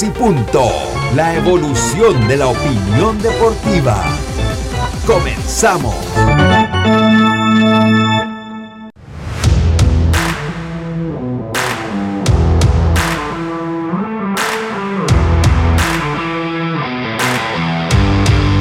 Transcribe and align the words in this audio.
y 0.00 0.10
punto. 0.10 0.62
La 1.16 1.34
evolución 1.34 2.28
de 2.28 2.36
la 2.36 2.46
opinión 2.46 3.20
deportiva. 3.20 4.04
Comenzamos. 5.04 5.96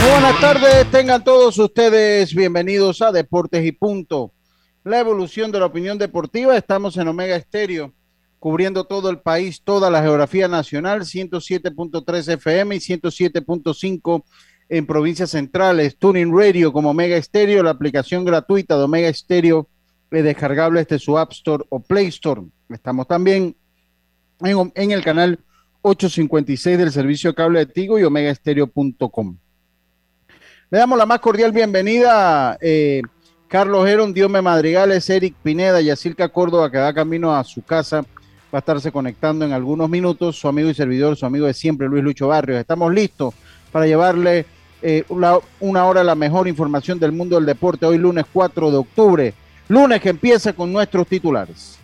buenas 0.09 0.41
tardes, 0.41 0.89
tengan 0.89 1.23
todos 1.23 1.59
ustedes 1.59 2.33
bienvenidos 2.33 3.03
a 3.03 3.11
Deportes 3.11 3.63
y 3.63 3.73
Punto. 3.73 4.33
La 4.83 4.99
evolución 4.99 5.51
de 5.51 5.59
la 5.59 5.67
opinión 5.67 5.99
deportiva, 5.99 6.57
estamos 6.57 6.97
en 6.97 7.07
Omega 7.07 7.35
Estéreo 7.35 7.93
cubriendo 8.39 8.85
todo 8.85 9.09
el 9.09 9.19
país, 9.19 9.61
toda 9.63 9.89
la 9.89 10.01
geografía 10.01 10.47
nacional, 10.47 11.01
107.3 11.01 12.33
FM 12.33 12.75
y 12.75 12.79
107.5 12.79 14.23
en 14.69 14.85
provincias 14.85 15.31
centrales, 15.31 15.97
Tuning 15.97 16.35
Radio 16.35 16.73
como 16.73 16.91
Omega 16.91 17.21
Stereo, 17.21 17.63
la 17.63 17.71
aplicación 17.71 18.25
gratuita 18.25 18.77
de 18.77 18.83
Omega 18.83 19.11
Stereo 19.13 19.67
es 20.11 20.23
descargable 20.23 20.81
desde 20.81 20.99
su 20.99 21.17
App 21.17 21.31
Store 21.31 21.63
o 21.69 21.79
Play 21.79 22.07
Store. 22.07 22.41
Estamos 22.69 23.07
también 23.07 23.55
en, 24.41 24.91
el 24.91 25.03
canal 25.03 25.39
856 25.81 26.77
del 26.77 26.91
servicio 26.91 27.33
cable 27.33 27.59
de 27.59 27.65
Tigo 27.65 27.97
y 27.97 28.03
omegaestereo.com. 28.03 29.37
Le 30.69 30.77
damos 30.77 30.97
la 30.97 31.05
más 31.05 31.19
cordial 31.19 31.53
bienvenida 31.53 32.57
eh, 32.59 33.01
Carlos 33.47 33.87
Heron, 33.87 34.13
Diome 34.13 34.41
Madrigales, 34.41 35.09
Eric 35.09 35.35
Pineda, 35.41 35.79
Yacirca 35.79 36.27
Córdoba, 36.27 36.69
que 36.69 36.77
da 36.77 36.93
camino 36.93 37.33
a 37.33 37.43
su 37.45 37.61
casa 37.61 38.05
va 38.53 38.57
a 38.57 38.59
estarse 38.59 38.91
conectando 38.91 39.45
en 39.45 39.51
algunos 39.51 39.89
minutos 39.89 40.37
su 40.37 40.47
amigo 40.47 40.69
y 40.69 40.73
servidor, 40.73 41.15
su 41.15 41.25
amigo 41.25 41.45
de 41.45 41.53
siempre, 41.53 41.87
Luis 41.87 42.03
Lucho 42.03 42.27
Barrios. 42.27 42.59
Estamos 42.59 42.93
listos 42.93 43.33
para 43.71 43.85
llevarle 43.85 44.45
eh, 44.81 45.03
una, 45.09 45.85
hora 45.85 46.03
la 46.03 46.15
mejor 46.15 46.47
información 46.47 46.99
del 46.99 47.11
mundo 47.11 47.35
del 47.35 47.45
deporte 47.45 47.85
hoy 47.85 47.97
lunes 47.97 48.25
4 48.31 48.71
de 48.71 48.77
octubre, 48.77 49.33
lunes 49.67 50.01
que 50.01 50.09
empieza 50.09 50.53
con 50.53 50.71
nuestros 50.71 51.07
titulares. 51.07 51.77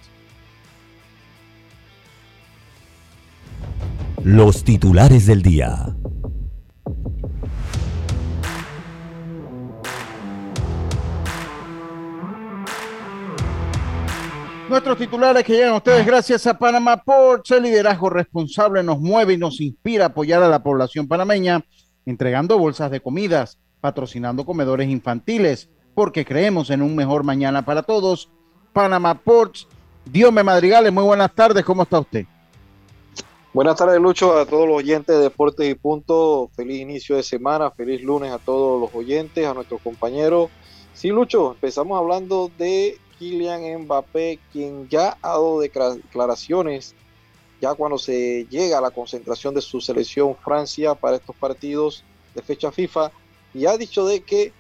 Los 4.23 4.63
titulares 4.63 5.25
del 5.25 5.41
día. 5.41 5.93
Nuestros 14.73 14.97
titulares 14.97 15.43
que 15.43 15.53
llegan 15.53 15.75
ustedes 15.75 16.03
gracias 16.03 16.47
a 16.47 16.57
Panamá 16.57 16.97
Ports, 16.97 17.51
el 17.51 17.61
liderazgo 17.61 18.09
responsable 18.09 18.81
nos 18.81 18.99
mueve 18.99 19.33
y 19.33 19.37
nos 19.37 19.61
inspira 19.61 20.05
a 20.05 20.07
apoyar 20.07 20.41
a 20.41 20.49
la 20.49 20.63
población 20.63 21.07
panameña, 21.07 21.63
entregando 22.07 22.57
bolsas 22.57 22.89
de 22.89 22.99
comidas, 22.99 23.59
patrocinando 23.81 24.47
comedores 24.47 24.89
infantiles, 24.89 25.69
porque 25.93 26.25
creemos 26.25 26.71
en 26.71 26.81
un 26.81 26.95
mejor 26.95 27.23
mañana 27.23 27.63
para 27.63 27.83
todos. 27.83 28.31
Panamá 28.73 29.13
Ports, 29.13 29.67
Dios 30.05 30.33
me 30.33 30.41
madrigales, 30.41 30.91
muy 30.91 31.03
buenas 31.03 31.35
tardes, 31.35 31.63
¿cómo 31.63 31.83
está 31.83 31.99
usted? 31.99 32.25
Buenas 33.53 33.75
tardes, 33.75 34.01
Lucho, 34.01 34.35
a 34.35 34.47
todos 34.47 34.67
los 34.67 34.77
oyentes 34.77 35.15
de 35.15 35.21
Deportes 35.21 35.69
y 35.69 35.75
Punto. 35.75 36.49
Feliz 36.55 36.81
inicio 36.81 37.15
de 37.15 37.21
semana, 37.21 37.69
feliz 37.69 38.01
lunes 38.01 38.31
a 38.31 38.39
todos 38.39 38.81
los 38.81 38.95
oyentes, 38.95 39.45
a 39.45 39.53
nuestros 39.53 39.79
compañeros. 39.81 40.49
Sí, 40.95 41.09
Lucho, 41.09 41.51
empezamos 41.51 41.95
hablando 41.95 42.49
de 42.57 42.97
Kylian 43.23 43.83
Mbappé, 43.83 44.39
quien 44.51 44.89
ya 44.89 45.17
ha 45.21 45.29
dado 45.29 45.61
declaraciones 45.61 46.93
ya 47.61 47.73
cuando 47.73 47.97
se 47.97 48.45
llega 48.49 48.79
a 48.79 48.81
la 48.81 48.91
concentración 48.91 49.53
de 49.53 49.61
su 49.61 49.79
selección 49.79 50.35
Francia 50.35 50.93
para 50.95 51.15
estos 51.15 51.33
partidos 51.33 52.03
de 52.35 52.41
fecha 52.41 52.73
FIFA, 52.73 53.13
y 53.53 53.65
ha 53.65 53.77
dicho 53.77 54.05
de 54.05 54.23
que 54.23 54.51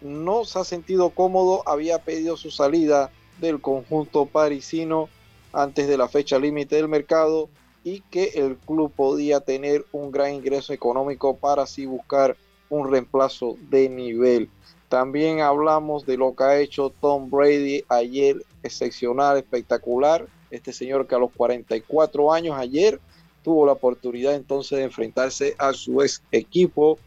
no 0.00 0.46
se 0.46 0.58
ha 0.58 0.64
sentido 0.64 1.10
cómodo, 1.10 1.62
había 1.66 1.98
pedido 1.98 2.38
su 2.38 2.50
salida 2.50 3.10
del 3.38 3.60
conjunto 3.60 4.24
parisino 4.24 5.10
antes 5.52 5.86
de 5.86 5.98
la 5.98 6.08
fecha 6.08 6.38
límite 6.38 6.76
del 6.76 6.88
mercado 6.88 7.50
y 7.84 8.00
que 8.00 8.32
el 8.36 8.56
club 8.56 8.90
podía 8.96 9.40
tener 9.40 9.84
un 9.92 10.10
gran 10.10 10.32
ingreso 10.32 10.72
económico 10.72 11.36
para 11.36 11.64
así 11.64 11.84
buscar 11.84 12.38
un 12.70 12.90
reemplazo 12.90 13.56
de 13.68 13.90
nivel. 13.90 14.48
También 14.92 15.40
hablamos 15.40 16.04
de 16.04 16.18
lo 16.18 16.36
que 16.36 16.44
ha 16.44 16.60
hecho 16.60 16.92
Tom 17.00 17.30
Brady 17.30 17.82
ayer, 17.88 18.44
excepcional, 18.62 19.38
espectacular. 19.38 20.26
Este 20.50 20.70
señor 20.74 21.06
que 21.06 21.14
a 21.14 21.18
los 21.18 21.30
44 21.32 22.30
años 22.30 22.58
ayer 22.58 23.00
tuvo 23.42 23.64
la 23.64 23.72
oportunidad 23.72 24.34
entonces 24.34 24.76
de 24.76 24.84
enfrentarse 24.84 25.54
a 25.56 25.72
su 25.72 26.02
ex 26.02 26.22
equipo, 26.30 26.98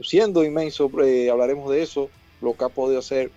siendo 0.00 0.44
inmenso, 0.44 0.88
eh, 1.02 1.28
hablaremos 1.28 1.68
de 1.68 1.82
eso, 1.82 2.10
lo 2.40 2.56
que 2.56 2.64
ha 2.64 2.68
podido 2.68 3.00
hacer 3.00 3.32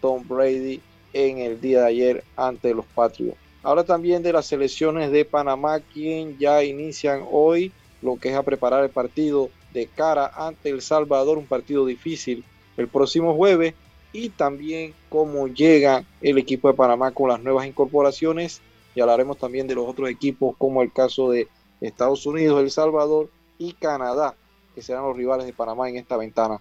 Tom 0.00 0.26
Brady 0.26 0.80
en 1.12 1.36
el 1.36 1.60
día 1.60 1.80
de 1.80 1.88
ayer 1.88 2.24
ante 2.36 2.72
los 2.72 2.86
Patriots. 2.86 3.36
Ahora 3.62 3.84
también 3.84 4.22
de 4.22 4.32
las 4.32 4.46
selecciones 4.46 5.10
de 5.12 5.26
Panamá, 5.26 5.80
quien 5.80 6.38
ya 6.38 6.64
inician 6.64 7.26
hoy 7.30 7.72
lo 8.00 8.16
que 8.16 8.30
es 8.30 8.36
a 8.36 8.42
preparar 8.42 8.84
el 8.84 8.90
partido 8.90 9.50
de 9.74 9.86
cara 9.86 10.32
ante 10.34 10.70
El 10.70 10.80
Salvador, 10.80 11.36
un 11.36 11.44
partido 11.44 11.84
difícil 11.84 12.42
el 12.76 12.88
próximo 12.88 13.34
jueves 13.34 13.74
y 14.12 14.28
también 14.30 14.94
cómo 15.08 15.48
llega 15.48 16.04
el 16.20 16.38
equipo 16.38 16.68
de 16.68 16.74
Panamá 16.74 17.10
con 17.10 17.28
las 17.28 17.42
nuevas 17.42 17.66
incorporaciones 17.66 18.62
y 18.94 19.00
hablaremos 19.00 19.38
también 19.38 19.66
de 19.66 19.74
los 19.74 19.88
otros 19.88 20.08
equipos 20.08 20.56
como 20.56 20.82
el 20.82 20.92
caso 20.92 21.30
de 21.30 21.48
Estados 21.80 22.24
Unidos, 22.26 22.62
El 22.62 22.70
Salvador 22.70 23.28
y 23.58 23.72
Canadá, 23.72 24.34
que 24.74 24.82
serán 24.82 25.02
los 25.04 25.16
rivales 25.16 25.46
de 25.46 25.52
Panamá 25.52 25.88
en 25.88 25.96
esta 25.96 26.16
ventana. 26.16 26.58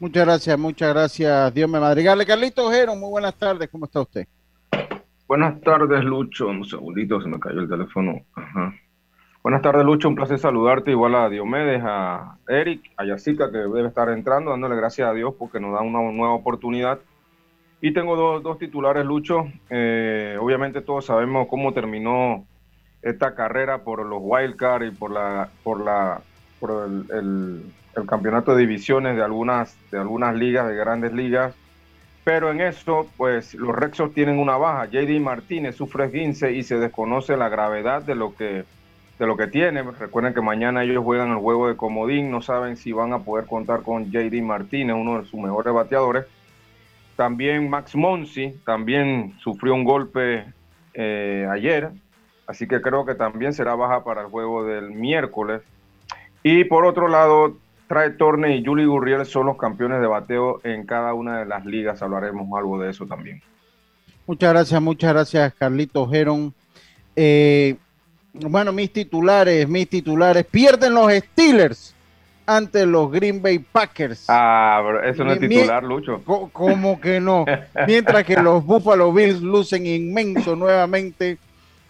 Muchas 0.00 0.24
gracias, 0.24 0.58
muchas 0.58 0.94
gracias, 0.94 1.54
Dios 1.54 1.70
me 1.70 1.78
madrigale. 1.78 2.26
Carlito 2.26 2.66
Ojero, 2.66 2.96
muy 2.96 3.10
buenas 3.10 3.34
tardes, 3.36 3.68
¿cómo 3.70 3.84
está 3.84 4.00
usted? 4.00 4.26
Buenas 5.28 5.60
tardes, 5.60 6.02
Lucho. 6.02 6.48
Un 6.48 6.64
segundito, 6.64 7.20
se 7.20 7.28
me 7.28 7.38
cayó 7.38 7.60
el 7.60 7.68
teléfono. 7.68 8.20
Ajá. 8.34 8.74
Buenas 9.42 9.62
tardes, 9.62 9.86
Lucho. 9.86 10.06
Un 10.06 10.16
placer 10.16 10.38
saludarte, 10.38 10.90
igual 10.90 11.14
a 11.14 11.30
Diomedes, 11.30 11.82
a 11.82 12.36
Eric, 12.46 12.92
a 12.98 13.06
Yacica, 13.06 13.50
que 13.50 13.56
debe 13.56 13.88
estar 13.88 14.10
entrando, 14.10 14.50
dándole 14.50 14.76
gracias 14.76 15.08
a 15.08 15.14
Dios 15.14 15.34
porque 15.38 15.58
nos 15.58 15.72
da 15.72 15.80
una 15.80 16.02
nueva 16.12 16.34
oportunidad. 16.34 16.98
Y 17.80 17.94
tengo 17.94 18.40
dos, 18.40 18.58
titulares, 18.58 19.06
Lucho. 19.06 19.46
Eh, 19.70 20.36
obviamente 20.38 20.82
todos 20.82 21.06
sabemos 21.06 21.48
cómo 21.48 21.72
terminó 21.72 22.44
esta 23.00 23.34
carrera 23.34 23.82
por 23.82 24.04
los 24.04 24.18
wildcards 24.20 24.88
y 24.88 24.90
por 24.90 25.10
la 25.10 25.48
por 25.64 25.82
la 25.82 26.20
por 26.58 26.86
el, 26.86 27.62
campeonato 28.06 28.54
de 28.54 28.60
divisiones 28.60 29.16
de 29.16 29.22
algunas 29.22 29.74
de 29.90 29.98
algunas 29.98 30.34
ligas 30.34 30.68
de 30.68 30.74
grandes 30.74 31.12
ligas 31.12 31.54
pero 32.24 32.50
en 32.50 32.60
esto 32.60 33.08
pues 33.16 33.54
los 33.54 33.74
Rexos 33.74 34.12
tienen 34.14 34.38
una 34.38 34.56
baja 34.56 34.86
JD 34.86 35.18
Martínez 35.20 35.76
sufre 35.76 36.10
15 36.10 36.52
y 36.52 36.62
se 36.62 36.78
desconoce 36.78 37.36
la 37.36 37.48
gravedad 37.48 38.02
de 38.02 38.14
lo 38.14 38.36
que 38.36 38.64
de 39.20 39.26
lo 39.26 39.36
que 39.36 39.46
tiene. 39.46 39.82
Recuerden 39.82 40.32
que 40.32 40.40
mañana 40.40 40.82
ellos 40.82 41.04
juegan 41.04 41.30
el 41.30 41.36
juego 41.36 41.68
de 41.68 41.76
comodín, 41.76 42.30
no 42.30 42.40
saben 42.40 42.78
si 42.78 42.90
van 42.90 43.12
a 43.12 43.18
poder 43.18 43.44
contar 43.44 43.82
con 43.82 44.10
JD 44.10 44.42
Martínez, 44.42 44.96
uno 44.96 45.20
de 45.20 45.26
sus 45.26 45.38
mejores 45.38 45.74
bateadores. 45.74 46.24
También 47.16 47.68
Max 47.68 47.94
Monsi, 47.94 48.58
también 48.64 49.34
sufrió 49.40 49.74
un 49.74 49.84
golpe 49.84 50.46
eh, 50.94 51.46
ayer, 51.50 51.90
así 52.46 52.66
que 52.66 52.80
creo 52.80 53.04
que 53.04 53.14
también 53.14 53.52
será 53.52 53.74
baja 53.74 54.02
para 54.04 54.22
el 54.22 54.28
juego 54.28 54.64
del 54.64 54.90
miércoles. 54.90 55.60
Y 56.42 56.64
por 56.64 56.86
otro 56.86 57.06
lado, 57.06 57.58
Trae 57.88 58.10
Torne 58.12 58.56
y 58.56 58.64
Julie 58.64 58.86
Gurriel 58.86 59.26
son 59.26 59.46
los 59.46 59.58
campeones 59.58 60.00
de 60.00 60.06
bateo 60.06 60.62
en 60.64 60.86
cada 60.86 61.12
una 61.12 61.40
de 61.40 61.44
las 61.44 61.66
ligas. 61.66 62.00
Hablaremos 62.00 62.48
algo 62.58 62.80
de 62.80 62.88
eso 62.88 63.04
también. 63.04 63.42
Muchas 64.26 64.50
gracias, 64.50 64.80
muchas 64.80 65.12
gracias, 65.12 65.52
Carlito 65.58 66.08
Geron. 66.08 66.54
Eh, 67.16 67.76
bueno, 68.32 68.72
mis 68.72 68.92
titulares, 68.92 69.68
mis 69.68 69.88
titulares, 69.88 70.44
pierden 70.46 70.94
los 70.94 71.12
Steelers 71.12 71.94
ante 72.46 72.84
los 72.84 73.10
Green 73.10 73.40
Bay 73.40 73.58
Packers. 73.58 74.24
Ah, 74.28 74.82
eso 75.04 75.24
no 75.24 75.32
es 75.32 75.40
titular, 75.40 75.82
Lucho. 75.84 76.22
¿Cómo 76.24 77.00
que 77.00 77.20
no? 77.20 77.44
Mientras 77.86 78.24
que 78.24 78.36
los 78.36 78.64
Buffalo 78.64 79.12
Bills 79.12 79.40
lucen 79.40 79.86
inmenso 79.86 80.56
nuevamente 80.56 81.38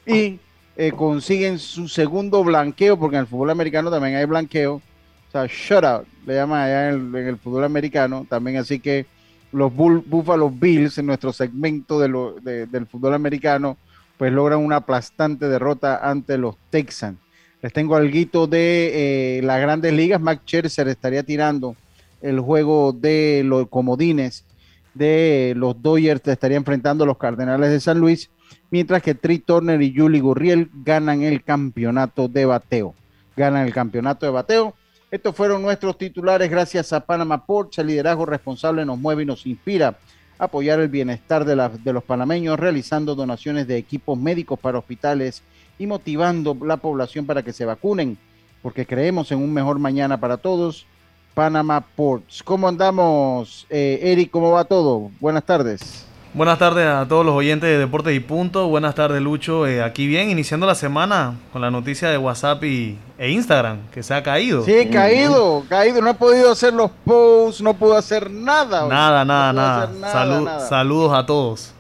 y 0.07 0.39
eh, 0.77 0.93
consiguen 0.93 1.59
su 1.59 1.89
segundo 1.89 2.45
blanqueo, 2.45 2.99
porque 2.99 3.17
en 3.17 3.23
el 3.23 3.27
fútbol 3.27 3.51
americano 3.51 3.91
también 3.91 4.17
hay 4.17 4.25
blanqueo. 4.25 4.75
O 4.77 5.31
sea, 5.33 5.47
shutout, 5.47 6.07
le 6.27 6.35
llaman 6.35 6.63
allá 6.63 6.89
en 6.91 7.15
el, 7.15 7.39
fútbol 7.39 7.65
americano 7.65 8.27
también. 8.29 8.59
Así 8.59 8.81
que 8.81 9.07
los 9.53 9.73
Buffalo 9.75 10.51
Bills, 10.51 10.99
en 10.99 11.07
nuestro 11.07 11.33
segmento 11.33 11.99
de 12.01 12.67
del 12.67 12.87
fútbol 12.87 13.15
americano, 13.15 13.77
pues 14.21 14.35
logran 14.35 14.59
una 14.59 14.77
aplastante 14.77 15.49
derrota 15.49 15.99
ante 16.07 16.37
los 16.37 16.55
Texans. 16.69 17.19
Les 17.63 17.73
tengo 17.73 17.97
algo 17.97 18.47
de 18.47 19.39
eh, 19.39 19.43
las 19.43 19.63
grandes 19.63 19.95
ligas. 19.95 20.21
Mac 20.21 20.43
Scherzer 20.45 20.89
estaría 20.89 21.23
tirando 21.23 21.75
el 22.21 22.39
juego 22.39 22.93
de 22.93 23.41
los 23.47 23.67
comodines 23.71 24.45
de 24.93 25.55
los 25.57 25.81
Dodgers. 25.81 26.21
Estaría 26.29 26.59
enfrentando 26.59 27.05
a 27.05 27.07
los 27.07 27.17
Cardenales 27.17 27.71
de 27.71 27.81
San 27.81 27.99
Luis. 27.99 28.29
Mientras 28.71 29.03
que 29.03 29.15
Tri 29.15 29.39
Turner 29.39 29.81
y 29.81 29.97
Julie 29.97 30.21
Gurriel 30.21 30.69
ganan 30.85 31.23
el 31.23 31.43
campeonato 31.43 32.29
de 32.29 32.45
bateo. 32.45 32.95
ganan 33.39 33.67
el 33.67 33.73
campeonato 33.73 34.27
de 34.27 34.33
bateo. 34.33 34.75
Estos 35.11 35.35
fueron 35.35 35.63
nuestros 35.63 35.97
titulares 35.97 36.51
gracias 36.51 36.93
a 36.93 37.01
Panama 37.01 37.47
Ports. 37.47 37.79
El 37.79 37.87
liderazgo 37.87 38.27
responsable 38.27 38.85
nos 38.85 38.99
mueve 38.99 39.23
y 39.23 39.27
nos 39.27 39.47
inspira 39.47 39.97
apoyar 40.41 40.81
el 40.81 40.89
bienestar 40.89 41.45
de, 41.45 41.55
de 41.55 41.93
los 41.93 42.03
panameños 42.03 42.59
realizando 42.59 43.15
donaciones 43.15 43.69
de 43.69 43.77
equipos 43.77 44.19
médicos 44.19 44.59
para 44.59 44.79
hospitales 44.79 45.43
y 45.79 45.87
motivando 45.87 46.57
la 46.65 46.79
población 46.79 47.27
para 47.27 47.43
que 47.43 47.53
se 47.53 47.67
vacunen, 47.67 48.19
porque 48.63 48.87
creemos 48.87 49.31
en 49.31 49.39
un 49.39 49.53
mejor 49.53 49.79
mañana 49.79 50.19
para 50.19 50.39
todos. 50.39 50.87
Panama 51.35 51.81
Ports. 51.81 52.43
¿Cómo 52.43 52.67
andamos, 52.67 53.67
eh, 53.71 54.01
Eric? 54.03 54.31
¿Cómo 54.31 54.51
va 54.51 54.65
todo? 54.65 55.11
Buenas 55.21 55.45
tardes. 55.45 56.10
Buenas 56.33 56.61
tardes 56.61 56.87
a 56.87 57.09
todos 57.09 57.27
los 57.27 57.35
oyentes 57.35 57.69
de 57.69 57.77
Deportes 57.77 58.15
y 58.15 58.21
Punto. 58.21 58.69
Buenas 58.69 58.95
tardes, 58.95 59.21
Lucho. 59.21 59.67
Eh, 59.67 59.83
aquí 59.83 60.07
bien, 60.07 60.31
iniciando 60.31 60.65
la 60.65 60.77
semana 60.77 61.37
con 61.53 61.61
la 61.61 61.73
noticia 61.73 62.09
de 62.09 62.19
WhatsApp 62.19 62.63
y, 62.63 62.97
e 63.19 63.31
Instagram, 63.33 63.89
que 63.91 64.05
se 64.05 64.15
ha 64.15 64.23
caído. 64.23 64.65
Sí, 64.65 64.89
caído, 64.93 65.65
caído. 65.69 66.01
No 66.01 66.11
he 66.11 66.15
podido 66.15 66.53
hacer 66.53 66.73
los 66.73 66.93
posts, 67.05 67.61
no 67.61 67.75
puedo 67.75 67.97
hacer 67.97 68.31
nada. 68.31 68.87
Nada, 68.87 69.25
nada, 69.25 69.53
nada. 69.53 70.61
Saludos 70.69 71.13
a 71.13 71.27
todos. 71.27 71.73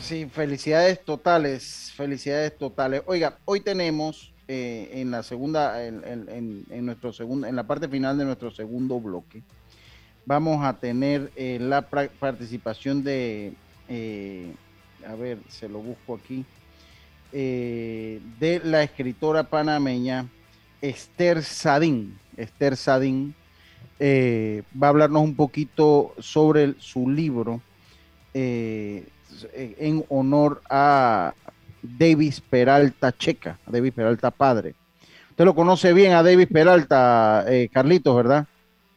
Sí, 0.00 0.26
felicidades 0.26 1.04
totales, 1.04 1.92
felicidades 1.96 2.58
totales. 2.58 3.02
Oiga, 3.06 3.38
hoy 3.44 3.60
tenemos 3.60 4.32
eh, 4.48 4.90
en 4.94 5.12
la 5.12 5.22
segunda, 5.22 5.84
en, 5.84 6.64
nuestro 6.84 7.12
segundo, 7.12 7.46
en 7.46 7.54
la 7.54 7.62
parte 7.62 7.86
final 7.86 8.18
de 8.18 8.24
nuestro 8.24 8.50
segundo 8.50 8.98
bloque, 8.98 9.40
vamos 10.26 10.64
a 10.64 10.72
tener 10.72 11.30
eh, 11.36 11.58
la 11.60 11.82
participación 11.82 13.04
de 13.04 13.52
eh, 13.88 14.52
a 15.06 15.14
ver, 15.14 15.38
se 15.48 15.68
lo 15.68 15.78
busco 15.78 16.16
aquí, 16.16 16.44
eh, 17.32 18.20
de 18.38 18.60
la 18.64 18.82
escritora 18.82 19.44
panameña 19.44 20.26
Esther 20.80 21.42
Sadín. 21.42 22.18
Esther 22.36 22.76
Sadín 22.76 23.34
eh, 23.98 24.62
va 24.80 24.88
a 24.88 24.90
hablarnos 24.90 25.22
un 25.22 25.34
poquito 25.34 26.14
sobre 26.18 26.74
su 26.78 27.08
libro 27.08 27.60
en 28.34 30.04
honor 30.10 30.62
a 30.70 31.34
Davis 31.82 32.40
Peralta 32.40 33.10
Checa, 33.10 33.58
Davis 33.66 33.92
Peralta 33.92 34.30
padre. 34.30 34.74
Usted 35.30 35.44
lo 35.44 35.54
conoce 35.54 35.92
bien 35.92 36.12
a 36.12 36.22
Davis 36.22 36.46
Peralta, 36.46 37.44
Carlitos, 37.72 38.14
¿verdad? 38.14 38.46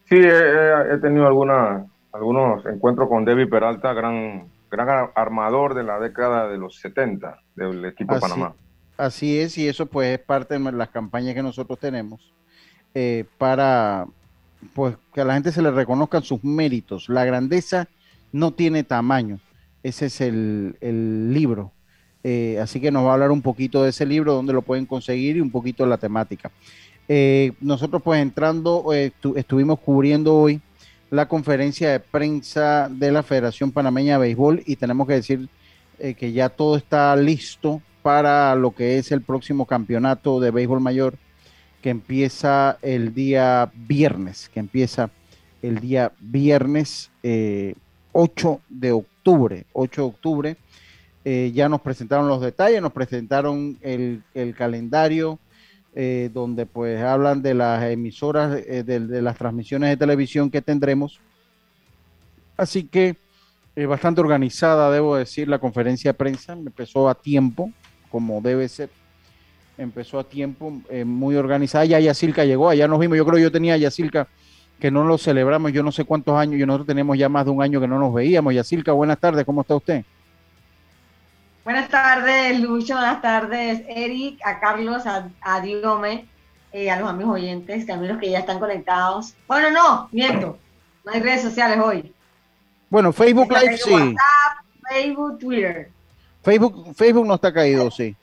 Sí, 0.05 0.17
he, 0.17 0.97
tenido 0.97 1.25
algunos 1.25 2.65
encuentros 2.67 3.09
con 3.09 3.25
David 3.25 3.49
Peralta, 3.49 3.93
gran 3.93 4.50
gran 4.71 5.09
armador 5.15 5.73
de 5.73 5.83
la 5.83 5.99
década 5.99 6.47
de 6.47 6.57
los 6.57 6.77
70 6.77 7.39
del 7.55 7.85
equipo 7.85 8.13
así, 8.13 8.21
Panamá. 8.21 8.55
Así 8.97 9.39
es, 9.39 9.57
y 9.57 9.67
eso 9.67 9.85
pues 9.85 10.17
es 10.17 10.25
parte 10.25 10.57
de 10.57 10.71
las 10.71 10.89
campañas 10.89 11.33
que 11.33 11.43
nosotros 11.43 11.79
tenemos 11.79 12.33
eh, 12.93 13.25
para 13.37 14.05
pues 14.73 14.95
que 15.13 15.21
a 15.21 15.25
la 15.25 15.33
gente 15.33 15.51
se 15.51 15.61
le 15.61 15.71
reconozcan 15.71 16.23
sus 16.23 16.43
méritos. 16.43 17.09
La 17.09 17.25
grandeza 17.25 17.87
no 18.31 18.51
tiene 18.51 18.83
tamaño. 18.83 19.39
Ese 19.81 20.05
es 20.05 20.21
el, 20.21 20.75
libro. 21.33 21.71
Eh, 22.23 22.59
así 22.61 22.79
que 22.79 22.91
nos 22.91 23.03
va 23.03 23.11
a 23.11 23.13
hablar 23.13 23.31
un 23.31 23.41
poquito 23.41 23.81
de 23.81 23.89
ese 23.89 24.05
libro, 24.05 24.33
dónde 24.33 24.53
lo 24.53 24.61
pueden 24.61 24.85
conseguir 24.85 25.37
y 25.37 25.41
un 25.41 25.49
poquito 25.49 25.83
de 25.83 25.89
la 25.89 25.97
temática. 25.97 26.51
Eh, 27.07 27.53
nosotros 27.59 28.01
pues 28.03 28.21
entrando, 28.21 28.85
estuvimos 28.93 29.79
cubriendo 29.79 30.35
hoy 30.35 30.61
la 31.11 31.27
conferencia 31.27 31.91
de 31.91 31.99
prensa 31.99 32.89
de 32.89 33.11
la 33.11 33.21
Federación 33.21 33.71
Panameña 33.71 34.13
de 34.13 34.19
Béisbol 34.19 34.63
y 34.65 34.77
tenemos 34.77 35.05
que 35.07 35.15
decir 35.15 35.49
eh, 35.99 36.13
que 36.13 36.31
ya 36.31 36.47
todo 36.47 36.77
está 36.77 37.13
listo 37.17 37.81
para 38.01 38.55
lo 38.55 38.71
que 38.71 38.97
es 38.97 39.11
el 39.11 39.21
próximo 39.21 39.65
campeonato 39.65 40.39
de 40.39 40.49
béisbol 40.49 40.79
mayor 40.79 41.15
que 41.81 41.89
empieza 41.89 42.79
el 42.81 43.13
día 43.13 43.71
viernes, 43.75 44.49
que 44.49 44.61
empieza 44.61 45.11
el 45.61 45.79
día 45.79 46.13
viernes 46.19 47.11
8 47.21 47.23
eh, 47.23 47.75
de 48.69 48.91
octubre, 48.93 49.65
8 49.73 50.01
de 50.01 50.07
octubre. 50.07 50.57
Eh, 51.25 51.51
ya 51.53 51.69
nos 51.69 51.81
presentaron 51.81 52.27
los 52.27 52.41
detalles, 52.41 52.81
nos 52.81 52.93
presentaron 52.93 53.77
el 53.81 54.55
calendario, 54.57 55.39
eh, 55.93 56.29
donde 56.33 56.65
pues 56.65 57.01
hablan 57.01 57.41
de 57.41 57.53
las 57.53 57.83
emisoras, 57.83 58.61
eh, 58.65 58.83
de, 58.83 59.21
las 59.21 59.37
transmisiones 59.37 59.89
de 59.89 59.97
televisión 59.97 60.49
que 60.49 60.61
tendremos. 60.61 61.19
Así 62.55 62.85
que 62.85 63.17
eh, 63.75 63.85
bastante 63.85 64.21
organizada, 64.21 64.89
debo 64.91 65.17
decir, 65.17 65.47
la 65.47 65.59
conferencia 65.59 66.11
de 66.11 66.17
prensa. 66.17 66.53
Empezó 66.53 67.09
a 67.09 67.15
tiempo, 67.15 67.71
como 68.09 68.39
debe 68.41 68.69
ser. 68.69 68.89
Empezó 69.77 70.19
a 70.19 70.23
tiempo, 70.23 70.81
muy 71.05 71.35
organizada. 71.35 71.85
Ya 71.85 71.99
Yacilca 71.99 72.45
llegó, 72.45 72.69
allá 72.69 72.87
nos 72.87 72.99
vimos. 72.99 73.17
Yo 73.17 73.25
creo 73.25 73.37
que 73.37 73.43
yo 73.43 73.51
tenía 73.51 73.73
a 73.73 73.77
Yacilca 73.77 74.27
que 74.79 74.91
no 74.91 75.03
lo 75.03 75.17
celebramos, 75.17 75.71
yo 75.71 75.83
no 75.83 75.91
sé 75.91 76.05
cuántos 76.05 76.35
años, 76.35 76.59
y 76.59 76.65
nosotros 76.65 76.87
tenemos 76.87 77.17
ya 77.17 77.29
más 77.29 77.45
de 77.45 77.51
un 77.51 77.61
año 77.61 77.79
que 77.79 77.87
no 77.87 77.99
nos 77.99 78.13
veíamos. 78.13 78.53
Yacilca, 78.53 78.91
buenas 78.91 79.19
tardes, 79.19 79.45
¿cómo 79.45 79.61
está 79.61 79.75
usted? 79.75 80.03
Buenas 81.63 81.89
tardes, 81.89 82.59
Lucho. 82.59 82.95
Buenas 82.95 83.21
tardes, 83.21 83.83
Eric, 83.87 84.39
a 84.43 84.59
Carlos, 84.59 85.03
a, 85.05 85.61
Diome, 85.61 86.25
eh, 86.71 86.89
a 86.89 86.99
los 86.99 87.09
amigos 87.09 87.35
oyentes, 87.35 87.85
también 87.85 88.13
los 88.13 88.21
que 88.21 88.31
ya 88.31 88.39
están 88.39 88.59
conectados. 88.59 89.35
Bueno, 89.47 89.69
no, 89.69 90.09
miento. 90.11 90.57
No 91.05 91.11
hay 91.11 91.19
redes 91.19 91.43
sociales 91.43 91.79
hoy. 91.83 92.11
Bueno, 92.89 93.13
Facebook 93.13 93.51
Live 93.51 93.77
sí. 93.77 93.91
WhatsApp, 93.91 94.65
Facebook, 94.89 95.39
Twitter. 95.39 95.89
Facebook, 96.43 96.95
Facebook 96.95 97.27
no 97.27 97.35
está 97.35 97.53
caído, 97.53 97.91
sí. 97.91 98.15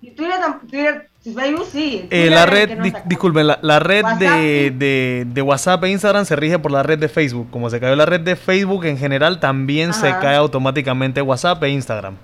Y 0.00 0.12
Twitter, 0.12 0.38
Twitter 0.68 1.08
Facebook 1.34 1.66
sí. 1.70 2.06
Eh, 2.10 2.30
la 2.30 2.46
red, 2.46 2.78
disculpen, 3.06 3.46
la, 3.46 3.78
red 3.80 4.04
de, 4.18 5.24
de, 5.26 5.42
WhatsApp 5.42 5.82
e 5.84 5.90
Instagram 5.90 6.24
se 6.24 6.36
rige 6.36 6.58
por 6.58 6.70
la 6.70 6.84
red 6.84 6.98
de 6.98 7.08
Facebook. 7.08 7.50
Como 7.50 7.68
se 7.70 7.80
cayó 7.80 7.96
la 7.96 8.06
red 8.06 8.20
de 8.20 8.36
Facebook 8.36 8.84
en 8.84 8.98
general, 8.98 9.40
también 9.40 9.92
se 9.92 10.10
cae 10.10 10.36
automáticamente 10.36 11.20
WhatsApp 11.20 11.62
e 11.64 11.70
Instagram. 11.70 12.14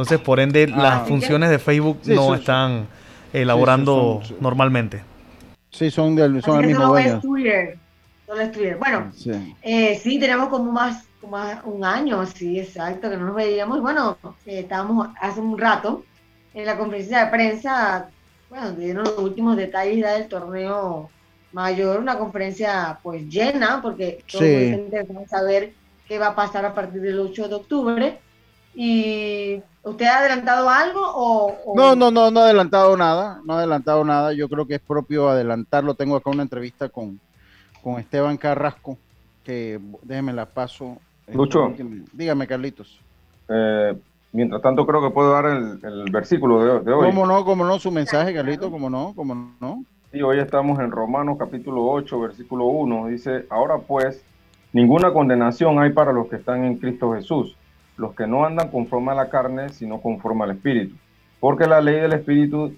Entonces, 0.00 0.24
por 0.24 0.40
ende, 0.40 0.66
ah, 0.72 0.82
las 0.82 1.08
funciones 1.08 1.50
de 1.50 1.58
Facebook 1.58 2.00
no 2.06 2.34
están 2.34 2.86
elaborando 3.34 4.22
normalmente. 4.40 5.02
Sí, 5.68 5.90
son 5.90 6.16
del, 6.16 6.42
son 6.42 6.64
el 6.64 6.68
mismo. 6.68 6.94
Twitter. 7.20 7.78
Solo 8.26 8.40
es 8.40 8.52
Twitter. 8.52 8.78
Bueno, 8.78 9.12
eh, 9.60 10.00
sí. 10.02 10.18
tenemos 10.18 10.48
como 10.48 10.72
más, 10.72 11.04
como 11.20 11.36
un 11.64 11.84
año, 11.84 12.24
sí, 12.24 12.58
exacto, 12.58 13.10
que 13.10 13.16
no 13.18 13.26
nos 13.26 13.34
veíamos. 13.34 13.82
Bueno, 13.82 14.16
eh, 14.46 14.60
estábamos 14.60 15.08
hace 15.20 15.40
un 15.40 15.58
rato 15.58 16.02
en 16.54 16.64
la 16.64 16.78
conferencia 16.78 17.26
de 17.26 17.30
prensa, 17.30 18.08
bueno, 18.48 18.72
dieron 18.72 19.04
los 19.04 19.18
últimos 19.18 19.56
detalles 19.56 20.02
del 20.02 20.28
torneo 20.28 21.10
mayor, 21.52 22.00
una 22.00 22.16
conferencia 22.16 22.98
pues 23.02 23.28
llena, 23.28 23.82
porque 23.82 24.24
todos 24.30 24.44
sí. 24.44 24.88
saber 25.28 25.74
qué 26.08 26.18
va 26.18 26.28
a 26.28 26.34
pasar 26.34 26.64
a 26.64 26.74
partir 26.74 27.02
del 27.02 27.20
8 27.20 27.48
de 27.48 27.54
octubre. 27.54 28.18
Y 28.74 29.62
¿Usted 29.82 30.04
ha 30.06 30.18
adelantado 30.18 30.68
algo 30.68 31.00
o, 31.02 31.74
No, 31.74 31.96
no, 31.96 32.10
no, 32.10 32.30
no 32.30 32.40
ha 32.40 32.44
adelantado 32.44 32.96
nada, 32.96 33.40
no 33.44 33.54
ha 33.54 33.58
adelantado 33.58 34.04
nada. 34.04 34.32
Yo 34.34 34.48
creo 34.48 34.66
que 34.66 34.74
es 34.74 34.80
propio 34.80 35.28
adelantarlo. 35.28 35.94
Tengo 35.94 36.16
acá 36.16 36.30
una 36.30 36.42
entrevista 36.42 36.90
con, 36.90 37.18
con 37.82 37.98
Esteban 37.98 38.36
Carrasco, 38.36 38.98
que 39.42 39.80
déjeme 40.02 40.34
la 40.34 40.46
paso. 40.46 40.98
Lucho. 41.32 41.72
Dígame, 42.12 42.46
Carlitos. 42.46 43.00
Eh, 43.48 43.96
mientras 44.32 44.60
tanto, 44.60 44.86
creo 44.86 45.00
que 45.00 45.10
puedo 45.10 45.32
dar 45.32 45.46
el, 45.46 46.10
versículo 46.10 46.82
de, 46.82 46.92
hoy. 46.92 47.06
¿Cómo 47.06 47.26
no? 47.26 47.44
¿Cómo 47.44 47.64
no? 47.64 47.78
Su 47.78 47.90
mensaje, 47.90 48.34
Carlitos, 48.34 48.70
¿cómo 48.70 48.90
no? 48.90 49.14
¿Cómo 49.16 49.54
no? 49.60 49.84
Sí, 50.12 50.20
hoy 50.20 50.40
estamos 50.40 50.78
en 50.80 50.90
Romanos 50.90 51.38
capítulo 51.38 51.86
8, 51.86 52.20
versículo 52.20 52.66
1. 52.66 53.06
Dice, 53.06 53.46
ahora 53.48 53.78
pues, 53.78 54.22
ninguna 54.74 55.12
condenación 55.12 55.78
hay 55.78 55.92
para 55.92 56.12
los 56.12 56.28
que 56.28 56.36
están 56.36 56.64
en 56.64 56.76
Cristo 56.76 57.14
Jesús 57.14 57.56
los 58.00 58.14
que 58.14 58.26
no 58.26 58.46
andan 58.46 58.70
conforme 58.70 59.12
a 59.12 59.14
la 59.14 59.28
carne, 59.28 59.68
sino 59.68 60.00
conforme 60.00 60.44
al 60.44 60.52
Espíritu. 60.52 60.96
Porque 61.38 61.66
la 61.66 61.82
ley 61.82 62.00
del 62.00 62.14
Espíritu 62.14 62.74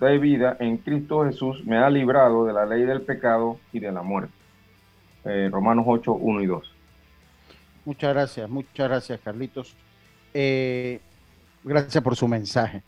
de 0.00 0.18
vida 0.18 0.56
en 0.60 0.78
Cristo 0.78 1.26
Jesús 1.26 1.62
me 1.66 1.76
ha 1.76 1.90
librado 1.90 2.46
de 2.46 2.54
la 2.54 2.64
ley 2.64 2.82
del 2.84 3.02
pecado 3.02 3.58
y 3.72 3.80
de 3.80 3.92
la 3.92 4.02
muerte. 4.02 4.32
Eh, 5.26 5.50
Romanos 5.52 5.84
8, 5.86 6.14
1 6.14 6.40
y 6.40 6.46
2. 6.46 6.74
Muchas 7.84 8.14
gracias, 8.14 8.48
muchas 8.48 8.88
gracias, 8.88 9.20
Carlitos. 9.20 9.76
Eh, 10.32 11.00
gracias 11.62 12.02
por 12.02 12.16
su 12.16 12.26
mensaje. 12.26 12.82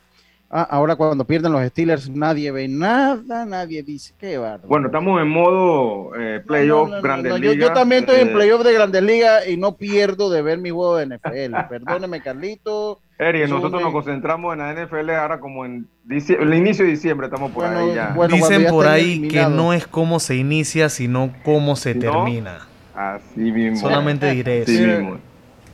Ah, 0.57 0.65
ahora 0.71 0.95
cuando 0.95 1.25
pierden 1.25 1.51
los 1.51 1.61
Steelers 1.65 2.09
nadie 2.09 2.49
ve 2.49 2.69
nada, 2.69 3.45
nadie 3.45 3.83
dice 3.83 4.13
qué 4.17 4.37
barro. 4.37 4.65
Bueno, 4.69 4.85
estamos 4.85 5.21
en 5.21 5.27
modo 5.27 6.15
eh, 6.17 6.41
playoff 6.47 6.91
Grandes 7.03 7.37
Ligas. 7.41 7.57
Yo, 7.57 7.73
también 7.73 8.05
estoy 8.05 8.21
en 8.21 8.29
eh, 8.29 8.31
playoff 8.31 8.63
de 8.63 8.73
Grandes 8.73 9.03
Ligas 9.03 9.49
y 9.49 9.57
no 9.57 9.75
pierdo 9.75 10.29
de 10.29 10.41
ver 10.41 10.59
mi 10.59 10.69
juego 10.69 10.95
de 10.95 11.07
NFL. 11.07 11.55
Perdóneme, 11.69 12.21
Carlito. 12.21 13.01
Eri, 13.19 13.41
nosotros 13.49 13.81
nos 13.81 13.91
concentramos 13.91 14.53
en 14.53 14.59
la 14.59 14.73
NFL 14.73 15.09
ahora 15.09 15.41
como 15.41 15.65
en 15.65 15.89
el 16.09 16.53
inicio 16.53 16.85
de 16.85 16.91
diciembre, 16.91 17.27
estamos 17.27 17.51
por 17.51 17.65
ahí 17.65 17.93
ya. 17.93 18.15
Dicen 18.29 18.67
por 18.67 18.87
ahí 18.87 19.27
que 19.27 19.45
no 19.47 19.73
es 19.73 19.85
cómo 19.85 20.21
se 20.21 20.37
inicia, 20.37 20.87
sino 20.87 21.33
cómo 21.43 21.75
se 21.75 21.95
termina. 21.95 22.65
Así 22.95 23.51
mismo. 23.51 23.77
Solamente 23.77 24.31
diré 24.31 24.61
eso 24.61 25.19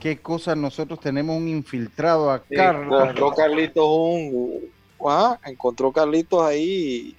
qué 0.02 0.18
cosas 0.18 0.58
nosotros 0.58 1.00
tenemos 1.00 1.38
un 1.38 1.48
infiltrado 1.48 2.32
acá. 2.32 2.72
encontró 2.72 3.32
Carlitos 3.32 3.86
un, 3.88 4.60
ah, 5.08 5.40
encontró 5.46 5.92
Carlitos 5.92 6.44
ahí 6.44 7.16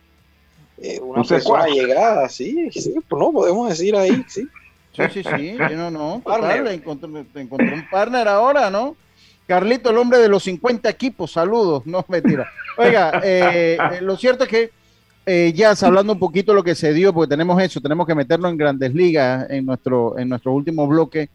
eh, 0.78 1.00
una 1.00 1.22
persona 1.22 1.66
llegada, 1.66 2.28
sí, 2.28 2.68
sí, 2.72 2.94
pues 3.08 3.20
no, 3.20 3.30
podemos 3.32 3.68
decir 3.68 3.94
ahí, 3.94 4.24
sí. 4.28 4.48
Sí, 4.94 5.02
sí, 5.10 5.22
sí, 5.22 5.56
no, 5.74 5.90
no, 5.90 6.20
total, 6.26 6.66
encontré, 6.68 7.08
un 7.08 7.88
partner 7.90 8.28
ahora, 8.28 8.68
¿no? 8.68 8.96
Carlito, 9.46 9.90
el 9.90 9.98
hombre 9.98 10.18
de 10.18 10.28
los 10.28 10.42
50 10.42 10.88
equipos, 10.88 11.32
saludos, 11.32 11.86
no 11.86 12.04
mentira. 12.08 12.48
Oiga, 12.76 13.20
eh, 13.24 13.78
eh, 13.78 14.00
lo 14.00 14.16
cierto 14.16 14.44
es 14.44 14.50
que 14.50 14.70
eh, 15.24 15.52
ya 15.54 15.72
hablando 15.82 16.12
un 16.12 16.18
poquito 16.18 16.52
de 16.52 16.56
lo 16.56 16.64
que 16.64 16.74
se 16.74 16.92
dio, 16.92 17.12
porque 17.12 17.30
tenemos 17.30 17.62
eso, 17.62 17.80
tenemos 17.80 18.06
que 18.06 18.14
meterlo 18.14 18.48
en 18.48 18.56
grandes 18.56 18.92
ligas 18.92 19.48
en 19.50 19.64
nuestro, 19.66 20.18
en 20.18 20.28
nuestro 20.28 20.52
último 20.52 20.86
bloque 20.86 21.28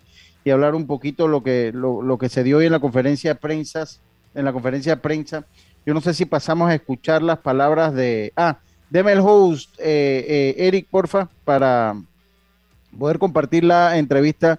y 0.48 0.50
hablar 0.50 0.76
un 0.76 0.88
poquito 0.88 1.28
lo 1.28 1.44
que, 1.44 1.74
lo, 1.74 2.02
lo 2.02 2.18
que 2.18 2.30
se 2.30 2.42
dio 2.42 2.60
hoy 2.60 2.68
en 2.68 2.72
la 2.72 2.80
conferencia 2.80 3.32
de 3.32 3.36
prensa, 3.36 3.84
en 4.34 4.46
la 4.46 4.54
conferencia 4.54 4.96
de 4.96 5.02
prensa. 5.02 5.46
Yo 5.86 5.94
no 5.94 6.00
sé 6.00 6.14
si 6.14 6.24
pasamos 6.24 6.70
a 6.70 6.76
escuchar 6.76 7.22
las 7.22 7.40
palabras 7.40 7.94
de, 7.94 8.32
ah, 8.38 8.60
deme 8.90 9.12
el 9.12 9.20
host, 9.20 9.76
Eric, 9.78 10.88
porfa, 10.90 11.28
para 11.44 12.02
poder 12.98 13.20
compartir 13.20 13.66
la 13.66 13.98
entrevista. 13.98 14.58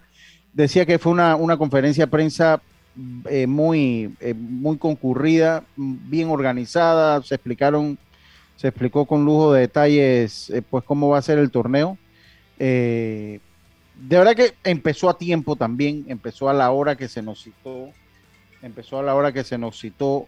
Decía 0.53 0.85
que 0.85 0.99
fue 0.99 1.11
una, 1.11 1.37
una 1.37 1.57
conferencia 1.57 2.05
de 2.05 2.11
prensa 2.11 2.61
eh, 3.31 3.47
muy, 3.47 4.15
eh, 4.21 4.35
muy 4.35 4.77
concurrida, 4.77 5.65
bien 5.75 6.29
organizada, 6.29 7.23
se 7.23 7.37
explicaron, 7.37 7.97
se 8.57 8.69
explicó 8.69 9.07
con 9.07 9.25
lujo 9.25 9.55
de 9.55 9.63
detalles 9.63 10.51
eh, 10.51 10.61
pues 10.61 10.85
cómo 10.85 11.09
va 11.09 11.17
a 11.17 11.23
ser 11.23 11.39
el 11.39 11.51
torneo. 11.51 11.97
De 13.99 14.19
verdad 14.19 14.35
que 14.35 14.55
empezó 14.65 15.11
a 15.11 15.19
tiempo 15.19 15.57
también, 15.57 16.05
empezó 16.09 16.49
a 16.49 16.55
la 16.55 16.71
hora 16.71 16.97
que 16.97 17.09
se 17.09 17.21
nos 17.21 17.43
citó, 17.43 17.91
empezó 18.63 19.01
a 19.01 19.03
la 19.03 19.15
hora 19.15 19.33
que 19.33 19.45
se 19.45 19.59
nos 19.59 19.79
citó, 19.79 20.27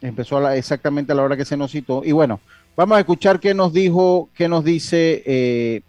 empezó 0.00 0.50
exactamente 0.50 1.12
a 1.12 1.14
la 1.14 1.22
hora 1.22 1.36
que 1.36 1.44
se 1.44 1.56
nos 1.56 1.70
citó. 1.70 2.02
Y 2.04 2.12
bueno, 2.12 2.40
vamos 2.76 2.96
a 2.96 3.00
escuchar 3.00 3.40
qué 3.40 3.54
nos 3.54 3.72
dijo, 3.72 4.28
qué 4.34 4.48
nos 4.48 4.64
dice 4.64 5.82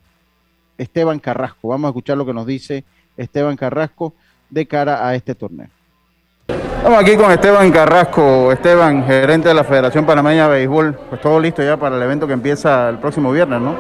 Esteban 0.78 1.20
Carrasco. 1.20 1.68
Vamos 1.68 1.90
a 1.90 1.92
escuchar 1.92 2.18
lo 2.18 2.26
que 2.26 2.34
nos 2.34 2.46
dice 2.46 2.84
Esteban 3.18 3.58
Carrasco 3.58 4.14
de 4.50 4.66
cara 4.66 5.08
a 5.08 5.16
este 5.16 5.36
torneo. 5.36 5.68
Estamos 6.48 7.00
aquí 7.00 7.16
con 7.16 7.32
Esteban 7.32 7.72
Carrasco, 7.72 8.52
Esteban, 8.52 9.06
gerente 9.06 9.50
de 9.50 9.54
la 9.54 9.64
Federación 9.64 10.06
Panameña 10.06 10.48
de 10.48 10.56
Béisbol. 10.56 10.96
Pues 11.10 11.22
todo 11.22 11.40
listo 11.40 11.62
ya 11.62 11.78
para 11.78 11.96
el 11.96 12.02
evento 12.02 12.26
que 12.26 12.34
empieza 12.34 12.90
el 12.90 12.98
próximo 12.98 13.32
viernes, 13.32 13.62
¿no? 13.62 13.76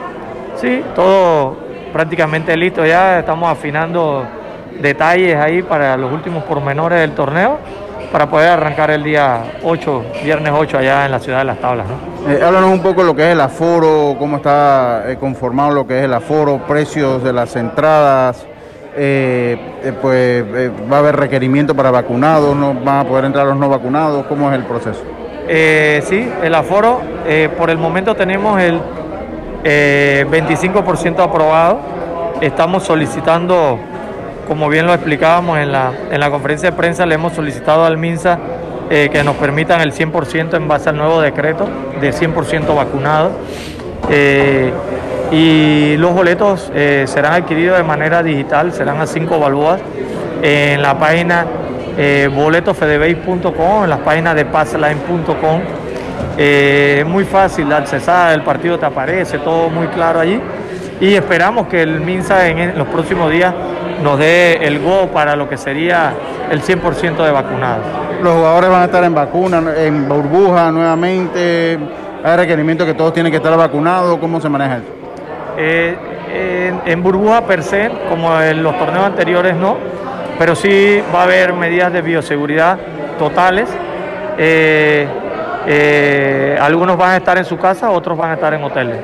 Sí, 0.62 0.84
todo 0.94 1.71
prácticamente 1.92 2.56
listo 2.58 2.86
ya. 2.86 3.20
Estamos 3.20 3.50
afinando 3.50 4.26
detalles 4.82 5.36
ahí 5.36 5.62
para 5.62 5.98
los 5.98 6.12
últimos 6.12 6.44
pormenores 6.44 7.00
del 7.00 7.12
torneo 7.12 7.60
para 8.12 8.30
poder 8.30 8.50
arrancar 8.50 8.92
el 8.92 9.04
día 9.04 9.44
8, 9.64 10.06
viernes 10.24 10.52
8 10.56 10.78
allá 10.78 11.06
en 11.06 11.12
la 11.12 11.20
ciudad 11.20 11.40
de 11.40 11.46
Las 11.46 11.60
Tablas. 11.60 11.88
¿no? 11.88 12.30
Eh, 12.32 12.42
háblanos 12.44 12.72
un 12.72 12.82
poco 12.82 13.02
de 13.02 13.08
lo 13.08 13.16
que 13.16 13.24
es 13.24 13.30
el 13.30 13.42
aforo, 13.42 14.16
cómo 14.20 14.38
está 14.38 15.04
eh, 15.08 15.18
conformado 15.18 15.72
lo 15.72 15.88
que 15.88 16.00
es 16.00 16.06
el 16.06 16.14
aforo, 16.14 16.60
precios 16.68 17.24
de 17.24 17.32
las 17.32 17.56
entradas, 17.56 18.46
eh, 18.96 19.58
eh, 19.84 19.94
pues 20.02 20.44
va 20.92 20.98
a 20.98 21.00
haber 21.00 21.16
requerimiento 21.16 21.74
para 21.74 21.90
vacunados, 21.90 22.56
no 22.56 22.74
van 22.74 23.06
a 23.06 23.08
poder 23.08 23.26
entrar 23.26 23.48
los 23.48 23.58
no 23.58 23.70
vacunados, 23.70 24.26
¿cómo 24.26 24.52
es 24.52 24.58
el 24.58 24.66
proceso? 24.66 25.04
sí, 26.04 26.32
el 26.44 26.56
aforo, 26.56 27.02
por 27.58 27.70
el 27.70 27.78
momento 27.78 28.16
tenemos 28.16 28.62
el 28.62 28.80
25% 29.63 31.20
aprobado, 31.20 31.80
estamos 32.41 32.84
solicitando, 32.84 33.80
como 34.48 34.70
bien 34.70 34.86
lo 34.86 34.94
explicábamos 34.94 35.60
en 35.60 35.72
la, 35.72 35.91
en 36.12 36.20
la 36.20 36.30
conferencia 36.32 36.72
de 36.72 36.77
prensa, 36.77 37.06
le 37.06 37.15
hemos 37.15 37.34
solicitado 37.34 37.86
al 37.86 37.98
MINSA 37.98 38.39
que 38.89 39.22
nos 39.24 39.36
permitan 39.38 39.80
el 39.82 39.94
100% 39.94 40.56
en 40.56 40.68
base 40.68 40.89
al 40.89 40.98
nuevo 40.98 41.22
decreto 41.22 41.65
de 42.01 42.12
100% 42.12 42.75
vacunados 42.75 43.32
y 45.32 45.96
los 45.98 46.13
boletos 46.13 46.70
eh, 46.75 47.06
serán 47.08 47.34
adquiridos 47.34 47.77
de 47.77 47.84
manera 47.84 48.22
digital, 48.22 48.74
serán 48.74 49.00
a 49.00 49.08
cinco 49.08 49.39
balboas 49.39 49.80
en 50.41 50.82
la 50.82 51.00
página 51.00 51.46
eh, 51.98 52.30
boletosfedebase.com, 52.34 53.84
en 53.86 53.89
las 53.89 54.00
páginas 54.00 54.36
de 54.36 54.46
passline.com. 54.46 55.62
Eh, 56.38 57.04
muy 57.08 57.25
fácil 57.25 57.72
accesar, 57.72 58.34
el 58.34 58.44
partido 58.44 58.80
te 58.80 58.86
aparece, 58.86 59.40
todo 59.40 59.70
muy 59.70 59.88
claro 59.88 60.20
allí. 60.20 60.40
Y 61.00 61.16
esperamos 61.16 61.68
que 61.68 61.82
el 61.82 62.00
MINSA 62.00 62.48
en 62.48 62.78
los 62.78 62.88
próximos 62.88 63.32
días 63.32 63.54
nos 64.04 64.20
dé 64.20 64.66
el 64.66 64.80
go 64.80 65.08
para 65.08 65.36
lo 65.36 65.50
que 65.50 65.58
sería 65.58 66.13
el 66.50 66.62
100% 66.62 67.24
de 67.24 67.32
vacunados. 67.32 67.86
Los 68.22 68.34
jugadores 68.34 68.70
van 68.70 68.82
a 68.84 68.86
estar 68.86 69.04
en 69.04 69.16
vacuna, 69.16 69.63
en 69.78 70.08
burbuja 70.08 70.72
nuevamente. 70.72 71.80
Hay 72.24 72.38
requerimiento 72.38 72.86
que 72.86 72.94
todos 72.94 73.13
tienen 73.13 73.32
que 73.32 73.38
estar 73.38 73.58
vacunados. 73.58 74.18
¿Cómo 74.20 74.40
se 74.40 74.48
maneja 74.48 74.78
eso? 74.78 74.86
Eh, 75.58 75.98
en, 76.86 77.04
burbuja 77.04 77.42
per 77.42 77.63
se, 77.63 77.92
como 78.10 78.40
en 78.40 78.63
los 78.63 78.78
torneos 78.78 79.06
anteriores 79.06 79.56
no, 79.56 79.78
pero 80.38 80.56
sí 80.56 81.01
va 81.13 81.22
a 81.22 81.24
haber 81.24 81.54
medidas 81.54 81.92
de 81.92 82.01
bioseguridad 82.01 82.78
totales. 83.18 83.70
Eh, 84.38 85.08
eh, 85.68 86.58
algunos 86.60 86.98
van 86.98 87.12
a 87.12 87.18
estar 87.18 87.38
en 87.38 87.46
su 87.46 87.58
casa, 87.58 87.89
otros 87.89 88.18
van 88.18 88.32
a 88.32 88.34
estar 88.36 88.53
en 88.53 88.63
hoteles. 88.63 88.98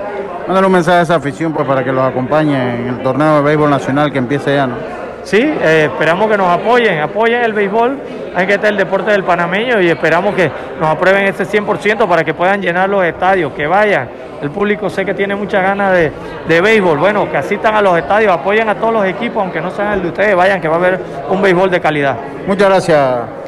Mándale 0.47 0.67
un 0.67 0.73
mensaje 0.73 0.99
a 0.99 1.01
esa 1.01 1.15
afición 1.15 1.53
pues, 1.53 1.67
para 1.67 1.83
que 1.83 1.91
los 1.91 2.03
acompañe 2.03 2.75
en 2.75 2.87
el 2.87 3.03
torneo 3.03 3.37
de 3.37 3.41
béisbol 3.41 3.69
nacional 3.69 4.11
que 4.11 4.17
empiece 4.17 4.55
ya, 4.55 4.67
¿no? 4.67 4.75
Sí, 5.23 5.41
esperamos 5.41 6.31
que 6.31 6.37
nos 6.37 6.47
apoyen, 6.47 7.01
apoyen 7.01 7.43
el 7.43 7.51
béisbol, 7.51 7.97
hay 8.33 8.47
que 8.47 8.53
estar 8.53 8.71
el 8.71 8.77
deporte 8.77 9.11
del 9.11 9.25
panameño 9.25 9.81
y 9.81 9.89
esperamos 9.89 10.33
que 10.33 10.49
nos 10.79 10.87
aprueben 10.87 11.25
ese 11.25 11.43
100% 11.43 12.07
para 12.07 12.23
que 12.23 12.33
puedan 12.33 12.61
llenar 12.61 12.87
los 12.87 13.03
estadios, 13.03 13.51
que 13.51 13.67
vayan, 13.67 14.07
el 14.41 14.51
público 14.51 14.89
sé 14.89 15.03
que 15.03 15.13
tiene 15.13 15.35
muchas 15.35 15.63
ganas 15.63 15.91
de, 15.91 16.13
de, 16.47 16.61
béisbol. 16.61 16.97
Bueno, 16.97 17.29
que 17.29 17.35
asistan 17.35 17.75
a 17.75 17.81
los 17.81 17.97
estadios, 17.97 18.31
apoyen 18.31 18.69
a 18.69 18.75
todos 18.75 18.93
los 18.93 19.05
equipos, 19.05 19.43
aunque 19.43 19.59
no 19.59 19.69
sean 19.71 19.93
el 19.93 20.03
de 20.03 20.07
ustedes, 20.07 20.35
vayan, 20.35 20.61
que 20.61 20.69
va 20.69 20.75
a 20.75 20.79
haber 20.79 20.99
un 21.29 21.41
béisbol 21.41 21.71
de 21.71 21.81
calidad. 21.81 22.15
Muchas 22.47 22.69
gracias. 22.69 23.46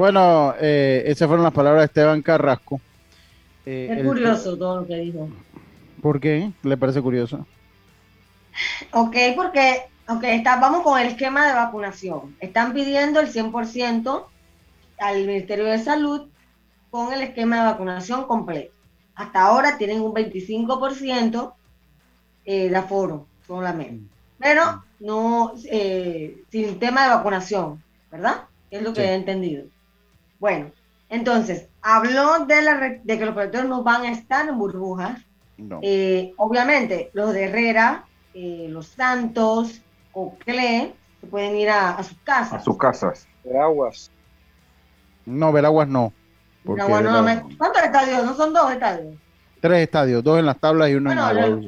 Bueno, 0.00 0.54
eh, 0.58 1.02
esas 1.04 1.28
fueron 1.28 1.44
las 1.44 1.52
palabras 1.52 1.82
de 1.82 1.84
Esteban 1.84 2.22
Carrasco. 2.22 2.80
Eh, 3.66 3.94
es 3.98 4.02
curioso 4.02 4.56
todo 4.56 4.80
lo 4.80 4.86
que 4.86 4.96
dijo. 4.96 5.28
¿Por 6.00 6.18
qué? 6.18 6.52
¿Le 6.62 6.78
parece 6.78 7.02
curioso? 7.02 7.46
Ok, 8.94 9.14
porque 9.36 9.82
okay, 10.08 10.38
está, 10.38 10.58
vamos 10.58 10.84
con 10.84 10.98
el 10.98 11.08
esquema 11.08 11.46
de 11.46 11.52
vacunación. 11.52 12.34
Están 12.40 12.72
pidiendo 12.72 13.20
el 13.20 13.30
100% 13.30 14.24
al 15.00 15.26
Ministerio 15.26 15.66
de 15.66 15.78
Salud 15.78 16.28
con 16.90 17.12
el 17.12 17.20
esquema 17.20 17.58
de 17.58 17.64
vacunación 17.72 18.24
completo 18.24 18.72
hasta 19.14 19.42
ahora 19.42 19.76
tienen 19.76 20.00
un 20.00 20.14
25% 20.14 21.52
eh, 22.46 22.70
de 22.70 22.76
aforo 22.76 23.26
solamente, 23.46 24.10
pero 24.38 24.82
no 24.98 25.52
eh, 25.70 26.42
sin 26.50 26.78
tema 26.78 27.02
de 27.02 27.16
vacunación, 27.16 27.84
¿verdad? 28.10 28.44
Es 28.70 28.82
lo 28.82 28.94
que 28.94 29.02
he 29.02 29.14
entendido. 29.14 29.66
Bueno, 30.40 30.72
entonces, 31.10 31.68
habló 31.82 32.46
de, 32.46 32.62
la, 32.62 32.98
de 33.02 33.18
que 33.18 33.24
los 33.24 33.34
proyectos 33.34 33.66
no 33.66 33.82
van 33.82 34.02
a 34.02 34.10
estar 34.10 34.48
en 34.48 34.58
burbujas. 34.58 35.20
Eh, 35.82 36.32
obviamente, 36.38 37.10
los 37.12 37.34
de 37.34 37.44
Herrera, 37.44 38.06
los 38.34 38.86
Santos, 38.86 39.82
Ocle, 40.12 40.94
se 41.20 41.26
pueden 41.26 41.56
ir 41.56 41.68
a, 41.68 42.02
sus 42.02 42.16
casas. 42.24 42.62
A 42.62 42.64
sus 42.64 42.78
casas. 42.78 43.28
Veraguas. 43.44 44.10
No, 45.26 45.52
Veraguas 45.52 45.86
no. 45.86 46.12
¿Cuántos 46.64 47.82
estadios? 47.82 48.24
¿No 48.24 48.34
son 48.34 48.52
dos 48.52 48.72
estadios? 48.72 49.14
Tres 49.60 49.82
estadios, 49.82 50.24
dos 50.24 50.38
en 50.38 50.46
las 50.46 50.58
tablas 50.58 50.88
y 50.88 50.94
uno 50.94 51.12
en 51.12 51.18
Agua 51.18 51.60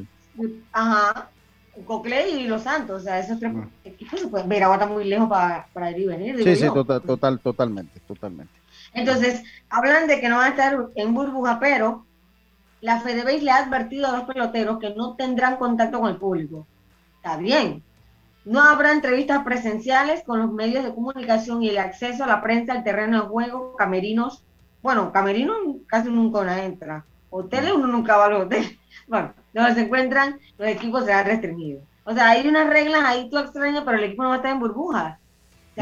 Ajá. 0.72 1.28
Cocle 1.86 2.30
y 2.30 2.46
Los 2.46 2.62
Santos, 2.62 3.00
o 3.00 3.04
sea, 3.04 3.18
esos 3.18 3.38
tres 3.38 3.52
ah. 3.56 3.66
equipos 3.84 4.20
se 4.20 4.28
pueden 4.28 4.48
ver, 4.48 4.62
ahora 4.62 4.82
está 4.82 4.94
muy 4.94 5.04
lejos 5.04 5.28
para, 5.28 5.66
para 5.72 5.90
ir 5.90 6.00
y 6.00 6.06
venir. 6.06 6.44
Sí, 6.44 6.56
sí, 6.56 6.66
total, 6.66 7.00
total, 7.00 7.40
totalmente, 7.40 7.98
totalmente. 8.00 8.61
Entonces, 8.94 9.42
hablan 9.70 10.06
de 10.06 10.20
que 10.20 10.28
no 10.28 10.36
van 10.36 10.46
a 10.46 10.50
estar 10.50 10.78
en 10.94 11.14
burbuja, 11.14 11.58
pero 11.58 12.04
la 12.80 13.00
FedeBase 13.00 13.42
le 13.42 13.50
ha 13.50 13.64
advertido 13.64 14.08
a 14.08 14.12
los 14.12 14.24
peloteros 14.24 14.78
que 14.78 14.90
no 14.94 15.14
tendrán 15.14 15.56
contacto 15.56 16.00
con 16.00 16.10
el 16.10 16.16
público. 16.16 16.66
Está 17.16 17.36
bien. 17.36 17.82
No 18.44 18.60
habrá 18.60 18.92
entrevistas 18.92 19.44
presenciales 19.44 20.24
con 20.24 20.40
los 20.40 20.52
medios 20.52 20.84
de 20.84 20.94
comunicación 20.94 21.62
y 21.62 21.68
el 21.68 21.78
acceso 21.78 22.24
a 22.24 22.26
la 22.26 22.42
prensa 22.42 22.72
al 22.72 22.84
terreno 22.84 23.22
de 23.22 23.28
juego, 23.28 23.76
camerinos 23.76 24.42
bueno, 24.82 25.12
camerino 25.12 25.54
casi 25.86 26.08
nunca 26.10 26.64
entra. 26.64 27.04
Hoteles 27.30 27.72
uno 27.72 27.86
nunca 27.86 28.16
va 28.16 28.26
al 28.26 28.34
hotel. 28.34 28.78
Bueno, 29.08 29.32
donde 29.52 29.74
se 29.74 29.80
encuentran, 29.82 30.38
los 30.58 30.68
equipos 30.68 31.04
serán 31.04 31.26
restringidos. 31.26 31.82
O 32.04 32.14
sea, 32.14 32.30
hay 32.30 32.46
unas 32.46 32.68
reglas 32.68 33.02
ahí 33.04 33.28
tú 33.28 33.38
extrañas, 33.38 33.82
pero 33.84 33.98
el 33.98 34.04
equipo 34.04 34.22
no 34.22 34.28
va 34.28 34.36
a 34.36 34.38
estar 34.38 34.52
en 34.52 34.60
burbujas. 34.60 35.18
O 35.18 35.74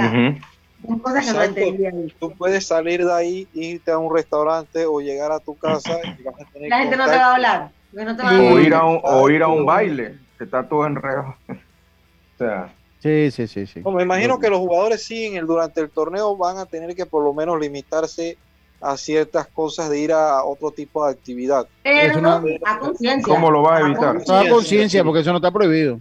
son 0.86 0.98
cosas 0.98 1.26
que 1.26 1.32
no 1.32 1.42
entendía 1.42 1.92
Tú 2.18 2.32
puedes 2.32 2.66
salir 2.66 3.04
de 3.04 3.12
ahí, 3.12 3.48
irte 3.54 3.90
a 3.90 3.98
un 3.98 4.14
restaurante 4.14 4.86
o 4.86 5.00
llegar 5.00 5.32
a 5.32 5.40
tu 5.40 5.56
casa 5.56 5.98
y 6.04 6.22
vas 6.22 6.34
a 6.40 6.44
tener 6.52 6.68
La 6.68 6.78
gente 6.78 6.96
no 6.96 7.04
te 7.04 7.16
va 7.16 7.24
a 7.24 7.34
hablar. 7.34 7.70
No 7.92 8.16
te 8.16 8.22
va 8.22 8.30
o, 8.30 8.58
ir 8.58 8.74
a 8.74 8.84
un, 8.84 9.00
o 9.02 9.30
ir 9.30 9.42
a 9.42 9.48
un 9.48 9.66
baile, 9.66 10.18
que 10.38 10.44
está 10.44 10.68
todo 10.68 10.86
enredado. 10.86 11.34
o 11.48 12.38
sea. 12.38 12.72
Sí, 13.00 13.30
sí, 13.30 13.46
sí, 13.46 13.66
sí. 13.66 13.80
me 13.80 14.02
imagino 14.02 14.38
que 14.38 14.50
los 14.50 14.58
jugadores 14.58 15.02
sí, 15.02 15.24
en 15.24 15.36
el, 15.36 15.46
durante 15.46 15.80
el 15.80 15.88
torneo 15.88 16.36
van 16.36 16.58
a 16.58 16.66
tener 16.66 16.94
que 16.94 17.06
por 17.06 17.24
lo 17.24 17.32
menos 17.32 17.58
limitarse 17.58 18.36
a 18.82 18.96
ciertas 18.96 19.46
cosas 19.46 19.88
de 19.90 20.00
ir 20.00 20.12
a 20.12 20.44
otro 20.44 20.70
tipo 20.70 21.04
de 21.04 21.12
actividad. 21.12 21.66
Pero 21.82 22.20
no, 22.20 22.42
a 22.64 22.78
conciencia. 22.78 23.34
¿Cómo 23.34 23.50
lo 23.50 23.62
va 23.62 23.78
a 23.78 23.80
evitar? 23.80 24.16
A 24.28 24.48
conciencia, 24.48 25.02
porque 25.02 25.20
eso 25.20 25.30
no 25.30 25.36
está 25.36 25.50
prohibido. 25.50 26.00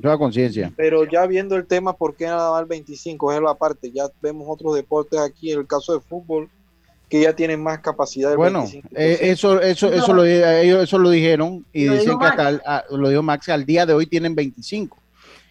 Toda 0.00 0.18
conciencia. 0.18 0.72
Pero 0.76 1.04
ya 1.04 1.26
viendo 1.26 1.56
el 1.56 1.66
tema, 1.66 1.94
¿por 1.94 2.14
qué 2.14 2.26
nada 2.26 2.50
más 2.50 2.60
el 2.62 2.66
25? 2.66 3.32
Es 3.32 3.40
la 3.40 3.54
parte. 3.54 3.90
Ya 3.90 4.04
vemos 4.20 4.46
otros 4.48 4.74
deportes 4.74 5.18
aquí, 5.18 5.52
en 5.52 5.60
el 5.60 5.66
caso 5.66 5.94
de 5.94 6.00
fútbol, 6.00 6.48
que 7.08 7.20
ya 7.20 7.34
tienen 7.34 7.62
más 7.62 7.78
capacidad. 7.80 8.34
bueno, 8.36 8.64
eh, 8.94 9.18
eso, 9.22 9.60
eso, 9.60 9.92
eso, 9.92 10.12
lo, 10.12 10.24
ellos 10.24 10.82
eso 10.82 10.98
lo 10.98 11.10
dijeron 11.10 11.64
y 11.72 11.88
dicen 11.88 12.18
que 12.18 12.26
hasta 12.26 12.84
lo 12.90 13.08
dijo 13.08 13.22
Max, 13.22 13.48
al 13.48 13.64
día 13.64 13.86
de 13.86 13.94
hoy 13.94 14.06
tienen 14.06 14.34
25, 14.34 14.96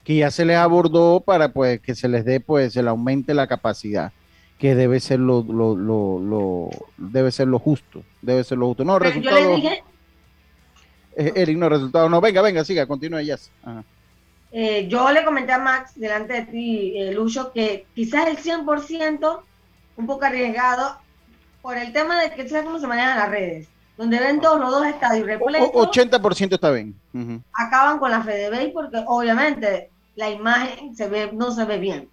que 0.03 0.17
ya 0.17 0.31
se 0.31 0.43
les 0.43 0.57
abordó 0.57 1.21
para 1.21 1.53
pues 1.53 1.79
que 1.79 1.95
se 1.95 2.09
les 2.09 2.25
dé 2.25 2.41
pues 2.41 2.73
se 2.73 2.83
le 2.83 2.89
aumente 2.89 3.33
la 3.33 3.47
capacidad 3.47 4.11
que 4.57 4.75
debe 4.75 4.99
ser 4.99 5.19
lo, 5.19 5.43
lo, 5.43 5.75
lo, 5.75 6.69
debe 6.97 7.31
ser 7.31 7.47
lo 7.47 7.59
justo, 7.59 8.03
debe 8.21 8.43
ser 8.43 8.57
lo 8.57 8.67
justo. 8.67 8.83
No, 8.83 8.99
resultado. 8.99 9.39
Yo 9.39 9.49
le 9.49 9.55
dije. 9.55 9.83
Eh, 11.17 11.33
Eric, 11.35 11.57
no, 11.57 11.69
resultado 11.69 12.09
no. 12.09 12.21
Venga, 12.21 12.41
venga, 12.41 12.63
siga, 12.63 12.85
continúe 12.85 13.21
ya. 13.21 13.37
Eh, 14.57 14.87
yo 14.87 15.11
le 15.11 15.25
comenté 15.25 15.51
a 15.51 15.57
Max 15.57 15.91
delante 15.95 16.31
de 16.31 16.41
ti, 16.43 16.93
eh, 16.95 17.11
Lucho, 17.11 17.51
que 17.51 17.85
quizás 17.93 18.27
el 18.27 18.37
100%, 18.37 19.41
un 19.97 20.07
poco 20.07 20.23
arriesgado, 20.23 20.97
por 21.61 21.75
el 21.77 21.91
tema 21.91 22.21
de 22.21 22.31
que 22.31 22.47
sabes 22.47 22.63
cómo 22.63 22.79
se 22.79 22.87
manejan 22.87 23.17
las 23.17 23.29
redes, 23.29 23.67
donde 23.97 24.17
ven 24.17 24.39
todos 24.39 24.57
los 24.61 24.71
dos 24.71 24.85
estadios 24.87 25.27
repletos. 25.27 25.71
80% 25.73 26.53
está 26.53 26.71
bien. 26.71 26.95
Acaban 27.51 27.99
con 27.99 28.09
la 28.09 28.21
FedeBay 28.21 28.71
porque 28.71 29.03
obviamente 29.05 29.89
la 30.15 30.29
imagen 30.29 30.95
se 30.95 31.09
ve, 31.09 31.31
no 31.33 31.51
se 31.51 31.65
ve 31.65 31.77
bien. 31.77 32.07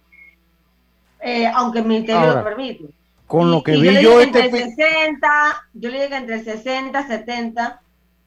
Eh, 1.21 1.47
aunque 1.47 1.79
el 1.79 1.85
ministerio 1.85 2.35
lo 2.35 2.43
permite. 2.43 2.89
Con 3.25 3.51
lo 3.51 3.63
que 3.63 3.77
vi 3.77 4.01
yo, 4.01 4.19
este... 4.19 4.51
60, 4.51 5.63
yo 5.75 5.89
le 5.89 5.95
dije 5.95 6.09
que 6.09 6.15
entre 6.17 6.43
60, 6.43 7.07
70, 7.07 7.81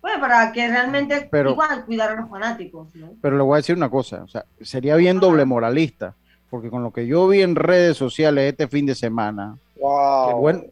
pues 0.07 0.21
para 0.21 0.53
que 0.53 0.69
realmente 0.69 1.29
igual 1.33 1.85
cuidar 1.85 2.13
a 2.13 2.21
los 2.21 2.31
fanáticos. 2.31 2.89
Pero 3.21 3.37
le 3.37 3.43
voy 3.43 3.55
a 3.55 3.57
decir 3.57 3.77
una 3.77 3.91
cosa, 3.91 4.23
o 4.23 4.29
sea, 4.29 4.45
sería 4.61 4.97
bien 4.97 5.19
doble 5.19 5.45
moralista, 5.45 6.15
porque 6.49 6.71
con 6.71 6.83
lo 6.83 6.93
que 6.93 7.07
yo 7.07 7.27
vi 7.29 7.43
en 7.43 7.57
redes 7.57 7.97
sociales 7.97 8.51
este 8.51 8.69
fin 8.69 8.87
de 8.87 8.95
semana, 8.95 9.57
bueno, 9.79 10.65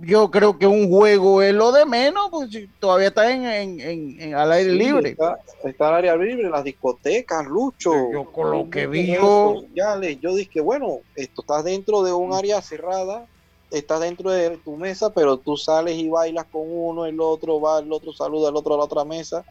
yo 0.00 0.30
creo 0.30 0.58
que 0.58 0.66
un 0.66 0.88
juego 0.88 1.42
es 1.42 1.54
lo 1.54 1.72
de 1.72 1.86
menos, 1.86 2.28
pues 2.30 2.50
todavía 2.78 3.08
está 3.08 3.32
en, 3.32 3.80
en, 3.80 4.34
al 4.34 4.52
aire 4.52 4.72
libre. 4.72 5.16
Está, 5.64 5.88
al 5.88 6.04
aire 6.04 6.26
libre, 6.26 6.50
las 6.50 6.64
discotecas, 6.64 7.46
Lucho. 7.46 7.92
Yo 8.12 8.24
con 8.24 8.50
lo 8.50 8.70
que 8.70 8.86
vi 8.86 9.14
yo. 9.14 9.62
yo 9.74 10.34
dije, 10.34 10.60
bueno, 10.60 10.98
esto 11.16 11.40
está 11.42 11.62
dentro 11.62 12.02
de 12.02 12.12
un 12.12 12.32
área 12.32 12.60
cerrada, 12.60 13.26
estás 13.70 14.00
dentro 14.00 14.30
de 14.30 14.56
tu 14.58 14.76
mesa, 14.76 15.12
pero 15.12 15.36
tú 15.36 15.56
sales 15.56 15.96
y 15.96 16.08
bailas 16.08 16.46
con 16.46 16.62
uno, 16.64 17.06
el 17.06 17.20
otro 17.20 17.60
va, 17.60 17.80
el 17.80 17.92
otro 17.92 18.12
saluda 18.12 18.48
al 18.48 18.56
otro 18.56 18.74
a 18.74 18.78
la 18.78 18.84
otra 18.84 19.04
mesa 19.04 19.44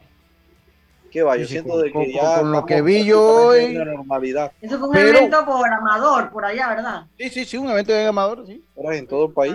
que 1.10 1.22
va, 1.22 1.36
yo 1.36 1.46
siento 1.46 1.78
de 1.78 1.90
que 1.90 2.12
ya 2.12 2.40
con 2.40 2.52
lo 2.52 2.66
que 2.66 2.82
vi 2.82 3.04
yo 3.04 3.46
hoy 3.46 3.74
normalidad. 3.74 4.52
Eso 4.60 4.78
fue 4.78 4.88
un 4.88 4.96
evento 4.96 5.44
por 5.44 5.66
amador 5.66 6.30
por 6.30 6.44
allá, 6.44 6.68
¿verdad? 6.68 7.06
Sí, 7.18 7.30
sí, 7.30 7.44
sí, 7.44 7.56
un 7.56 7.70
evento 7.70 7.92
de 7.92 8.06
amador, 8.06 8.44
sí. 8.46 8.62
en 8.76 9.06
todo 9.06 9.26
el 9.26 9.32
país. 9.32 9.54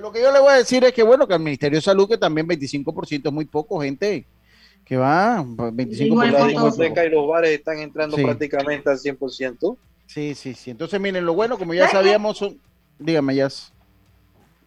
Lo 0.00 0.10
que 0.12 0.20
yo 0.20 0.32
le 0.32 0.40
voy 0.40 0.50
a 0.50 0.56
decir 0.56 0.84
es 0.84 0.92
que 0.92 1.02
bueno, 1.02 1.26
que 1.26 1.34
el 1.34 1.40
Ministerio 1.40 1.78
de 1.78 1.82
Salud 1.82 2.08
que 2.08 2.18
también 2.18 2.48
25% 2.48 3.26
es 3.26 3.32
muy 3.32 3.44
poco 3.44 3.80
gente 3.80 4.26
que 4.84 4.96
va, 4.96 5.44
25% 5.44 7.06
y 7.06 7.10
los 7.10 7.28
bares 7.28 7.50
están 7.50 7.78
entrando 7.78 8.16
prácticamente 8.16 8.88
al 8.88 8.98
100%. 8.98 9.76
Sí, 10.06 10.34
sí, 10.34 10.54
sí. 10.54 10.70
Entonces, 10.70 10.98
miren, 10.98 11.26
lo 11.26 11.34
bueno, 11.34 11.58
como 11.58 11.74
ya 11.74 11.88
sabíamos, 11.88 12.38
son... 12.38 12.58
dígame, 12.98 13.34
ya. 13.34 13.48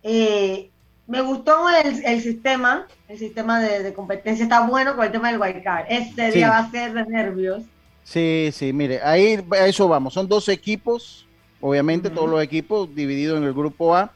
Eh, 0.04 0.70
me 1.08 1.22
gustó 1.22 1.68
el, 1.70 2.22
sistema, 2.22 2.88
el 3.08 3.20
sistema 3.20 3.60
de, 3.60 3.94
competencia 3.94 4.44
está 4.44 4.66
bueno 4.66 4.96
con 4.96 5.06
el 5.06 5.12
tema 5.12 5.32
del 5.32 5.42
wildcard. 5.42 5.86
Este 5.90 6.32
día 6.32 6.50
va 6.50 6.60
a 6.60 6.72
ser 6.72 6.94
de 6.94 7.06
nervios. 7.06 7.64
Sí, 8.04 8.50
sí, 8.54 8.74
mire, 8.74 9.02
ahí 9.04 9.44
a 9.52 9.68
eso 9.68 9.88
vamos. 9.88 10.14
Son 10.14 10.28
dos 10.28 10.50
equipos, 10.50 11.28
obviamente 11.60 12.10
todos 12.10 12.30
los 12.30 12.42
equipos 12.42 12.94
divididos 12.96 13.38
en 13.38 13.44
el 13.44 13.54
grupo 13.54 13.96
A, 13.96 14.12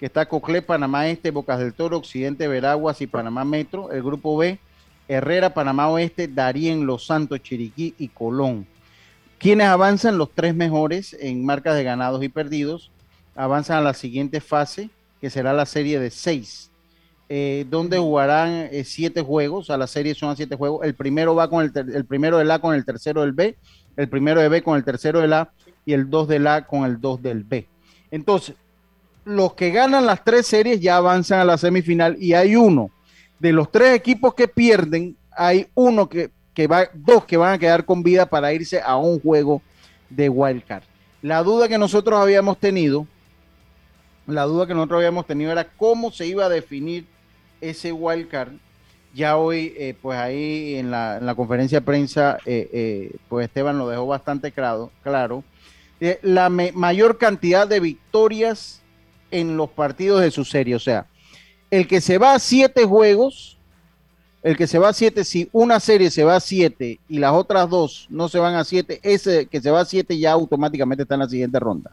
que 0.00 0.06
está 0.06 0.26
Cocle, 0.26 0.62
Panamá 0.62 1.08
Este, 1.08 1.30
Bocas 1.30 1.58
del 1.58 1.74
Toro, 1.74 1.98
Occidente, 1.98 2.48
Veraguas 2.48 3.00
y 3.00 3.06
Panamá 3.06 3.44
Metro. 3.44 3.92
El 3.92 4.02
grupo 4.02 4.36
B, 4.36 4.58
Herrera, 5.06 5.54
Panamá 5.54 5.88
Oeste, 5.88 6.28
Darien, 6.28 6.86
Los 6.86 7.06
Santos, 7.06 7.42
Chiriquí 7.42 7.94
y 7.98 8.08
Colón. 8.08 8.66
Quienes 9.38 9.68
avanzan, 9.68 10.18
los 10.18 10.32
tres 10.32 10.54
mejores 10.54 11.16
en 11.20 11.44
marcas 11.44 11.76
de 11.76 11.84
ganados 11.84 12.22
y 12.24 12.28
perdidos, 12.28 12.90
avanzan 13.38 13.78
a 13.78 13.80
la 13.80 13.94
siguiente 13.94 14.40
fase 14.40 14.90
que 15.20 15.30
será 15.30 15.52
la 15.52 15.64
serie 15.64 16.00
de 16.00 16.10
seis, 16.10 16.72
eh, 17.28 17.64
donde 17.70 17.96
jugarán 17.96 18.68
eh, 18.72 18.82
siete 18.84 19.22
juegos, 19.22 19.70
a 19.70 19.76
la 19.76 19.86
serie 19.86 20.14
son 20.16 20.36
siete 20.36 20.56
juegos, 20.56 20.84
el 20.84 20.94
primero 20.94 21.36
va 21.36 21.48
con 21.48 21.64
el, 21.64 21.94
el 21.94 22.04
primero 22.04 22.38
del 22.38 22.50
A 22.50 22.58
con 22.58 22.74
el 22.74 22.84
tercero 22.84 23.20
del 23.20 23.32
B, 23.32 23.56
el 23.96 24.08
primero 24.08 24.40
de 24.40 24.48
B 24.48 24.62
con 24.62 24.76
el 24.76 24.84
tercero 24.84 25.20
del 25.20 25.32
A 25.32 25.52
y 25.86 25.92
el 25.92 26.10
dos 26.10 26.26
del 26.26 26.48
A 26.48 26.66
con 26.66 26.84
el 26.84 27.00
dos 27.00 27.22
del 27.22 27.44
B. 27.44 27.68
Entonces, 28.10 28.56
los 29.24 29.54
que 29.54 29.70
ganan 29.70 30.04
las 30.04 30.24
tres 30.24 30.48
series 30.48 30.80
ya 30.80 30.96
avanzan 30.96 31.38
a 31.38 31.44
la 31.44 31.58
semifinal 31.58 32.16
y 32.18 32.32
hay 32.32 32.56
uno. 32.56 32.90
De 33.38 33.52
los 33.52 33.70
tres 33.70 33.94
equipos 33.94 34.34
que 34.34 34.48
pierden, 34.48 35.16
hay 35.30 35.68
uno 35.74 36.08
que, 36.08 36.30
que 36.54 36.66
va, 36.66 36.88
dos 36.92 37.24
que 37.24 37.36
van 37.36 37.54
a 37.54 37.58
quedar 37.58 37.84
con 37.84 38.02
vida 38.02 38.26
para 38.26 38.52
irse 38.52 38.80
a 38.80 38.96
un 38.96 39.20
juego 39.20 39.62
de 40.10 40.28
wildcard. 40.28 40.82
La 41.22 41.44
duda 41.44 41.68
que 41.68 41.78
nosotros 41.78 42.18
habíamos 42.18 42.58
tenido 42.58 43.06
la 44.28 44.44
duda 44.44 44.66
que 44.66 44.74
nosotros 44.74 44.98
habíamos 44.98 45.26
tenido 45.26 45.50
era 45.50 45.64
cómo 45.64 46.12
se 46.12 46.26
iba 46.26 46.44
a 46.44 46.48
definir 46.48 47.06
ese 47.60 47.92
wildcard. 47.92 48.52
Ya 49.14 49.38
hoy, 49.38 49.74
eh, 49.78 49.94
pues 50.00 50.18
ahí 50.18 50.76
en 50.76 50.90
la, 50.90 51.34
conferencia 51.34 51.80
de 51.80 51.86
prensa, 51.86 52.38
eh, 52.44 52.68
eh, 52.72 53.16
pues 53.28 53.46
Esteban 53.46 53.78
lo 53.78 53.88
dejó 53.88 54.06
bastante 54.06 54.52
claro. 54.52 54.90
claro. 55.02 55.42
la 56.22 56.50
mayor 56.50 57.16
cantidad 57.16 57.66
de 57.66 57.80
victorias 57.80 58.82
en 59.30 59.56
los 59.56 59.70
partidos 59.70 60.20
de 60.20 60.30
su 60.30 60.44
serie. 60.44 60.74
O 60.74 60.78
sea, 60.78 61.06
el 61.70 61.88
que 61.88 62.02
se 62.02 62.18
va 62.18 62.34
a 62.34 62.38
siete 62.38 62.84
juegos, 62.84 63.56
el 64.42 64.58
que 64.58 64.66
se 64.66 64.78
va 64.78 64.90
a 64.90 64.92
siete, 64.92 65.24
si 65.24 65.48
una 65.52 65.80
serie 65.80 66.10
se 66.10 66.22
va 66.22 66.36
a 66.36 66.40
siete 66.40 67.00
y 67.08 67.18
las 67.18 67.32
otras 67.32 67.68
dos 67.70 68.06
no 68.10 68.28
se 68.28 68.38
van 68.38 68.54
a 68.56 68.64
siete, 68.64 69.00
ese 69.02 69.46
que 69.46 69.60
se 69.62 69.70
va 69.70 69.80
a 69.80 69.86
siete 69.86 70.18
ya 70.18 70.32
automáticamente 70.32 71.02
está 71.04 71.14
en 71.14 71.20
la 71.20 71.28
siguiente 71.28 71.58
ronda. 71.58 71.92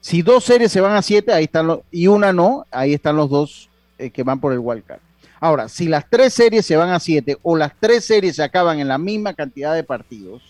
Si 0.00 0.22
dos 0.22 0.44
series 0.44 0.70
se 0.70 0.80
van 0.80 0.96
a 0.96 1.02
siete, 1.02 1.32
ahí 1.32 1.44
están 1.44 1.66
los, 1.66 1.80
y 1.90 2.06
una 2.06 2.32
no, 2.32 2.66
ahí 2.70 2.94
están 2.94 3.16
los 3.16 3.28
dos 3.28 3.68
eh, 3.98 4.10
que 4.10 4.22
van 4.22 4.40
por 4.40 4.52
el 4.52 4.60
wildcard. 4.60 5.00
Ahora, 5.40 5.68
si 5.68 5.86
las 5.86 6.08
tres 6.08 6.34
series 6.34 6.66
se 6.66 6.76
van 6.76 6.90
a 6.90 7.00
siete 7.00 7.38
o 7.42 7.56
las 7.56 7.72
tres 7.78 8.04
series 8.04 8.36
se 8.36 8.42
acaban 8.42 8.80
en 8.80 8.88
la 8.88 8.98
misma 8.98 9.34
cantidad 9.34 9.74
de 9.74 9.84
partidos, 9.84 10.42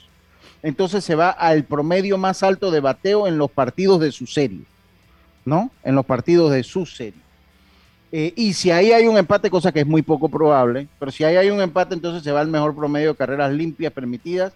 entonces 0.63 1.05
se 1.05 1.15
va 1.15 1.31
al 1.31 1.65
promedio 1.65 2.19
más 2.19 2.43
alto 2.43 2.71
de 2.71 2.81
bateo 2.81 3.27
en 3.27 3.39
los 3.39 3.51
partidos 3.51 4.01
de 4.01 4.13
su 4.13 4.27
serie, 4.27 4.63
¿no? 5.45 5.71
En 5.85 5.95
los 5.95 6.07
partidos 6.07 6.51
de 6.53 6.63
su 6.65 6.87
serie. 6.87 7.21
Eh, 8.11 8.33
y 8.37 8.55
si 8.55 8.71
ahí 8.71 8.93
hay 8.93 9.07
un 9.07 9.19
empate, 9.19 9.51
cosa 9.51 9.73
que 9.73 9.81
es 9.81 9.87
muy 9.87 10.01
poco 10.01 10.29
probable, 10.29 10.89
pero 10.99 11.13
si 11.13 11.25
ahí 11.25 11.37
hay 11.37 11.51
un 11.51 11.61
empate, 11.61 11.95
entonces 11.95 12.23
se 12.23 12.33
va 12.33 12.41
al 12.41 12.49
mejor 12.49 12.75
promedio 12.75 13.11
de 13.11 13.17
carreras 13.17 13.53
limpias 13.53 13.93
permitidas 13.93 14.55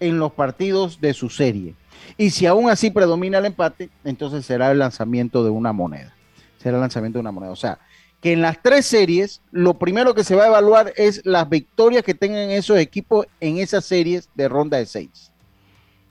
en 0.00 0.18
los 0.18 0.32
partidos 0.32 1.00
de 1.00 1.12
su 1.12 1.28
serie. 1.28 1.74
Y 2.16 2.30
si 2.30 2.46
aún 2.46 2.70
así 2.70 2.90
predomina 2.90 3.38
el 3.38 3.46
empate, 3.46 3.90
entonces 4.04 4.46
será 4.46 4.70
el 4.70 4.78
lanzamiento 4.78 5.42
de 5.42 5.50
una 5.50 5.72
moneda. 5.72 6.14
Será 6.58 6.76
el 6.76 6.80
lanzamiento 6.80 7.18
de 7.18 7.20
una 7.20 7.32
moneda. 7.32 7.52
O 7.52 7.56
sea, 7.56 7.78
que 8.20 8.32
en 8.32 8.40
las 8.40 8.62
tres 8.62 8.86
series, 8.86 9.42
lo 9.50 9.74
primero 9.74 10.14
que 10.14 10.24
se 10.24 10.34
va 10.34 10.44
a 10.44 10.48
evaluar 10.48 10.92
es 10.96 11.20
las 11.24 11.48
victorias 11.48 12.02
que 12.02 12.14
tengan 12.14 12.50
esos 12.50 12.78
equipos 12.78 13.26
en 13.40 13.58
esas 13.58 13.84
series 13.84 14.28
de 14.34 14.48
ronda 14.48 14.78
de 14.78 14.86
seis. 14.86 15.32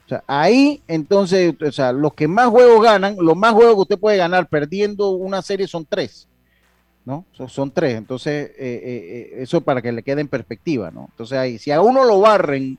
O 0.05 0.09
sea, 0.09 0.23
ahí 0.27 0.83
entonces, 0.87 1.55
o 1.61 1.71
sea, 1.71 1.93
los 1.93 2.13
que 2.13 2.27
más 2.27 2.47
juegos 2.47 2.83
ganan, 2.83 3.15
los 3.19 3.37
más 3.37 3.53
juegos 3.53 3.75
que 3.75 3.81
usted 3.81 3.99
puede 3.99 4.17
ganar 4.17 4.47
perdiendo 4.47 5.11
una 5.11 5.41
serie 5.41 5.67
son 5.67 5.85
tres. 5.85 6.27
¿no? 7.05 7.25
Son, 7.47 7.71
tres. 7.71 7.95
Entonces, 7.95 8.51
eh, 8.51 8.55
eh, 8.59 8.81
eh, 8.83 9.41
eso 9.41 9.61
para 9.61 9.81
que 9.81 9.91
le 9.91 10.03
quede 10.03 10.21
en 10.21 10.27
perspectiva, 10.27 10.91
¿no? 10.91 11.07
Entonces 11.11 11.37
ahí, 11.37 11.57
si 11.57 11.71
a 11.71 11.81
uno 11.81 12.05
lo 12.05 12.19
barren 12.21 12.77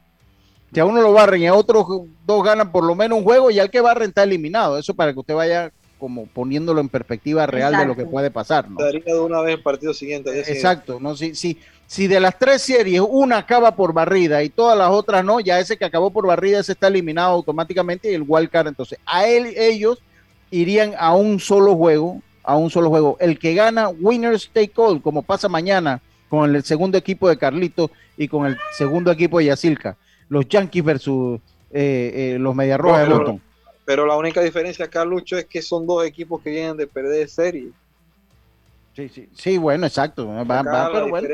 si 0.74 0.80
a 0.80 0.84
uno 0.84 1.00
lo 1.00 1.12
barren 1.12 1.42
y 1.42 1.46
a 1.46 1.54
otros 1.54 1.86
dos 2.26 2.44
ganan 2.44 2.72
por 2.72 2.82
lo 2.82 2.96
menos 2.96 3.18
un 3.18 3.24
juego, 3.24 3.50
y 3.50 3.60
al 3.60 3.70
que 3.70 3.80
barren 3.80 4.08
está 4.08 4.24
eliminado. 4.24 4.76
Eso 4.76 4.92
para 4.92 5.12
que 5.12 5.20
usted 5.20 5.34
vaya 5.34 5.70
como 6.00 6.26
poniéndolo 6.26 6.80
en 6.80 6.88
perspectiva 6.88 7.46
real 7.46 7.76
de 7.76 7.86
lo 7.86 7.94
que 7.94 8.04
puede 8.04 8.30
pasar. 8.30 8.68
¿no? 8.68 8.76
Daría 8.78 9.02
de 9.06 9.20
una 9.20 9.40
vez 9.40 9.54
el 9.54 9.62
partido 9.62 9.94
siguiente. 9.94 10.36
Exacto, 10.40 10.98
¿no? 11.00 11.16
Si, 11.16 11.36
si, 11.36 11.58
si 11.86 12.08
de 12.08 12.18
las 12.18 12.38
tres 12.38 12.62
series 12.62 13.00
una 13.08 13.38
acaba 13.38 13.76
por 13.76 13.92
barrida 13.92 14.42
y 14.42 14.48
todas 14.48 14.76
las 14.76 14.90
otras 14.90 15.24
no, 15.24 15.38
ya 15.38 15.60
ese 15.60 15.76
que 15.76 15.84
acabó 15.84 16.10
por 16.10 16.26
barrida 16.26 16.58
ese 16.58 16.72
está 16.72 16.88
eliminado 16.88 17.30
automáticamente 17.30 18.10
y 18.10 18.14
el 18.14 18.24
wildcard, 18.26 18.66
entonces 18.66 18.98
a 19.06 19.26
él, 19.26 19.54
ellos 19.56 20.02
irían 20.50 20.92
a 20.98 21.14
un 21.14 21.38
solo 21.38 21.76
juego, 21.76 22.20
a 22.42 22.56
un 22.56 22.68
solo 22.68 22.90
juego. 22.90 23.16
El 23.20 23.38
que 23.38 23.54
gana 23.54 23.88
winners 23.88 24.50
take 24.52 24.72
all, 24.74 25.00
como 25.00 25.22
pasa 25.22 25.48
mañana 25.48 26.02
con 26.28 26.52
el 26.54 26.64
segundo 26.64 26.98
equipo 26.98 27.28
de 27.28 27.38
Carlito 27.38 27.92
y 28.16 28.26
con 28.26 28.44
el 28.44 28.58
segundo 28.76 29.12
equipo 29.12 29.38
de 29.38 29.46
Yacilca 29.46 29.96
los 30.28 30.48
Yankees 30.48 30.84
versus 30.84 31.40
eh, 31.70 32.34
eh, 32.34 32.38
los 32.38 32.54
Mediarrojas 32.54 33.08
de 33.08 33.14
Boston. 33.14 33.42
Pero 33.84 34.06
la 34.06 34.16
única 34.16 34.40
diferencia 34.40 34.86
acá, 34.86 35.04
Lucho, 35.04 35.36
es 35.36 35.44
que 35.44 35.60
son 35.60 35.86
dos 35.86 36.04
equipos 36.06 36.40
que 36.42 36.50
vienen 36.50 36.76
de 36.76 36.86
perder 36.86 37.28
serie. 37.28 37.70
Sí, 38.96 39.08
sí, 39.08 39.28
sí, 39.34 39.58
bueno, 39.58 39.86
exacto. 39.86 40.28
Va, 40.28 40.62
va, 40.62 40.88
pero 40.92 41.08
bueno. 41.08 41.28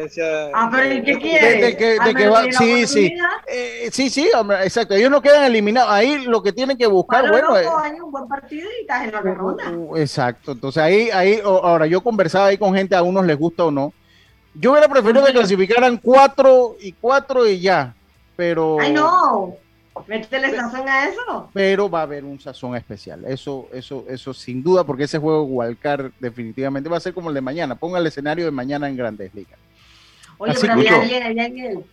Ah, 0.55 0.70
pero 0.72 0.94
¿y 0.94 1.03
qué 1.03 1.18
quiere? 1.18 1.61
De, 1.61 1.76
que, 1.76 1.98
de 2.03 2.14
que 2.14 2.29
va, 2.29 2.44
sí, 2.50 2.87
sí. 2.87 3.14
Eh, 3.46 3.90
sí, 3.92 4.09
sí, 4.09 4.31
hombre, 4.35 4.62
exacto. 4.62 4.94
Ellos 4.94 5.11
no 5.11 5.20
quedan 5.20 5.44
eliminados. 5.44 5.90
Ahí 5.90 6.24
lo 6.24 6.42
que 6.42 6.53
tienen 6.53 6.79
que 6.79 6.87
buscar, 6.87 7.29
bueno. 7.29 7.55
Eh, 7.59 7.66
un 8.03 8.11
buen 8.11 8.26
partido 8.26 8.66
y 8.79 8.81
estás 8.81 9.05
en 9.05 9.12
la 9.12 9.20
ronda. 9.20 9.70
Uh, 9.72 9.92
uh, 9.92 9.96
exacto. 9.98 10.53
Entonces 10.53 10.83
ahí, 10.83 11.11
ahí, 11.12 11.38
ahora 11.44 11.87
yo 11.87 12.00
conversaba 12.00 12.46
ahí 12.46 12.57
con 12.57 12.74
gente, 12.74 12.96
a 12.96 13.03
unos 13.03 13.26
les 13.26 13.37
gusta 13.37 13.66
o 13.66 13.70
no. 13.70 13.92
Yo 14.55 14.72
hubiera 14.72 14.88
preferido 14.88 15.22
que 15.26 15.33
clasificaran 15.33 15.98
cuatro 15.98 16.76
y 16.81 16.92
cuatro 16.92 17.46
y 17.46 17.61
ya, 17.61 17.94
pero. 18.40 18.79
Ay, 18.81 18.94
no. 18.94 19.55
Métele 20.07 20.57
sazón 20.57 20.88
a 20.88 21.09
eso. 21.09 21.50
Pero 21.53 21.90
va 21.90 22.00
a 22.00 22.03
haber 22.05 22.24
un 22.24 22.40
sazón 22.40 22.74
especial. 22.74 23.22
Eso, 23.26 23.68
eso, 23.70 24.07
eso 24.09 24.33
sin 24.33 24.62
duda, 24.62 24.83
porque 24.83 25.05
ese 25.05 25.18
juego 25.18 25.42
Walcar 25.42 26.11
definitivamente 26.18 26.88
va 26.88 26.96
a 26.96 27.00
ser 27.00 27.12
como 27.12 27.29
el 27.29 27.35
de 27.35 27.42
mañana. 27.42 27.74
Ponga 27.74 27.98
el 27.98 28.07
escenario 28.07 28.46
de 28.46 28.50
mañana 28.50 28.88
en 28.88 28.96
Grandes 28.96 29.35
Ligas. 29.35 29.59
Oye, 30.38 30.55
pero 30.59 30.72
allá, 30.72 31.26
allá, 31.26 31.44
en 31.44 31.59
el, 31.59 31.85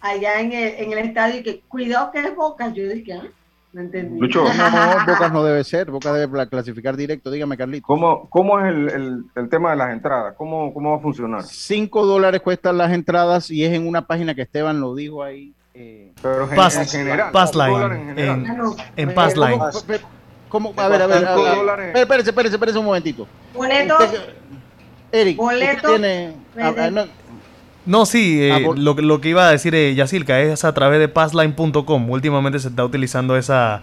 allá 0.00 0.40
en 0.40 0.52
el, 0.52 0.74
en 0.78 0.92
el 0.92 0.98
estadio, 1.00 1.42
que 1.42 1.60
cuidado 1.68 2.10
que 2.10 2.20
es 2.20 2.34
Bocas, 2.34 2.72
yo 2.72 2.88
dije, 2.88 3.12
¿ah? 3.12 3.26
No 3.74 3.82
entendí. 3.82 4.18
Lucho. 4.18 4.44
No, 4.44 4.50
Bocas 5.06 5.30
no 5.30 5.44
debe 5.44 5.62
ser, 5.62 5.90
Bocas 5.90 6.14
debe 6.14 6.48
clasificar 6.48 6.96
directo, 6.96 7.30
dígame 7.30 7.58
Carlito. 7.58 7.86
¿Cómo, 7.86 8.30
cómo 8.30 8.58
es 8.60 8.74
el, 8.74 8.88
el, 8.88 9.24
el, 9.34 9.48
tema 9.50 9.72
de 9.72 9.76
las 9.76 9.92
entradas? 9.92 10.36
¿Cómo, 10.38 10.72
¿Cómo 10.72 10.92
va 10.92 10.96
a 10.96 11.00
funcionar? 11.00 11.42
Cinco 11.42 12.06
dólares 12.06 12.40
cuestan 12.40 12.78
las 12.78 12.92
entradas 12.92 13.50
y 13.50 13.62
es 13.62 13.74
en 13.74 13.86
una 13.86 14.06
página 14.06 14.34
que 14.34 14.42
Esteban 14.42 14.80
lo 14.80 14.94
dijo 14.94 15.22
ahí, 15.22 15.54
eh, 15.74 16.12
pero 16.20 16.48
en 16.50 16.88
general. 16.88 17.30
Passline. 17.32 17.92
En, 17.92 18.18
en, 18.18 18.46
en 18.96 19.14
Passline. 19.14 19.60
¿Cómo? 20.48 20.74
A 20.76 20.88
ver, 20.88 21.02
a 21.02 21.06
ver. 21.06 21.96
Espérese, 21.96 22.30
espérese, 22.30 22.56
espérese 22.56 22.78
un 22.78 22.84
momentito. 22.84 23.26
Boleto. 23.54 23.96
Eric, 25.10 25.36
boleto. 25.36 25.88
Tiene, 25.88 26.34
no, 26.90 27.06
no, 27.84 28.06
sí, 28.06 28.42
eh, 28.42 28.52
ah, 28.52 28.60
lo, 28.76 28.94
lo, 28.94 29.20
que 29.20 29.28
iba 29.28 29.48
a 29.48 29.50
decir 29.50 29.74
eh, 29.74 29.94
Yacilca 29.94 30.40
es 30.40 30.64
a 30.64 30.72
través 30.72 31.00
de 31.00 31.08
passline.com. 31.08 32.10
Últimamente 32.10 32.58
se 32.60 32.68
está 32.68 32.84
utilizando 32.84 33.36
esa, 33.36 33.82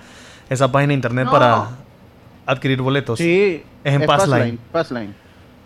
esa 0.50 0.72
página 0.72 0.90
de 0.90 0.96
internet 0.96 1.28
para 1.30 1.70
adquirir 2.46 2.82
boletos. 2.82 3.18
Sí, 3.20 3.64
es 3.84 3.94
en 3.94 4.06
Passline. 4.06 4.58
Passline. 4.72 5.14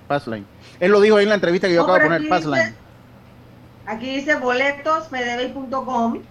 Passline. 0.07 0.45
Él 0.79 0.91
lo 0.91 0.99
dijo 0.99 1.17
ahí 1.17 1.23
en 1.23 1.29
la 1.29 1.35
entrevista 1.35 1.67
que 1.67 1.75
yo 1.75 1.83
acabo 1.83 1.99
de 1.99 2.05
poner, 2.05 2.27
Passline. 2.27 2.82
Aquí 3.85 4.15
dice 4.15 4.35
boletosfedebay.com. 4.35 6.21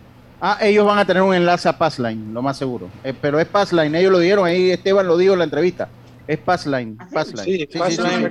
Ah, 0.40 0.58
ellos 0.60 0.84
van 0.84 0.98
a 0.98 1.04
tener 1.04 1.22
un 1.22 1.34
enlace 1.34 1.68
a 1.68 1.78
Passline, 1.78 2.34
lo 2.34 2.42
más 2.42 2.56
seguro. 2.56 2.88
Eh, 3.04 3.14
pero 3.18 3.38
es 3.38 3.46
Passline, 3.46 3.94
ellos 3.94 4.10
lo 4.10 4.18
dieron, 4.18 4.44
ahí 4.46 4.70
Esteban 4.70 5.06
lo 5.06 5.16
dijo 5.16 5.34
en 5.34 5.38
la 5.38 5.44
entrevista. 5.44 5.88
Es 6.26 6.38
Passline. 6.38 6.96
¿Ah, 6.98 7.08
Passline. 7.12 7.44
Sí, 7.44 7.78
Passline, 7.78 8.30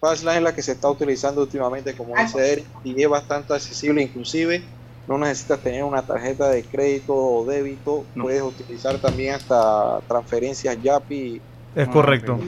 Passline, 0.00 0.36
es 0.36 0.42
la 0.42 0.54
que 0.54 0.60
se 0.60 0.72
está 0.72 0.90
utilizando 0.90 1.40
últimamente, 1.40 1.94
como 1.94 2.14
dice 2.14 2.64
y 2.84 3.02
es 3.02 3.08
bastante 3.08 3.54
accesible, 3.54 4.02
inclusive 4.02 4.62
no 5.08 5.18
necesitas 5.18 5.60
tener 5.60 5.84
una 5.84 6.02
tarjeta 6.02 6.48
de 6.48 6.62
crédito 6.64 7.14
o 7.14 7.44
débito, 7.46 8.04
puedes 8.20 8.42
utilizar 8.42 8.98
también 8.98 9.34
hasta 9.34 10.00
transferencias 10.06 10.76
YAPI 10.82 11.40
es 11.74 11.88
correcto. 11.88 12.38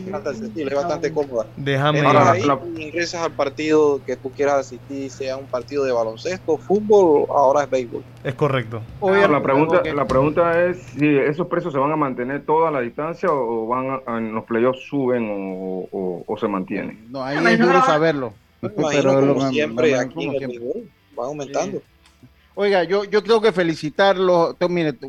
Es 0.56 0.74
bastante 0.74 1.12
cómoda. 1.12 1.46
Déjame. 1.56 2.00
ahí 2.00 2.42
ingresas 2.76 3.22
al 3.22 3.32
partido 3.32 4.00
que 4.04 4.16
tú 4.16 4.30
quieras 4.30 4.66
asistir, 4.66 5.10
sea 5.10 5.36
un 5.36 5.46
partido 5.46 5.84
de 5.84 5.92
baloncesto, 5.92 6.56
fútbol, 6.58 7.26
ahora 7.30 7.64
es 7.64 7.70
béisbol. 7.70 8.02
Es 8.24 8.34
correcto. 8.34 8.82
la 9.02 9.42
pregunta, 9.42 9.82
la 9.82 10.06
pregunta 10.06 10.64
es 10.64 10.78
si 10.98 11.06
esos 11.06 11.46
precios 11.48 11.72
se 11.72 11.78
van 11.78 11.92
a 11.92 11.96
mantener 11.96 12.44
toda 12.44 12.70
la 12.70 12.80
distancia 12.80 13.28
o 13.30 13.66
van 13.66 14.00
en 14.06 14.34
los 14.34 14.44
playoffs 14.44 14.82
suben 14.88 15.28
o, 15.30 16.36
se 16.38 16.48
mantienen. 16.48 17.06
No, 17.10 17.22
ahí 17.22 17.38
es 17.38 17.58
duro 17.58 17.82
saberlo. 17.84 18.32
Pero 18.60 19.48
siempre 19.50 19.98
aquí 19.98 20.24
en 20.24 20.50
el 20.50 20.90
va 21.18 21.26
aumentando. 21.26 21.80
Oiga, 22.58 22.84
yo, 22.84 23.04
yo 23.04 23.22
tengo 23.22 23.42
que 23.42 23.52
felicitarlo, 23.52 24.56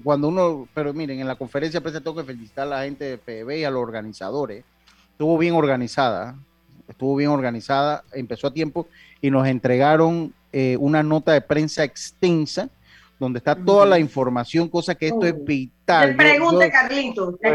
cuando 0.03 0.27
uno, 0.27 0.67
pero 0.73 0.93
miren, 0.93 1.21
en 1.21 1.27
la 1.27 1.38
conferencia 1.38 1.79
de 1.79 1.81
prensa 1.81 2.01
tengo 2.01 2.17
que 2.17 2.25
felicitar 2.25 2.67
a 2.67 2.69
la 2.69 2.83
gente 2.83 3.05
de 3.05 3.17
PB 3.17 3.60
y 3.60 3.63
a 3.63 3.71
los 3.71 3.81
organizadores. 3.81 4.65
Estuvo 5.12 5.38
bien 5.38 5.53
organizada, 5.53 6.36
estuvo 6.89 7.15
bien 7.15 7.29
organizada, 7.29 8.03
empezó 8.12 8.47
a 8.47 8.53
tiempo 8.53 8.88
y 9.21 9.31
nos 9.31 9.47
entregaron 9.47 10.33
eh, 10.51 10.75
una 10.81 11.03
nota 11.03 11.31
de 11.31 11.39
prensa 11.39 11.86
extensa 11.86 12.69
donde 13.17 13.38
está 13.38 13.55
toda 13.55 13.86
la 13.86 13.97
información, 13.97 14.67
cosa 14.67 14.93
que 14.93 15.07
esto 15.07 15.25
es 15.25 15.45
vital. 15.45 16.10
Te 16.10 16.15
pregunte, 16.15 16.69
Carlitos. 16.69 17.39
Te, 17.39 17.49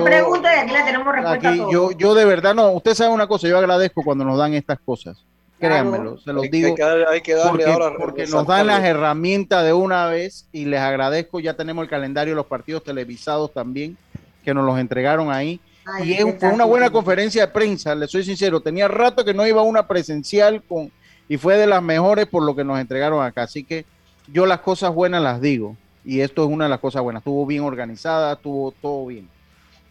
pregunte 0.00 0.48
y 0.56 0.58
aquí 0.58 0.72
la 0.72 0.84
tenemos 0.84 1.14
respuesta 1.14 1.50
a 1.50 1.56
todo. 1.56 1.70
Yo, 1.70 1.92
yo 1.92 2.14
de 2.16 2.24
verdad, 2.24 2.52
no, 2.52 2.72
usted 2.72 2.94
sabe 2.94 3.14
una 3.14 3.28
cosa, 3.28 3.46
yo 3.46 3.58
agradezco 3.58 4.02
cuando 4.02 4.24
nos 4.24 4.36
dan 4.36 4.54
estas 4.54 4.80
cosas 4.80 5.24
créanmelo, 5.68 6.18
se 6.18 6.32
los 6.32 6.50
digo. 6.50 6.68
Hay 7.08 7.20
que, 7.20 7.34
darle 7.34 7.50
porque, 7.50 7.64
ahora 7.64 7.96
porque 7.96 8.26
nos 8.26 8.46
dan 8.46 8.66
las 8.66 8.84
herramientas 8.84 9.64
de 9.64 9.72
una 9.72 10.06
vez 10.06 10.46
y 10.52 10.64
les 10.64 10.80
agradezco. 10.80 11.40
Ya 11.40 11.54
tenemos 11.54 11.82
el 11.82 11.90
calendario 11.90 12.32
de 12.32 12.36
los 12.36 12.46
partidos 12.46 12.84
televisados 12.84 13.52
también, 13.52 13.96
que 14.44 14.54
nos 14.54 14.64
los 14.64 14.78
entregaron 14.78 15.30
ahí. 15.32 15.60
y 16.02 16.14
fue 16.38 16.50
una 16.50 16.64
buena 16.64 16.90
conferencia 16.90 17.46
de 17.46 17.52
prensa, 17.52 17.94
les 17.94 18.10
soy 18.10 18.24
sincero. 18.24 18.60
Tenía 18.60 18.88
rato 18.88 19.24
que 19.24 19.34
no 19.34 19.46
iba 19.46 19.60
a 19.60 19.64
una 19.64 19.86
presencial 19.86 20.62
con, 20.62 20.90
y 21.28 21.36
fue 21.36 21.56
de 21.56 21.66
las 21.66 21.82
mejores 21.82 22.26
por 22.26 22.42
lo 22.42 22.54
que 22.54 22.64
nos 22.64 22.78
entregaron 22.78 23.24
acá. 23.24 23.42
Así 23.42 23.64
que 23.64 23.84
yo 24.32 24.46
las 24.46 24.60
cosas 24.60 24.94
buenas 24.94 25.22
las 25.22 25.40
digo. 25.40 25.76
Y 26.04 26.20
esto 26.20 26.44
es 26.44 26.50
una 26.50 26.64
de 26.64 26.70
las 26.70 26.80
cosas 26.80 27.02
buenas. 27.02 27.20
Estuvo 27.20 27.46
bien 27.46 27.62
organizada, 27.62 28.34
estuvo 28.34 28.72
todo 28.72 29.06
bien. 29.06 29.28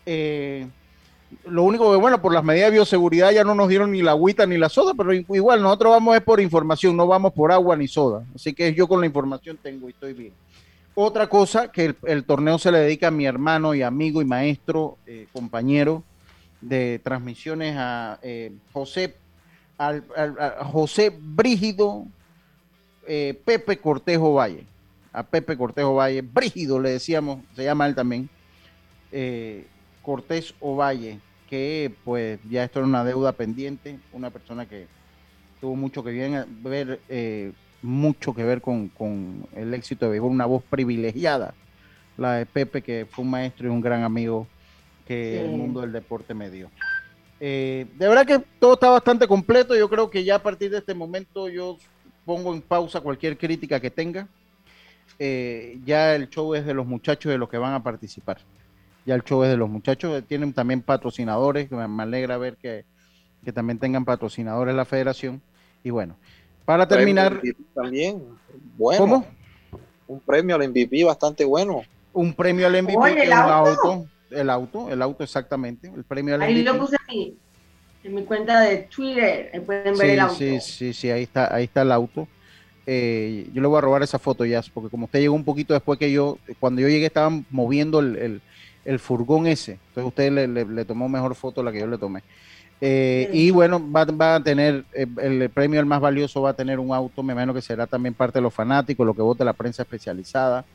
Eh, 0.05 0.67
lo 1.45 1.63
único 1.63 1.91
que, 1.91 1.97
bueno, 1.97 2.21
por 2.21 2.33
las 2.33 2.43
medidas 2.43 2.67
de 2.67 2.77
bioseguridad 2.77 3.31
ya 3.31 3.43
no 3.43 3.55
nos 3.55 3.69
dieron 3.69 3.91
ni 3.91 4.01
la 4.01 4.11
agüita 4.11 4.45
ni 4.45 4.57
la 4.57 4.69
soda, 4.69 4.93
pero 4.93 5.13
igual 5.13 5.61
nosotros 5.61 5.91
vamos 5.91 6.15
es 6.15 6.21
por 6.21 6.39
información, 6.39 6.95
no 6.95 7.07
vamos 7.07 7.33
por 7.33 7.51
agua 7.51 7.75
ni 7.75 7.87
soda. 7.87 8.25
Así 8.35 8.53
que 8.53 8.73
yo 8.73 8.87
con 8.87 8.99
la 8.99 9.05
información 9.05 9.57
tengo 9.61 9.87
y 9.87 9.91
estoy 9.91 10.13
bien. 10.13 10.33
Otra 10.95 11.27
cosa, 11.27 11.71
que 11.71 11.95
el, 12.03 12.23
torneo 12.23 12.59
se 12.59 12.71
le 12.71 12.79
dedica 12.79 13.07
a 13.07 13.11
mi 13.11 13.25
hermano 13.25 13.73
y 13.73 13.81
amigo 13.81 14.21
y 14.21 14.25
maestro, 14.25 14.97
eh, 15.07 15.27
compañero 15.33 16.03
de 16.61 16.99
transmisiones 17.03 17.75
a 17.77 18.19
eh, 18.21 18.51
José, 18.71 19.15
al, 19.77 20.03
José 20.71 21.11
Brígido 21.19 22.05
eh, 23.07 23.39
Pepe 23.43 23.77
Cortejo 23.77 24.35
Valle. 24.35 24.65
A 25.11 25.23
Pepe 25.23 25.57
Cortejo 25.57 25.95
Valle, 25.95 26.21
Brígido 26.21 26.79
le 26.79 26.91
decíamos, 26.91 27.39
se 27.55 27.63
llama 27.63 27.87
él 27.87 27.95
también. 27.95 28.29
Cortés 30.03 30.53
Ovalle, 30.59 31.19
que 31.49 31.91
pues 32.03 32.39
ya 32.49 32.63
esto 32.63 32.79
era 32.79 32.87
una 32.87 33.03
deuda 33.03 33.31
pendiente, 33.31 33.97
una 34.11 34.29
persona 34.29 34.67
que 34.67 34.85
tuvo 35.59 35.75
mucho 35.75 36.03
que 36.03 36.47
ver, 36.61 36.99
eh, 37.09 37.53
mucho 37.81 38.35
que 38.35 38.43
ver 38.43 38.61
con, 38.61 38.91
el 39.55 39.73
éxito 39.73 40.05
de 40.05 40.11
béisbol, 40.11 40.31
una 40.31 40.45
voz 40.45 40.61
privilegiada, 40.69 41.53
la 42.17 42.33
de 42.33 42.45
Pepe, 42.45 42.81
que 42.81 43.07
fue 43.09 43.23
un 43.23 43.31
maestro 43.31 43.67
y 43.67 43.71
un 43.71 43.81
gran 43.81 44.03
amigo 44.03 44.45
que 45.07 45.41
el 45.41 45.51
mundo 45.51 45.81
del 45.81 45.93
deporte 45.93 46.33
me 46.33 46.49
dio. 46.49 46.69
Eh, 47.39 47.87
de 47.97 48.07
verdad 48.07 48.25
que 48.25 48.39
todo 48.59 48.73
está 48.73 48.89
bastante 48.89 49.27
completo, 49.27 49.75
yo 49.75 49.89
creo 49.89 50.09
que 50.09 50.23
ya 50.23 50.35
a 50.35 50.43
partir 50.43 50.69
de 50.69 50.79
este 50.79 50.93
momento 50.93 51.49
yo 51.49 51.77
pongo 52.25 52.53
en 52.53 52.61
pausa 52.61 52.99
cualquier 52.99 53.37
crítica 53.37 53.79
que 53.79 53.89
tenga. 53.89 54.27
Eh, 55.19 55.79
ya 55.85 56.15
el 56.15 56.29
show 56.29 56.55
es 56.55 56.65
de 56.65 56.73
los 56.73 56.85
muchachos 56.85 57.31
de 57.31 57.37
los 57.37 57.47
que 57.47 57.57
van 57.57 57.73
a 57.73 57.83
participar 57.83 58.39
ya 59.05 59.15
el 59.15 59.23
show 59.23 59.43
es 59.43 59.49
de 59.49 59.57
los 59.57 59.69
muchachos, 59.69 60.23
tienen 60.27 60.53
también 60.53 60.81
patrocinadores, 60.81 61.69
me 61.71 62.03
alegra 62.03 62.37
ver 62.37 62.57
que, 62.57 62.85
también 63.53 63.77
tengan 63.77 64.05
patrocinadores 64.05 64.73
la 64.73 64.85
federación. 64.85 65.41
Y 65.83 65.89
bueno, 65.89 66.15
para 66.65 66.87
terminar... 66.87 67.41
También, 67.73 68.23
bueno. 68.77 68.99
¿Cómo? 68.99 69.27
Un 70.07 70.19
premio 70.19 70.55
al 70.55 70.69
MVP 70.69 71.03
bastante 71.03 71.43
bueno. 71.43 71.83
Un 72.13 72.33
premio 72.33 72.67
al 72.67 72.81
MVP, 72.81 73.23
el 73.23 73.33
auto? 73.33 74.07
el 74.29 74.49
auto, 74.49 74.89
el 74.89 75.01
auto 75.01 75.23
exactamente, 75.23 75.91
el 75.93 76.03
premio 76.03 76.35
al 76.35 76.41
Ahí 76.41 76.63
lo 76.63 76.77
puse 76.77 76.95
aquí, 77.03 77.37
en 78.03 78.15
mi 78.15 78.23
cuenta 78.23 78.61
de 78.61 78.77
Twitter, 78.77 79.51
ahí 79.53 79.59
pueden 79.59 79.97
ver 79.97 80.09
el 80.11 80.19
auto. 80.19 80.35
Sí, 80.35 80.59
sí, 80.61 80.93
sí, 80.93 81.09
ahí 81.09 81.23
está, 81.23 81.53
ahí 81.53 81.65
está 81.65 81.81
el 81.81 81.91
auto. 81.91 82.27
Eh, 82.85 83.49
yo 83.53 83.61
le 83.61 83.67
voy 83.67 83.77
a 83.77 83.81
robar 83.81 84.03
esa 84.03 84.19
foto 84.19 84.45
ya, 84.45 84.61
porque 84.73 84.89
como 84.89 85.05
usted 85.05 85.19
llegó 85.19 85.35
un 85.35 85.45
poquito 85.45 85.73
después 85.73 85.97
que 85.97 86.11
yo, 86.11 86.37
cuando 86.59 86.81
yo 86.81 86.89
llegué 86.89 87.05
estaban 87.05 87.45
moviendo 87.49 87.99
el, 87.99 88.17
el 88.17 88.41
furgón 88.99 89.47
ese. 89.47 89.79
Entonces 89.89 90.07
usted 90.07 90.31
le, 90.31 90.85
tomó 90.85 91.07
mejor 91.09 91.35
foto 91.35 91.63
la 91.63 91.71
que 91.71 91.79
yo 91.79 91.87
le 91.87 91.97
tomé. 91.97 92.23
Eh, 92.81 93.29
y 93.31 93.49
bueno, 93.51 93.81
va, 93.91 94.35
a 94.35 94.43
tener 94.43 94.83
eh, 94.93 95.07
el, 95.21 95.49
premio 95.49 95.79
el 95.79 95.85
más 95.85 96.01
valioso, 96.01 96.41
va 96.41 96.49
a 96.49 96.53
tener 96.53 96.79
un 96.79 96.93
auto, 96.93 97.23
me 97.23 97.31
imagino 97.31 97.53
que 97.53 97.61
será 97.61 97.87
también 97.87 98.13
parte 98.13 98.39
de 98.39 98.41
los 98.41 98.53
fanáticos, 98.53 99.05
lo 99.05 99.13
que 99.13 99.21
vote 99.21 99.45
la 99.45 99.53
prensa 99.53 99.83
especializada. 99.83 100.65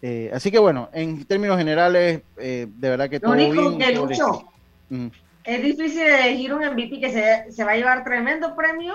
Eh, 0.00 0.30
así 0.32 0.50
que 0.50 0.58
bueno, 0.58 0.88
en 0.94 1.22
términos 1.26 1.58
generales, 1.58 2.22
de 2.36 2.68
verdad 2.80 3.10
que 3.10 3.20
todo 3.20 3.34
bien. 3.34 3.78
Que 3.78 5.10
es 5.44 5.62
difícil 5.62 6.02
elegir 6.02 6.52
un 6.54 6.64
MVP 6.64 7.00
que 7.00 7.10
se, 7.10 7.52
se, 7.52 7.64
va 7.64 7.72
a 7.72 7.76
llevar 7.76 8.04
tremendo 8.04 8.54
premio 8.54 8.94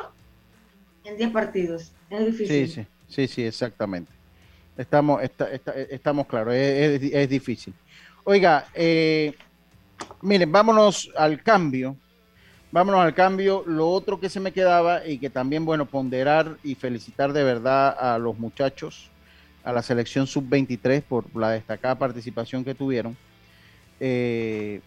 en 1.03 1.17
10 1.17 1.31
partidos. 1.31 1.91
Es 2.09 2.25
difícil. 2.25 2.67
Sí, 2.67 2.67
sí, 2.67 2.87
sí, 3.07 3.27
sí 3.27 3.43
exactamente. 3.43 4.11
Estamos, 4.77 5.21
estamos 5.89 6.27
claros, 6.27 6.53
es, 6.53 7.01
es 7.01 7.29
difícil. 7.29 7.73
Oiga, 8.27 8.65
eh, 8.73 9.35
miren, 10.23 10.51
vámonos 10.51 11.11
al 11.15 11.43
cambio. 11.43 11.95
Vámonos 12.71 13.01
al 13.01 13.13
cambio. 13.13 13.63
Lo 13.67 13.87
otro 13.87 14.19
que 14.19 14.29
se 14.29 14.39
me 14.39 14.51
quedaba 14.51 15.05
y 15.05 15.19
que 15.19 15.29
también, 15.29 15.63
bueno, 15.63 15.85
ponderar 15.85 16.57
y 16.63 16.73
felicitar 16.73 17.33
de 17.33 17.43
verdad 17.43 17.95
a 17.99 18.17
los 18.17 18.39
muchachos, 18.39 19.11
a 19.63 19.71
la 19.71 19.83
selección 19.83 20.25
sub-23 20.25 21.03
por 21.03 21.35
la 21.35 21.51
destacada 21.51 21.99
participación 21.99 22.65
que 22.65 22.73
tuvieron. 22.73 23.15
Eh, 23.99 24.81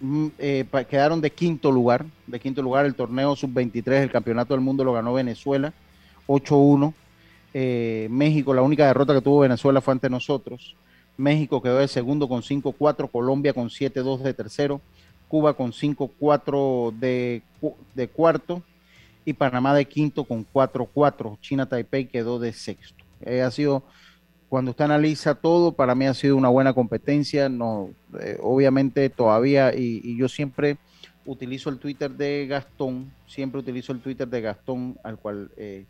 mm, 0.00 0.26
eh, 0.38 0.66
quedaron 0.90 1.22
de 1.22 1.30
quinto 1.30 1.72
lugar, 1.72 2.04
de 2.26 2.38
quinto 2.38 2.60
lugar 2.60 2.84
el 2.84 2.94
torneo 2.94 3.34
sub-23, 3.34 4.02
el 4.02 4.10
campeonato 4.10 4.52
del 4.52 4.60
mundo 4.60 4.84
lo 4.84 4.92
ganó 4.92 5.14
Venezuela, 5.14 5.72
8-1. 6.26 6.92
Eh, 7.54 8.08
México, 8.10 8.52
la 8.52 8.60
única 8.60 8.86
derrota 8.86 9.14
que 9.14 9.22
tuvo 9.22 9.40
Venezuela 9.40 9.80
fue 9.80 9.92
ante 9.92 10.10
nosotros. 10.10 10.76
México 11.20 11.62
quedó 11.62 11.78
de 11.78 11.88
segundo 11.88 12.28
con 12.28 12.42
5-4, 12.42 13.10
Colombia 13.10 13.52
con 13.52 13.68
7-2 13.68 14.22
de 14.22 14.34
tercero, 14.34 14.80
Cuba 15.28 15.54
con 15.54 15.72
5-4 15.72 16.92
de, 16.98 17.42
de 17.94 18.08
cuarto 18.08 18.62
y 19.24 19.32
Panamá 19.34 19.74
de 19.74 19.84
quinto 19.84 20.24
con 20.24 20.46
4-4. 20.50 21.38
China 21.40 21.66
Taipei 21.66 22.06
quedó 22.06 22.38
de 22.38 22.52
sexto. 22.52 23.04
Eh, 23.20 23.42
ha 23.42 23.50
sido, 23.50 23.84
cuando 24.48 24.72
usted 24.72 24.86
analiza 24.86 25.34
todo, 25.34 25.72
para 25.72 25.94
mí 25.94 26.06
ha 26.06 26.14
sido 26.14 26.36
una 26.36 26.48
buena 26.48 26.72
competencia. 26.72 27.48
No, 27.48 27.90
eh, 28.18 28.38
obviamente 28.40 29.08
todavía, 29.10 29.74
y, 29.74 30.16
yo 30.16 30.28
siempre 30.28 30.78
utilizo 31.26 31.70
el 31.70 31.78
Twitter 31.78 32.10
de 32.10 32.46
Gastón, 32.48 33.12
siempre 33.28 33.60
utilizo 33.60 33.92
el 33.92 34.00
Twitter 34.00 34.26
de 34.26 34.40
Gastón, 34.40 34.98
al 35.04 35.18
cual 35.18 35.50
eh, 35.56 35.84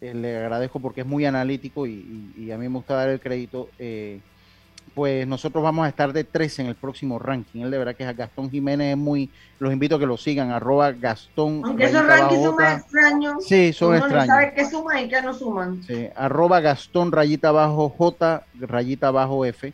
le 0.00 0.38
agradezco 0.38 0.80
porque 0.80 1.02
es 1.02 1.06
muy 1.06 1.26
analítico 1.26 1.86
y, 1.86 2.32
y, 2.38 2.50
a 2.50 2.56
mí 2.56 2.68
me 2.68 2.76
gusta 2.76 2.94
dar 2.94 3.10
el 3.10 3.20
crédito 3.20 3.68
pues 4.94 5.26
nosotros 5.26 5.62
vamos 5.62 5.86
a 5.86 5.88
estar 5.88 6.12
de 6.12 6.24
tres 6.24 6.58
en 6.58 6.66
el 6.66 6.74
próximo 6.74 7.18
ranking. 7.18 7.60
Él 7.60 7.70
de 7.70 7.78
verdad 7.78 7.94
que 7.94 8.08
es 8.08 8.16
Gastón 8.16 8.50
Jiménez, 8.50 8.92
es 8.92 8.96
muy, 8.96 9.30
los 9.58 9.72
invito 9.72 9.96
a 9.96 9.98
que 9.98 10.06
lo 10.06 10.16
sigan, 10.16 10.50
arroba 10.50 10.92
Gastón. 10.92 11.62
Aunque 11.64 11.84
esos 11.84 12.04
rankings 12.04 12.42
son 12.42 12.56
más 12.56 12.80
extraños. 12.80 13.46
Sí, 13.46 13.72
son 13.72 13.96
extraños. 13.96 14.26
No 14.26 14.34
sabe 14.34 14.52
qué 14.54 14.68
suman 14.68 15.04
y 15.04 15.08
qué 15.08 15.22
no 15.22 15.34
suman. 15.34 15.82
Sí, 15.84 16.08
arroba 16.16 16.60
Gastón 16.60 17.12
rayita 17.12 17.52
bajo 17.52 17.88
J 17.88 18.44
rayita 18.58 19.10
bajo 19.10 19.44
F. 19.44 19.72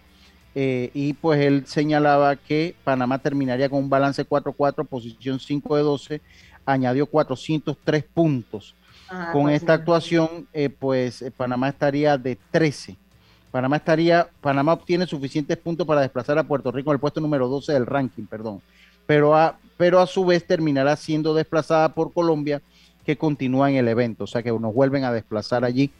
Eh, 0.54 0.90
y 0.94 1.12
pues 1.12 1.40
él 1.40 1.66
señalaba 1.66 2.36
que 2.36 2.74
Panamá 2.82 3.18
terminaría 3.18 3.68
con 3.68 3.80
un 3.80 3.90
balance 3.90 4.26
4-4, 4.26 4.86
posición 4.86 5.38
5 5.38 5.76
de 5.76 5.82
12, 5.82 6.20
añadió 6.64 7.06
403 7.06 8.04
puntos. 8.04 8.74
Ah, 9.08 9.30
con 9.32 9.50
esta 9.50 9.74
actuación, 9.74 10.48
eh, 10.52 10.68
pues 10.68 11.20
eh, 11.22 11.30
Panamá 11.30 11.68
estaría 11.68 12.16
de 12.16 12.38
13 12.50 12.96
Panamá 13.56 13.76
estaría, 13.76 14.28
Panamá 14.42 14.74
obtiene 14.74 15.06
suficientes 15.06 15.56
puntos 15.56 15.86
para 15.86 16.02
desplazar 16.02 16.36
a 16.36 16.42
Puerto 16.42 16.70
Rico 16.70 16.90
en 16.90 16.96
el 16.96 17.00
puesto 17.00 17.22
número 17.22 17.48
12 17.48 17.72
del 17.72 17.86
ranking, 17.86 18.24
perdón. 18.24 18.60
Pero 19.06 19.34
a, 19.34 19.58
pero 19.78 19.98
a 19.98 20.06
su 20.06 20.26
vez 20.26 20.46
terminará 20.46 20.94
siendo 20.94 21.32
desplazada 21.32 21.94
por 21.94 22.12
Colombia, 22.12 22.60
que 23.06 23.16
continúa 23.16 23.70
en 23.70 23.76
el 23.76 23.88
evento. 23.88 24.24
O 24.24 24.26
sea 24.26 24.42
que 24.42 24.50
nos 24.52 24.74
vuelven 24.74 25.04
a 25.04 25.10
desplazar 25.10 25.64
allí. 25.64 25.90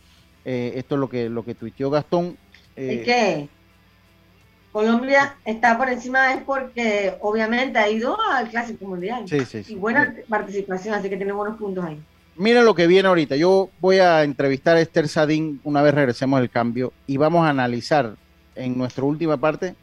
Eh, 0.45 0.75
esto 0.77 0.97
es 0.97 1.01
lo 1.01 1.09
que, 1.09 1.31
lo 1.31 1.47
que 1.47 1.55
tuiteó 1.55 1.89
Gastón. 1.89 2.37
Eh, 2.77 3.03
qué? 3.07 3.49
Colombia 4.71 5.37
está 5.47 5.79
por 5.79 5.89
encima 5.89 6.35
es 6.35 6.43
porque 6.43 7.15
obviamente 7.23 7.79
ha 7.79 7.89
ido 7.89 8.19
al 8.33 8.51
Clásico 8.51 8.87
Mundial. 8.87 9.27
Sí, 9.27 9.47
sí, 9.47 9.65
sí. 9.65 9.73
Y 9.73 9.77
buena 9.77 10.15
participación, 10.29 10.95
así 10.95 11.09
que 11.09 11.17
tiene 11.17 11.33
buenos 11.33 11.57
puntos 11.57 11.83
ahí 11.87 12.03
miren 12.39 12.65
lo 12.65 12.75
que 12.75 12.87
viene 12.87 13.09
ahorita. 13.09 13.37
Yo 13.37 13.71
voy 13.81 13.99
a 13.99 14.23
entrevistar 14.23 14.77
a 14.77 14.81
Esther 14.81 15.09
Sadín 15.09 15.61
una 15.65 15.83
vez 15.83 15.95
regresemos 15.95 16.41
del 16.41 16.51
cambio 16.51 16.93
y 17.07 17.17
vamos 17.17 17.47
a 17.47 17.51
analizar 17.51 18.17
en 18.55 18.77
nuestra 18.77 19.05
última 19.05 19.37
parte 19.37 19.75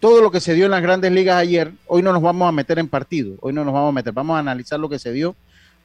todo 0.00 0.22
lo 0.22 0.30
que 0.30 0.40
se 0.40 0.54
dio 0.54 0.66
en 0.66 0.70
las 0.70 0.82
grandes 0.82 1.12
ligas 1.12 1.36
ayer. 1.36 1.72
Hoy 1.86 2.02
no 2.02 2.12
nos 2.12 2.22
vamos 2.22 2.48
a 2.48 2.52
meter 2.52 2.78
en 2.78 2.88
partido, 2.88 3.36
hoy 3.40 3.52
no 3.52 3.64
nos 3.64 3.74
vamos 3.74 3.90
a 3.90 3.92
meter, 3.92 4.12
vamos 4.12 4.36
a 4.36 4.40
analizar 4.40 4.78
lo 4.78 4.88
que 4.88 4.98
se 4.98 5.12
dio, 5.12 5.34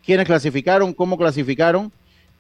quiénes 0.06 0.26
clasificaron, 0.26 0.94
cómo 0.94 1.18
clasificaron 1.18 1.92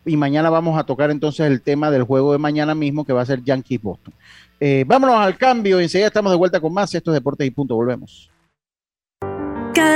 y 0.05 0.17
mañana 0.17 0.49
vamos 0.49 0.77
a 0.77 0.83
tocar 0.83 1.11
entonces 1.11 1.47
el 1.47 1.61
tema 1.61 1.89
del 1.89 2.03
juego 2.03 2.33
de 2.33 2.37
mañana 2.37 2.75
mismo 2.75 3.05
que 3.05 3.13
va 3.13 3.21
a 3.21 3.25
ser 3.25 3.43
Yankees 3.43 3.81
Boston. 3.81 4.13
Eh, 4.59 4.83
vámonos 4.87 5.15
al 5.15 5.37
cambio, 5.37 5.79
enseguida 5.79 6.07
estamos 6.07 6.31
de 6.31 6.37
vuelta 6.37 6.59
con 6.59 6.73
más. 6.73 6.93
Estos 6.93 7.13
Deportes 7.13 7.47
y 7.47 7.51
Punto, 7.51 7.75
volvemos. 7.75 8.29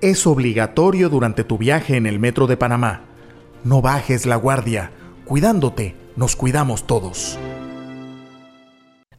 es 0.00 0.26
obligatorio 0.26 1.08
durante 1.08 1.44
tu 1.44 1.58
viaje 1.58 1.96
en 1.96 2.06
el 2.06 2.18
metro 2.18 2.46
de 2.46 2.56
Panamá. 2.56 3.02
No 3.64 3.82
bajes 3.82 4.26
la 4.26 4.36
guardia. 4.36 4.92
Cuidándote, 5.24 5.96
nos 6.16 6.36
cuidamos 6.36 6.86
todos. 6.86 7.38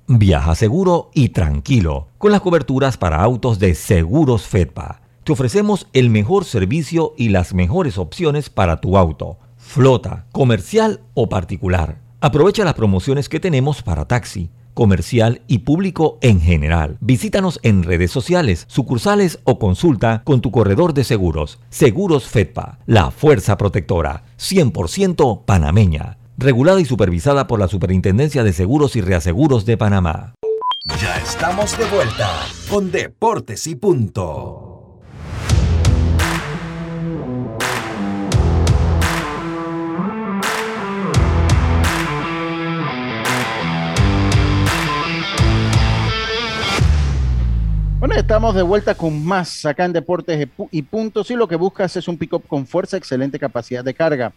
Viaja 0.07 0.55
seguro 0.55 1.11
y 1.13 1.29
tranquilo 1.29 2.07
con 2.17 2.31
las 2.31 2.41
coberturas 2.41 2.97
para 2.97 3.21
autos 3.21 3.59
de 3.59 3.75
Seguros 3.75 4.47
Fedpa. 4.47 5.01
Te 5.23 5.33
ofrecemos 5.33 5.87
el 5.91 6.09
mejor 6.09 6.45
servicio 6.45 7.13
y 7.17 7.29
las 7.29 7.53
mejores 7.53 7.97
opciones 7.97 8.49
para 8.49 8.79
tu 8.79 8.97
auto, 8.97 9.37
flota, 9.57 10.25
comercial 10.31 11.01
o 11.13 11.27
particular. 11.27 11.99
Aprovecha 12.21 12.63
las 12.63 12.75
promociones 12.75 13.27
que 13.27 13.41
tenemos 13.41 13.83
para 13.83 14.07
taxi 14.07 14.49
comercial 14.77 15.41
y 15.47 15.59
público 15.59 16.19
en 16.21 16.39
general. 16.39 16.99
Visítanos 17.01 17.59
en 17.63 17.81
redes 17.81 18.11
sociales, 18.11 18.65
sucursales 18.67 19.39
o 19.43 19.57
consulta 19.57 20.21
con 20.23 20.39
tu 20.39 20.51
corredor 20.51 20.93
de 20.93 21.03
seguros. 21.03 21.57
Seguros 21.71 22.25
Fedpa, 22.25 22.77
la 22.85 23.09
fuerza 23.09 23.57
protectora, 23.57 24.25
100% 24.37 25.45
panameña. 25.45 26.19
Regulada 26.37 26.79
y 26.79 26.85
supervisada 26.85 27.47
por 27.47 27.59
la 27.59 27.67
Superintendencia 27.67 28.43
de 28.43 28.53
Seguros 28.53 28.95
y 28.95 29.01
Reaseguros 29.01 29.65
de 29.65 29.77
Panamá. 29.77 30.35
Ya 31.01 31.17
estamos 31.17 31.75
de 31.75 31.85
vuelta 31.85 32.29
con 32.69 32.91
Deportes 32.91 33.65
y 33.65 33.73
Punto. 33.73 34.66
Bueno, 47.99 48.13
estamos 48.13 48.53
de 48.53 48.61
vuelta 48.61 48.93
con 48.93 49.25
más 49.25 49.65
acá 49.65 49.83
en 49.83 49.91
Deportes 49.91 50.47
y 50.69 50.81
Puntos. 50.83 51.31
Y 51.31 51.35
lo 51.35 51.47
que 51.47 51.55
buscas 51.55 51.95
es 51.97 52.07
un 52.07 52.15
pick-up 52.15 52.43
con 52.47 52.67
fuerza, 52.67 52.95
excelente 52.95 53.39
capacidad 53.39 53.83
de 53.83 53.95
carga. 53.95 54.33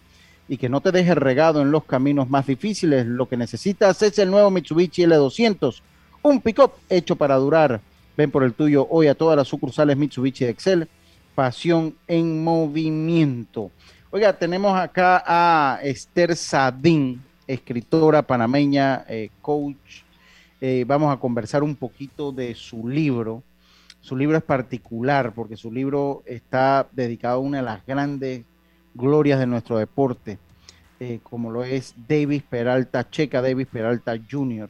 y 0.49 0.57
que 0.57 0.71
no 0.71 0.81
te 0.81 0.91
deje 0.91 1.15
regado 1.15 1.61
en 1.61 1.71
los 1.71 1.85
caminos 1.85 2.29
más 2.31 2.47
difíciles. 2.47 3.07
Lo 3.07 3.29
que 3.29 3.37
necesitas 3.37 4.03
es 4.03 4.19
el 4.19 4.31
nuevo 4.31 4.51
Mitsubishi 4.51 5.03
L200, 5.03 5.81
un 6.23 6.41
pick-up 6.41 6.73
hecho 6.89 7.15
para 7.17 7.37
durar. 7.37 7.81
Ven 8.17 8.31
por 8.31 8.43
el 8.43 8.55
tuyo 8.55 8.87
hoy 8.91 9.07
a 9.09 9.15
todas 9.15 9.37
las 9.37 9.47
sucursales 9.47 9.97
Mitsubishi 9.97 10.47
Excel. 10.47 10.89
Pasión 11.35 11.95
en 12.09 12.43
movimiento. 12.43 13.71
Oiga, 14.11 14.33
tenemos 14.33 14.77
acá 14.77 15.23
a 15.25 15.81
Esther 15.83 16.35
Sadín, 16.35 17.23
escritora 17.47 18.23
panameña, 18.23 19.05
eh, 19.07 19.29
coach. 19.43 20.03
Eh, 20.63 20.85
vamos 20.87 21.15
a 21.15 21.21
conversar 21.21 21.63
un 21.63 21.77
poquito 21.77 22.33
de 22.33 22.55
su 22.55 22.89
libro. 22.89 23.45
Su 24.01 24.17
libro 24.17 24.37
es 24.37 24.43
particular 24.43 25.33
porque 25.35 25.57
su 25.57 25.71
libro 25.71 26.23
está 26.27 26.89
dedicado 26.93 27.37
a 27.37 27.41
una 27.41 27.59
de 27.59 27.65
las 27.65 27.87
grandes 27.87 28.45
glorias 28.95 29.39
de 29.39 29.47
nuestro 29.47 29.79
deporte, 29.79 30.39
eh, 30.99 31.21
como 31.23 31.51
lo 31.51 31.65
es 31.65 31.95
Davis 32.09 32.43
Peralta, 32.43 33.09
Checa 33.09 33.43
Davis 33.43 33.67
Peralta 33.67 34.15
Jr. 34.31 34.69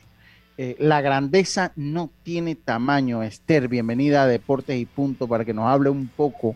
la 0.79 1.01
grandeza 1.01 1.73
no 1.77 2.11
tiene 2.23 2.55
tamaño. 2.55 3.23
Esther, 3.23 3.66
bienvenida 3.69 4.25
a 4.25 4.27
Deportes 4.27 4.79
y 4.79 4.85
Punto 4.85 5.27
para 5.27 5.45
que 5.45 5.55
nos 5.55 5.66
hable 5.66 5.88
un 5.88 6.09
poco 6.09 6.55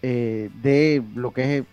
de 0.00 1.02
lo 1.14 1.32
que 1.32 1.58
es 1.58 1.64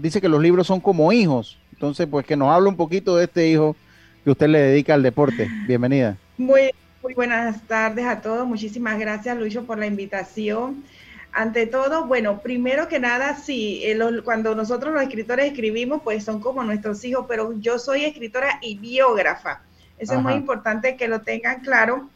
dice 0.00 0.20
que 0.20 0.28
los 0.28 0.42
libros 0.42 0.66
son 0.66 0.80
como 0.80 1.12
hijos. 1.12 1.58
Entonces, 1.72 2.06
pues 2.06 2.26
que 2.26 2.36
nos 2.36 2.48
hable 2.48 2.68
un 2.68 2.76
poquito 2.76 3.16
de 3.16 3.24
este 3.24 3.48
hijo 3.48 3.76
que 4.24 4.30
usted 4.30 4.48
le 4.48 4.58
dedica 4.58 4.94
al 4.94 5.02
deporte. 5.02 5.48
Bienvenida. 5.66 6.16
Muy, 6.38 6.72
muy 7.06 7.14
buenas 7.14 7.62
tardes 7.68 8.04
a 8.04 8.20
todos. 8.20 8.44
Muchísimas 8.48 8.98
gracias, 8.98 9.36
Lucho, 9.38 9.64
por 9.64 9.78
la 9.78 9.86
invitación. 9.86 10.82
Ante 11.30 11.68
todo, 11.68 12.04
bueno, 12.06 12.40
primero 12.40 12.88
que 12.88 12.98
nada, 12.98 13.36
sí, 13.36 13.80
eh, 13.84 13.96
cuando 14.24 14.56
nosotros 14.56 14.92
los 14.92 15.04
escritores 15.04 15.46
escribimos, 15.46 16.02
pues 16.02 16.24
son 16.24 16.40
como 16.40 16.64
nuestros 16.64 17.04
hijos, 17.04 17.26
pero 17.28 17.52
yo 17.60 17.78
soy 17.78 18.04
escritora 18.04 18.58
y 18.60 18.76
biógrafa. 18.78 19.60
Eso 19.98 20.14
es 20.14 20.20
muy 20.20 20.32
importante 20.32 20.96
que 20.96 21.06
lo 21.06 21.20
tengan 21.20 21.60
claro, 21.60 22.10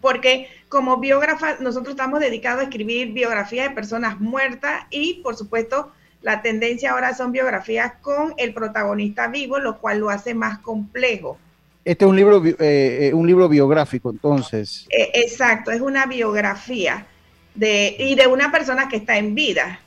porque 0.00 0.48
como 0.68 0.96
biógrafa 0.96 1.58
nosotros 1.60 1.90
estamos 1.90 2.18
dedicados 2.18 2.62
a 2.62 2.64
escribir 2.64 3.12
biografías 3.12 3.68
de 3.68 3.76
personas 3.76 4.18
muertas 4.18 4.86
y, 4.90 5.20
por 5.22 5.36
supuesto, 5.36 5.92
la 6.20 6.42
tendencia 6.42 6.90
ahora 6.90 7.14
son 7.14 7.30
biografías 7.30 7.92
con 8.02 8.34
el 8.38 8.54
protagonista 8.54 9.28
vivo, 9.28 9.60
lo 9.60 9.78
cual 9.78 10.00
lo 10.00 10.10
hace 10.10 10.34
más 10.34 10.58
complejo. 10.58 11.38
Este 11.84 12.04
es 12.04 12.08
un 12.08 12.16
libro, 12.16 12.44
eh, 12.44 12.56
eh, 12.60 13.14
un 13.14 13.26
libro 13.26 13.48
biográfico, 13.48 14.10
entonces. 14.10 14.86
Eh, 14.90 15.10
exacto, 15.14 15.70
es 15.70 15.80
una 15.80 16.06
biografía 16.06 17.06
de, 17.54 17.96
y 17.98 18.14
de 18.14 18.26
una 18.26 18.52
persona 18.52 18.88
que 18.88 18.96
está 18.96 19.16
en 19.16 19.34
vida. 19.34 19.80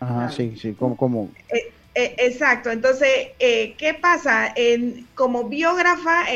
Ajá, 0.00 0.30
sí, 0.30 0.56
sí, 0.60 0.74
como... 0.74 1.30
exacto, 1.94 2.70
entonces, 2.70 3.30
¿qué 3.38 3.98
pasa? 4.00 4.52
En, 4.54 5.06
como 5.14 5.44
biógrafa, 5.44 6.26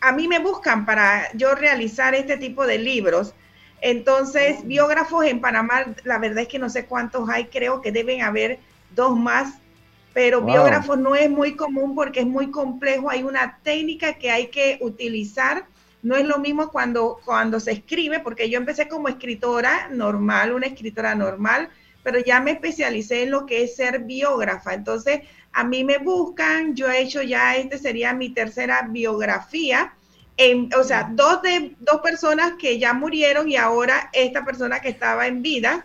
a 0.00 0.12
mí 0.12 0.28
me 0.28 0.38
buscan 0.38 0.84
para 0.84 1.32
yo 1.32 1.54
realizar 1.54 2.14
este 2.14 2.36
tipo 2.36 2.66
de 2.66 2.78
libros 2.78 3.34
entonces, 3.80 4.66
biógrafos 4.66 5.26
en 5.26 5.40
Panamá, 5.40 5.84
la 6.04 6.18
verdad 6.18 6.40
es 6.40 6.48
que 6.48 6.58
no 6.58 6.70
sé 6.70 6.86
cuántos 6.86 7.28
hay, 7.28 7.46
creo 7.46 7.80
que 7.82 7.92
deben 7.92 8.22
haber 8.22 8.58
dos 8.94 9.16
más, 9.16 9.58
pero 10.16 10.40
biógrafos 10.40 10.96
no 10.98 11.14
es 11.14 11.28
muy 11.28 11.56
común 11.56 11.94
porque 11.94 12.20
es 12.20 12.26
muy 12.26 12.50
complejo, 12.50 13.10
hay 13.10 13.22
una 13.22 13.58
técnica 13.62 14.14
que 14.14 14.30
hay 14.30 14.46
que 14.46 14.78
utilizar. 14.80 15.66
No 16.02 16.16
es 16.16 16.24
lo 16.24 16.38
mismo 16.38 16.70
cuando, 16.70 17.20
cuando 17.22 17.60
se 17.60 17.72
escribe, 17.72 18.20
porque 18.20 18.48
yo 18.48 18.56
empecé 18.56 18.88
como 18.88 19.08
escritora 19.08 19.90
normal, 19.90 20.54
una 20.54 20.68
escritora 20.68 21.14
normal, 21.14 21.68
pero 22.02 22.18
ya 22.18 22.40
me 22.40 22.52
especialicé 22.52 23.24
en 23.24 23.30
lo 23.30 23.44
que 23.44 23.62
es 23.62 23.76
ser 23.76 24.04
biógrafa. 24.04 24.72
Entonces, 24.72 25.20
a 25.52 25.64
mí 25.64 25.84
me 25.84 25.98
buscan, 25.98 26.74
yo 26.74 26.90
he 26.90 27.02
hecho 27.02 27.20
ya, 27.20 27.54
este 27.56 27.76
sería 27.76 28.14
mi 28.14 28.30
tercera 28.30 28.88
biografía 28.88 29.92
o 30.78 30.82
sea, 30.82 31.10
dos, 31.12 31.42
de, 31.42 31.76
dos 31.78 32.00
personas 32.00 32.54
que 32.58 32.78
ya 32.78 32.94
murieron 32.94 33.50
y 33.50 33.56
ahora 33.56 34.08
esta 34.14 34.46
persona 34.46 34.80
que 34.80 34.88
estaba 34.88 35.26
en 35.26 35.42
vida. 35.42 35.84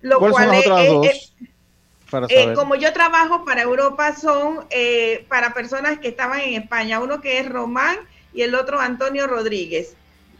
Lo 0.00 0.20
cual 0.20 0.52
es, 1.04 1.34
eh, 2.28 2.52
como 2.54 2.74
yo 2.74 2.92
trabajo 2.92 3.44
para 3.44 3.62
Europa, 3.62 4.14
son 4.14 4.66
eh, 4.70 5.24
para 5.28 5.54
personas 5.54 5.98
que 5.98 6.08
estaban 6.08 6.40
en 6.40 6.62
España. 6.62 7.00
Uno 7.00 7.20
que 7.20 7.38
es 7.38 7.48
Román 7.48 7.96
y 8.34 8.42
el 8.42 8.54
otro 8.54 8.80
Antonio 8.80 9.26
Rodríguez. 9.26 9.96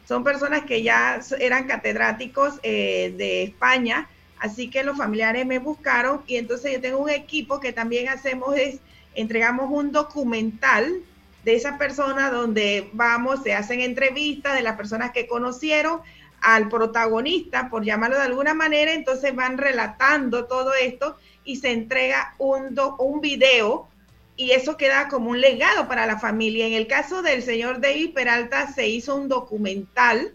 Son 0.07 0.25
personas 0.25 0.65
que 0.65 0.83
ya 0.83 1.21
eran 1.39 1.67
catedráticos 1.67 2.55
eh, 2.63 3.15
de 3.17 3.45
España, 3.45 4.09
así 4.39 4.69
que 4.69 4.83
los 4.83 4.99
familiares 4.99 5.47
me 5.47 5.59
buscaron 5.59 6.23
y 6.27 6.37
entonces 6.37 6.73
yo 6.73 6.81
tengo 6.81 6.99
un 6.99 7.11
equipo 7.11 7.61
que 7.61 7.73
también 7.73 8.09
hacemos 8.09 8.57
es, 8.57 8.81
entregamos 9.15 9.71
un 9.71 9.93
documental 9.93 11.03
de 11.45 11.55
esa 11.55 11.79
persona 11.79 12.31
donde 12.31 12.91
vamos, 12.93 13.43
se 13.43 13.55
hacen 13.55 13.81
entrevistas 13.81 14.55
de 14.55 14.63
las 14.63 14.77
personas 14.77 15.13
que 15.13 15.27
conocieron 15.27 16.01
al 16.41 16.69
protagonista, 16.69 17.71
por 17.71 17.85
llamarlo 17.85 18.17
de 18.17 18.25
alguna 18.25 18.53
manera, 18.53 18.93
entonces 18.93 19.35
van 19.35 19.59
relatando 19.59 20.47
todo 20.47 20.75
esto 20.75 21.17
y 21.45 21.57
se 21.57 21.71
entrega 21.71 22.35
un, 22.39 22.79
un 22.99 23.21
video 23.21 23.89
y 24.37 24.53
eso 24.53 24.77
queda 24.77 25.09
como 25.09 25.31
un 25.31 25.41
legado 25.41 25.89
para 25.89 26.07
la 26.07 26.19
familia. 26.19 26.67
En 26.67 26.73
el 26.73 26.87
caso 26.87 27.23
del 27.23 27.43
señor 27.43 27.81
David 27.81 28.15
Peralta 28.15 28.73
se 28.73 28.89
hizo 28.89 29.17
un 29.17 29.29
documental 29.29 30.35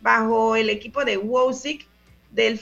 bajo 0.00 0.56
el 0.56 0.70
equipo 0.70 1.04
de 1.04 1.16
WOSIC 1.16 1.86
del 2.30 2.60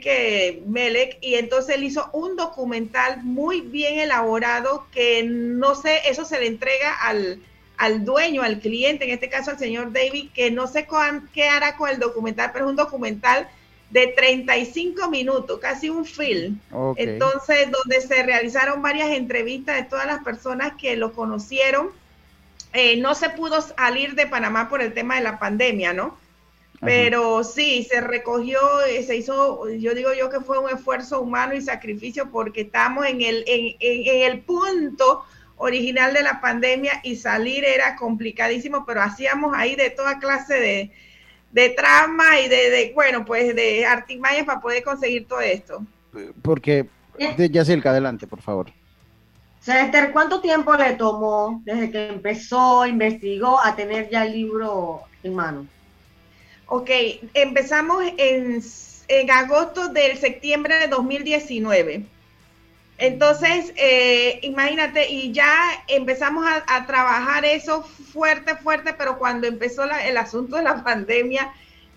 que 0.00 0.62
Melek 0.66 1.18
y 1.20 1.34
entonces 1.34 1.74
él 1.74 1.84
hizo 1.84 2.08
un 2.12 2.36
documental 2.36 3.22
muy 3.24 3.60
bien 3.60 3.98
elaborado 3.98 4.86
que 4.92 5.24
no 5.24 5.74
sé, 5.74 6.02
eso 6.08 6.24
se 6.24 6.38
le 6.38 6.46
entrega 6.46 6.94
al, 6.94 7.42
al 7.76 8.04
dueño, 8.04 8.42
al 8.42 8.60
cliente, 8.60 9.04
en 9.04 9.10
este 9.10 9.28
caso 9.28 9.50
al 9.50 9.58
señor 9.58 9.92
David, 9.92 10.30
que 10.32 10.50
no 10.50 10.66
sé 10.68 10.86
qué 11.34 11.48
hará 11.48 11.76
con 11.76 11.90
el 11.90 11.98
documental, 11.98 12.50
pero 12.52 12.66
es 12.66 12.70
un 12.70 12.76
documental 12.76 13.48
de 13.90 14.08
35 14.08 15.08
minutos, 15.08 15.58
casi 15.60 15.88
un 15.88 16.04
film. 16.04 16.58
Entonces, 16.96 17.70
donde 17.70 18.00
se 18.00 18.22
realizaron 18.22 18.82
varias 18.82 19.10
entrevistas 19.10 19.76
de 19.76 19.82
todas 19.84 20.06
las 20.06 20.22
personas 20.22 20.72
que 20.78 20.96
lo 20.96 21.12
conocieron. 21.12 21.90
Eh, 22.74 22.98
no 22.98 23.14
se 23.14 23.30
pudo 23.30 23.62
salir 23.62 24.14
de 24.14 24.26
Panamá 24.26 24.68
por 24.68 24.82
el 24.82 24.92
tema 24.92 25.16
de 25.16 25.22
la 25.22 25.38
pandemia, 25.38 25.94
¿no? 25.94 26.18
Pero 26.80 27.42
sí, 27.42 27.84
se 27.90 28.00
recogió, 28.00 28.60
eh, 28.82 29.02
se 29.02 29.16
hizo, 29.16 29.68
yo 29.68 29.94
digo 29.94 30.12
yo 30.12 30.30
que 30.30 30.40
fue 30.40 30.58
un 30.58 30.70
esfuerzo 30.70 31.20
humano 31.20 31.54
y 31.54 31.60
sacrificio 31.60 32.30
porque 32.30 32.60
estamos 32.60 33.04
en 33.06 33.20
el, 33.20 33.42
en, 33.48 33.74
el 33.80 34.40
punto 34.42 35.24
original 35.56 36.14
de 36.14 36.22
la 36.22 36.40
pandemia 36.40 37.00
y 37.02 37.16
salir 37.16 37.64
era 37.64 37.96
complicadísimo, 37.96 38.86
pero 38.86 39.02
hacíamos 39.02 39.56
ahí 39.56 39.74
de 39.74 39.90
toda 39.90 40.20
clase 40.20 40.54
de, 40.54 40.92
de 41.52 41.70
trama 41.70 42.40
y 42.40 42.48
de, 42.48 42.92
bueno, 42.94 43.24
pues 43.24 43.54
de 43.54 43.86
artimañas 43.86 44.44
para 44.44 44.60
poder 44.60 44.82
conseguir 44.82 45.26
todo 45.26 45.40
esto. 45.40 45.84
Porque, 46.42 46.86
Yacirca, 47.50 47.90
adelante, 47.90 48.26
por 48.26 48.40
favor. 48.42 48.72
Esther, 49.66 50.12
¿cuánto 50.12 50.40
tiempo 50.40 50.74
le 50.74 50.94
tomó 50.94 51.60
desde 51.64 51.90
que 51.90 52.08
empezó, 52.08 52.86
investigó, 52.86 53.60
a 53.60 53.76
tener 53.76 54.08
ya 54.08 54.24
el 54.24 54.32
libro 54.32 55.02
en 55.22 55.34
mano? 55.34 55.66
Ok, 56.66 56.90
empezamos 57.34 58.04
en, 58.16 58.62
agosto 59.30 59.88
del 59.88 60.16
septiembre 60.16 60.78
de 60.78 60.88
2019. 60.88 62.04
Entonces, 62.98 63.72
eh, 63.76 64.40
imagínate, 64.42 65.08
y 65.08 65.32
ya 65.32 65.54
empezamos 65.86 66.44
a, 66.66 66.86
trabajar 66.86 67.44
eso 67.44 67.84
fuerte, 67.84 68.56
fuerte, 68.56 68.92
pero 68.92 69.18
cuando 69.18 69.46
empezó 69.46 69.84
el 69.84 70.16
asunto 70.16 70.56
de 70.56 70.64
la 70.64 70.82
pandemia, 70.82 71.52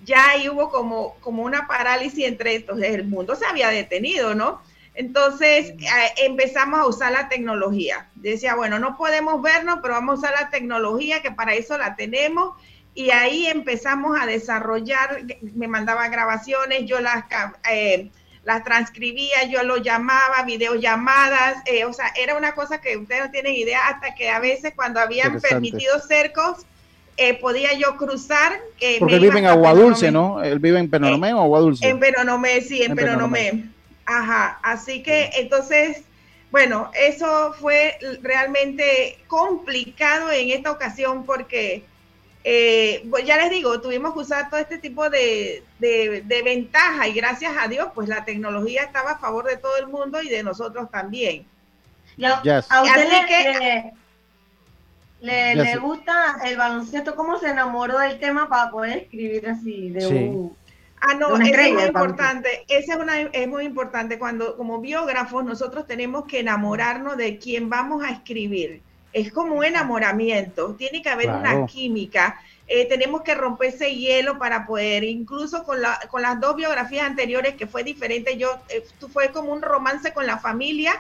ya 0.06 0.30
ahí 0.30 0.48
hubo 0.48 0.70
como, 0.70 1.16
como 1.22 1.44
una 1.44 1.68
parálisis 1.68 2.26
entre 2.26 2.56
estos, 2.56 2.80
el 2.82 3.06
mundo 3.06 3.36
se 3.36 3.46
había 3.46 3.70
detenido, 3.70 4.36
¿no? 4.36 4.62
Entonces 4.94 5.70
eh, 5.70 6.14
empezamos 6.18 6.80
a 6.80 6.86
usar 6.86 7.12
la 7.12 7.30
tecnología. 7.30 8.10
Decía, 8.16 8.56
bueno, 8.56 8.78
no 8.78 8.98
podemos 8.98 9.42
vernos, 9.42 9.80
pero 9.82 9.96
vamos 9.96 10.16
a 10.16 10.20
usar 10.20 10.34
la 10.40 10.50
tecnología, 10.52 11.22
que 11.22 11.32
para 11.32 11.56
eso 11.56 11.78
la 11.78 11.96
tenemos, 11.96 12.56
y 12.94 13.10
ahí 13.12 13.48
empezamos 13.48 14.20
a 14.20 14.26
desarrollar, 14.26 15.24
me 15.42 15.68
mandaba 15.68 16.10
grabaciones, 16.10 16.86
yo 16.86 17.00
las, 17.00 17.24
eh, 17.72 18.12
las 18.44 18.64
transcribía, 18.64 19.44
yo 19.50 19.64
lo 19.64 19.78
llamaba, 19.78 20.44
videollamadas, 20.46 21.58
eh, 21.66 21.86
o 21.86 21.94
sea, 21.94 22.12
era 22.20 22.36
una 22.36 22.54
cosa 22.54 22.82
que 22.82 22.98
ustedes 22.98 23.26
no 23.26 23.32
tienen 23.32 23.54
idea, 23.54 23.88
hasta 23.88 24.16
que 24.16 24.30
a 24.30 24.40
veces 24.40 24.74
cuando 24.76 25.00
habían 25.00 25.40
permitido 25.40 26.00
cercos, 26.00 26.66
eh, 27.18 27.36
podía 27.36 27.74
yo 27.74 27.98
cruzar. 27.98 28.60
Porque 29.00 29.16
él 29.16 29.22
vive 29.22 29.40
en 29.40 29.46
Agua 29.46 29.74
Dulce, 29.74 30.12
¿no? 30.12 30.42
Él 30.42 30.58
vive 30.58 30.80
en 30.80 30.90
Penonomé 30.90 31.34
o 31.34 31.42
Agua 31.42 31.60
Dulce. 31.60 31.88
En 31.88 32.00
Penonomé, 32.00 32.62
sí, 32.62 32.82
en, 32.82 32.96
Penonomé. 32.96 33.66
Ajá, 34.06 34.60
así 34.64 35.04
que 35.04 35.30
entonces, 35.36 36.02
bueno, 36.50 36.90
eso 37.00 37.54
fue 37.60 37.98
realmente 38.24 39.20
complicado 39.28 40.32
en 40.32 40.50
esta 40.50 40.72
ocasión 40.72 41.26
porque 41.26 41.84
eh, 42.44 43.06
pues 43.10 43.26
ya 43.26 43.38
les 43.38 43.50
digo, 43.52 43.80
tuvimos 43.82 44.14
que 44.14 44.20
usar 44.20 44.50
todo 44.50 44.60
este 44.60 44.78
tipo 44.78 45.10
de, 45.10 45.64
de, 45.80 46.42
ventaja 46.44 47.08
y 47.08 47.14
gracias 47.14 47.54
a 47.60 47.68
Dios, 47.68 47.90
pues 47.94 48.10
la 48.10 48.26
tecnología 48.26 48.84
estaba 48.84 49.12
a 49.12 49.20
favor 49.20 49.46
de 49.46 49.58
todo 49.58 49.78
el 49.78 49.88
mundo 49.88 50.22
y 50.22 50.30
de 50.30 50.42
nosotros 50.42 50.90
también. 50.90 51.46
a, 52.24 52.82
usted 52.84 53.94
le, 55.22 55.56
le, 55.56 55.78
gusta 55.78 56.38
el 56.44 56.58
baloncesto, 56.58 57.16
¿cómo 57.16 57.38
se 57.38 57.50
enamoró 57.50 58.00
del 58.00 58.20
tema 58.20 58.50
para 58.50 58.72
poder 58.72 58.98
escribir 58.98 59.48
así 59.48 59.92
de 59.92 60.08
un... 60.08 60.58
Ah, 61.00 61.16
no, 61.16 61.36
eso 61.36 61.62
es 61.62 61.74
muy 61.74 61.84
importante. 61.84 62.64
Esa 62.68 62.94
es, 62.94 63.00
una, 63.00 63.22
es 63.22 63.48
muy 63.48 63.66
importante. 63.66 64.20
Cuando, 64.20 64.56
como 64.56 64.80
biógrafos, 64.80 65.44
nosotros 65.44 65.88
tenemos 65.88 66.26
que 66.26 66.40
enamorarnos 66.42 67.18
de 67.18 67.40
quién 67.40 67.70
vamos 67.70 68.04
a 68.04 68.12
escribir. 68.12 68.84
Es 69.14 69.32
como 69.32 69.56
un 69.56 69.66
enamoramiento. 69.66 70.76
Tiene 70.76 71.02
que 71.02 71.10
haber 71.10 71.30
una 71.30 71.66
química. 71.66 72.42
Eh, 72.68 72.86
tenemos 72.86 73.22
que 73.22 73.36
romper 73.36 73.70
ese 73.70 73.96
hielo 73.96 74.38
para 74.38 74.66
poder, 74.66 75.04
incluso 75.04 75.64
con, 75.64 75.82
la, 75.82 76.00
con 76.10 76.22
las 76.22 76.40
dos 76.40 76.56
biografías 76.56 77.06
anteriores, 77.06 77.56
que 77.56 77.68
fue 77.68 77.84
diferente, 77.84 78.38
yo, 78.38 78.50
eh, 78.70 78.86
fue 79.12 79.30
como 79.32 79.52
un 79.52 79.62
romance 79.62 80.14
con 80.14 80.26
la 80.26 80.38
familia 80.38 80.94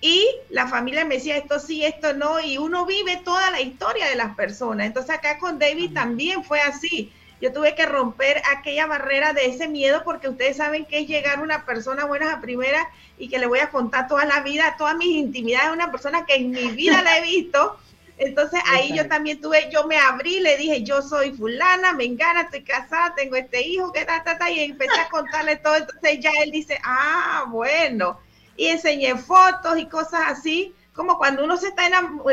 y 0.00 0.24
la 0.50 0.68
familia 0.68 1.04
me 1.04 1.16
decía 1.16 1.36
esto 1.36 1.58
sí, 1.58 1.84
esto 1.84 2.14
no, 2.14 2.38
y 2.40 2.56
uno 2.56 2.86
vive 2.86 3.20
toda 3.24 3.50
la 3.50 3.60
historia 3.60 4.08
de 4.08 4.14
las 4.14 4.36
personas. 4.36 4.86
Entonces 4.86 5.10
acá 5.10 5.38
con 5.38 5.58
David 5.58 5.92
también 5.92 6.44
fue 6.44 6.60
así. 6.60 7.12
Yo 7.40 7.52
tuve 7.52 7.74
que 7.74 7.86
romper 7.86 8.42
aquella 8.50 8.86
barrera 8.86 9.32
de 9.32 9.46
ese 9.46 9.68
miedo 9.68 10.02
porque 10.04 10.28
ustedes 10.28 10.56
saben 10.56 10.84
que 10.84 11.00
es 11.00 11.06
llegar 11.06 11.40
una 11.40 11.64
persona 11.64 12.04
buena 12.04 12.32
a 12.32 12.40
primera 12.40 12.90
y 13.16 13.28
que 13.28 13.38
le 13.38 13.46
voy 13.46 13.60
a 13.60 13.70
contar 13.70 14.08
toda 14.08 14.24
la 14.24 14.40
vida, 14.40 14.74
todas 14.76 14.96
mis 14.96 15.16
intimidades 15.16 15.68
a 15.68 15.72
una 15.72 15.90
persona 15.92 16.26
que 16.26 16.34
en 16.34 16.50
mi 16.50 16.68
vida 16.70 17.02
la 17.02 17.18
he 17.18 17.22
visto. 17.22 17.78
Entonces 18.18 18.60
ahí 18.66 18.92
yo 18.96 19.06
también 19.06 19.40
tuve, 19.40 19.70
yo 19.70 19.86
me 19.86 19.96
abrí, 19.96 20.40
le 20.40 20.56
dije, 20.56 20.82
yo 20.82 21.02
soy 21.02 21.30
fulana, 21.30 21.92
me 21.92 22.04
engana, 22.04 22.42
estoy 22.42 22.62
casada, 22.62 23.14
tengo 23.14 23.36
este 23.36 23.62
hijo, 23.62 23.92
que 23.92 24.04
ta, 24.04 24.24
ta, 24.24 24.36
ta, 24.36 24.50
y 24.50 24.60
empecé 24.60 24.98
a 25.00 25.08
contarle 25.08 25.56
todo. 25.56 25.76
Entonces 25.76 26.18
ya 26.18 26.32
él 26.42 26.50
dice, 26.50 26.80
ah, 26.82 27.44
bueno, 27.48 28.18
y 28.56 28.66
enseñé 28.66 29.16
fotos 29.16 29.78
y 29.78 29.86
cosas 29.86 30.22
así, 30.26 30.74
como 30.98 31.16
cuando 31.16 31.44
uno 31.44 31.56
se 31.56 31.68
está 31.68 31.84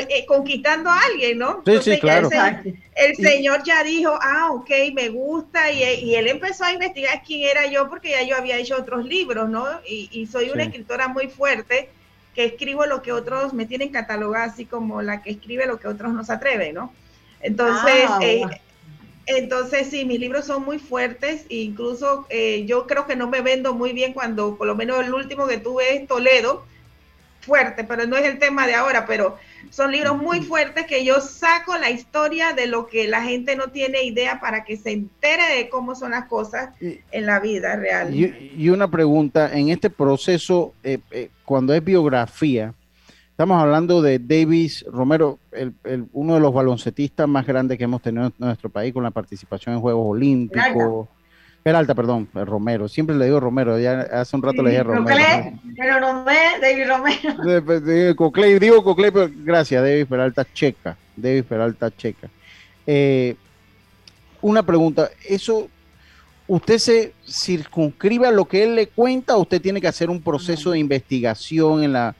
eh, 0.09 0.25
conquistando 0.25 0.89
a 0.89 0.99
alguien, 0.99 1.37
¿no? 1.37 1.61
Sí, 1.67 1.77
sí, 1.83 1.99
claro. 1.99 2.31
El, 2.95 3.15
señor 3.15 3.61
ya 3.63 3.83
dijo, 3.83 4.17
ah, 4.19 4.49
ok, 4.53 4.71
me 4.91 5.09
gusta, 5.09 5.71
y, 5.71 6.15
él 6.15 6.27
empezó 6.27 6.63
a 6.63 6.73
investigar 6.73 7.21
quién 7.23 7.47
era 7.47 7.67
yo, 7.67 7.87
porque 7.87 8.09
ya 8.09 8.23
yo 8.23 8.35
había 8.35 8.57
hecho 8.57 8.75
otros 8.75 9.05
libros, 9.05 9.47
¿no? 9.49 9.67
Y, 9.87 10.25
soy 10.25 10.49
una 10.49 10.63
escritora 10.63 11.07
muy 11.07 11.27
fuerte 11.27 11.89
que 12.33 12.45
escribo 12.45 12.87
lo 12.87 13.03
que 13.03 13.11
otros 13.11 13.53
me 13.53 13.67
tienen 13.67 13.89
catalogado 13.89 14.51
así 14.51 14.65
como 14.65 15.03
la 15.03 15.21
que 15.21 15.29
escribe 15.29 15.67
lo 15.67 15.79
que 15.79 15.87
otros 15.87 16.11
no 16.11 16.23
se 16.23 16.33
atreven, 16.33 16.73
¿no? 16.73 16.91
Entonces, 17.41 18.05
ah, 18.09 18.19
eh, 18.23 18.45
entonces 19.27 19.91
sí, 19.91 20.05
mis 20.05 20.19
libros 20.19 20.45
son 20.45 20.65
muy 20.65 20.79
fuertes, 20.79 21.45
e 21.49 21.57
incluso 21.57 22.25
eh, 22.29 22.65
yo 22.65 22.87
creo 22.87 23.05
que 23.05 23.15
no 23.15 23.29
me 23.29 23.41
vendo 23.41 23.75
muy 23.75 23.93
bien 23.93 24.11
cuando, 24.11 24.55
por 24.57 24.65
lo 24.65 24.73
menos 24.73 25.05
el 25.05 25.13
último 25.13 25.45
que 25.45 25.59
tuve 25.59 25.95
es 25.95 26.07
Toledo, 26.07 26.65
fuerte, 27.45 27.83
pero 27.83 28.05
no 28.07 28.17
es 28.17 28.25
el 28.25 28.39
tema 28.39 28.67
de 28.67 28.75
ahora, 28.75 29.05
pero 29.05 29.37
son 29.69 29.91
libros 29.91 30.17
muy 30.17 30.41
fuertes 30.41 30.85
que 30.85 31.05
yo 31.05 31.21
saco 31.21 31.77
la 31.77 31.89
historia 31.89 32.53
de 32.53 32.67
lo 32.67 32.87
que 32.87 33.07
la 33.07 33.21
gente 33.21 33.55
no 33.55 33.69
tiene 33.69 34.03
idea 34.03 34.39
para 34.39 34.63
que 34.63 34.77
se 34.77 34.91
entere 34.91 35.55
de 35.55 35.69
cómo 35.69 35.95
son 35.95 36.11
las 36.11 36.25
cosas 36.25 36.69
en 36.79 37.25
la 37.25 37.39
vida 37.39 37.75
real. 37.75 38.13
Y, 38.13 38.69
una 38.69 38.89
pregunta, 38.89 39.51
en 39.53 39.69
este 39.69 39.89
proceso, 39.89 40.73
eh, 40.83 40.99
eh, 41.11 41.29
cuando 41.45 41.73
es 41.73 41.83
biografía, 41.83 42.73
estamos 43.29 43.61
hablando 43.61 44.01
de 44.01 44.19
Davis 44.19 44.83
Romero, 44.91 45.39
el, 45.51 45.73
uno 46.13 46.35
de 46.35 46.39
los 46.39 46.53
baloncetistas 46.53 47.27
más 47.27 47.45
grandes 47.45 47.77
que 47.77 47.83
hemos 47.83 48.01
tenido 48.01 48.25
en 48.25 48.33
nuestro 48.39 48.69
país 48.69 48.93
con 48.93 49.03
la 49.03 49.11
participación 49.11 49.75
en 49.75 49.81
Juegos 49.81 50.05
Olímpicos. 50.07 51.07
Peralta, 51.65 51.95
perdón, 51.95 52.29
Romero. 52.31 52.87
Siempre 52.87 53.15
le 53.15 53.25
digo 53.25 53.39
Romero, 53.39 53.79
ya 53.79 54.01
hace 54.01 54.35
un 54.35 54.43
rato 54.43 54.61
le 54.61 54.69
dije 54.69 54.83
Romero. 54.83 55.51
pero 55.75 55.99
no 55.99 56.23
David 56.23 56.87
Romero. 56.87 57.63
Pues, 57.65 58.15
Coclé, 58.15 58.59
digo 58.59 58.83
Coclé, 58.83 59.11
pero 59.11 59.31
gracias, 59.37 59.81
David 59.81 60.05
Peralta 60.05 60.45
Checa. 60.53 60.95
David 61.15 61.43
Peralta 61.45 61.89
Checa. 61.89 62.29
Eh, 62.85 63.35
una 64.43 64.61
pregunta, 64.61 65.09
¿eso 65.27 65.67
usted 66.47 66.77
se 66.77 67.13
circunscribe 67.27 68.27
a 68.27 68.31
lo 68.31 68.45
que 68.45 68.63
él 68.63 68.75
le 68.75 68.85
cuenta 68.85 69.35
o 69.35 69.41
usted 69.41 69.59
tiene 69.59 69.81
que 69.81 69.87
hacer 69.87 70.11
un 70.11 70.21
proceso 70.21 70.69
de 70.69 70.77
investigación 70.77 71.83
en 71.83 71.93
la 71.93 72.13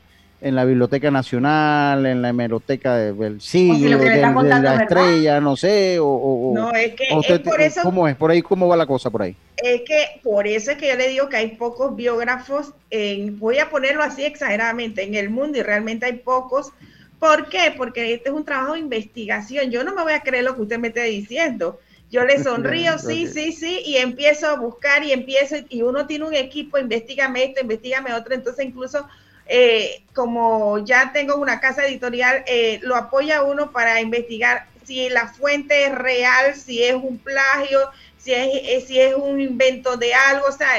en 0.46 0.54
la 0.54 0.64
Biblioteca 0.64 1.10
Nacional, 1.10 2.06
en 2.06 2.22
la 2.22 2.30
hemeroteca 2.30 2.98
del 2.98 3.42
siglo, 3.42 3.98
de, 3.98 4.22
la 4.22 4.76
estrella, 4.76 5.42
no 5.42 5.58
sé, 5.58 5.98
o, 6.00 6.52
no, 6.54 6.72
es 6.72 6.94
que 6.94 7.06
es 7.06 7.40
por 7.40 7.60
eso, 7.60 7.82
¿cómo 7.82 8.08
es? 8.08 8.16
¿Por 8.16 8.30
ahí 8.30 8.44
cómo 8.44 8.68
va 8.68 8.78
la 8.78 8.86
cosa 8.86 9.10
por 9.10 9.24
ahí? 9.24 9.36
Es 9.58 9.82
que 9.82 10.22
por 10.22 10.46
eso 10.46 10.70
es 10.70 10.78
que 10.78 10.90
yo 10.90 10.96
le 10.98 11.10
digo 11.10 11.30
que 11.30 11.38
hay 11.38 11.56
pocos 11.56 11.96
biógrafos, 11.96 12.74
en, 12.92 13.40
voy 13.40 13.58
a 13.58 13.72
ponerlo 13.72 14.04
así 14.04 14.24
exageradamente, 14.24 15.02
en 15.02 15.16
el 15.16 15.32
mundo 15.32 15.58
y 15.58 15.64
realmente 15.64 16.06
hay 16.06 16.18
pocos. 16.18 16.72
¿Por 17.18 17.50
qué? 17.50 17.74
Porque 17.76 18.14
este 18.14 18.30
es 18.30 18.36
un 18.36 18.46
trabajo 18.46 18.74
de 18.74 18.82
investigación. 18.82 19.72
Yo 19.72 19.84
no 19.84 19.96
me 19.96 20.04
voy 20.04 20.14
a 20.14 20.22
creer 20.22 20.44
lo 20.44 20.56
que 20.56 20.62
usted 20.62 20.78
me 20.78 20.90
esté 20.90 21.06
diciendo. 21.06 21.80
Yo 22.12 22.24
le 22.24 22.38
sonrío, 22.44 23.00
sí, 23.00 23.26
sí, 23.26 23.52
sí, 23.52 23.82
y 23.84 23.98
empiezo 23.98 24.48
a 24.48 24.58
buscar 24.58 25.04
y 25.04 25.12
empiezo, 25.12 25.56
y 25.70 25.82
uno 25.82 26.06
tiene 26.06 26.26
un 26.26 26.36
equipo, 26.36 26.78
investigame 26.78 27.46
esto, 27.46 27.62
investigame 27.62 28.14
otro, 28.14 28.36
entonces 28.36 28.64
incluso 28.64 29.08
eh, 29.48 30.04
como 30.14 30.80
ya 30.80 31.12
tengo 31.14 31.36
una 31.36 31.60
casa 31.60 31.86
editorial, 31.86 32.44
eh, 32.48 32.80
lo 32.84 32.96
apoya 32.96 33.44
uno 33.44 33.72
para 33.72 34.02
investigar 34.02 34.68
si 34.84 35.10
la 35.10 35.28
fuente 35.28 35.86
es 35.86 35.96
real, 35.96 36.56
si 36.56 36.84
es 36.84 36.96
un 36.96 37.18
plagio, 37.18 37.90
si 38.18 38.34
es, 38.34 38.50
eh, 38.54 38.84
si 38.86 39.00
es 39.00 39.16
un 39.16 39.40
invento 39.40 39.98
de 39.98 40.14
algo. 40.14 40.48
O 40.48 40.52
sea, 40.52 40.70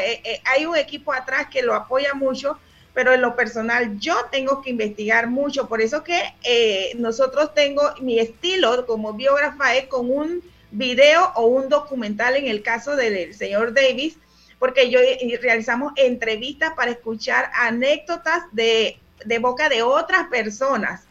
hay 0.45 0.67
un 0.67 0.77
equipo 0.77 1.13
atrás 1.13 1.47
que 1.51 1.63
lo 1.63 1.75
apoya 1.75 2.15
mucho, 2.15 2.59
pero 2.95 3.13
en 3.13 3.21
lo 3.21 3.37
personal 3.37 3.99
yo 3.99 4.17
tengo 4.31 4.63
que 4.63 4.71
investigar 4.71 5.29
mucho. 5.29 5.69
Por 5.69 5.81
eso 5.81 6.03
que 6.03 6.93
nosotros 6.97 7.55
tengo 7.55 7.83
mi 8.01 8.19
estilo 8.19 8.87
como 8.87 9.13
biógrafa 9.13 9.77
es 9.77 9.87
con 9.87 10.11
un 10.11 10.43
video 10.71 11.33
o 11.37 11.47
un 11.47 11.69
documental 11.69 12.37
en 12.37 12.47
el 12.47 12.63
caso 12.63 12.97
del 12.97 13.35
señor 13.35 13.73
Davis 13.73 14.19
porque 14.59 14.91
yo 14.91 15.01
realizamos 15.41 15.93
entrevistas 15.97 16.73
para 16.75 16.91
escuchar 16.91 17.51
anécdotas 17.55 18.45
de, 18.53 18.99
boca 19.41 19.69
de 19.69 19.83
otras 19.83 20.29
personas, 20.29 21.05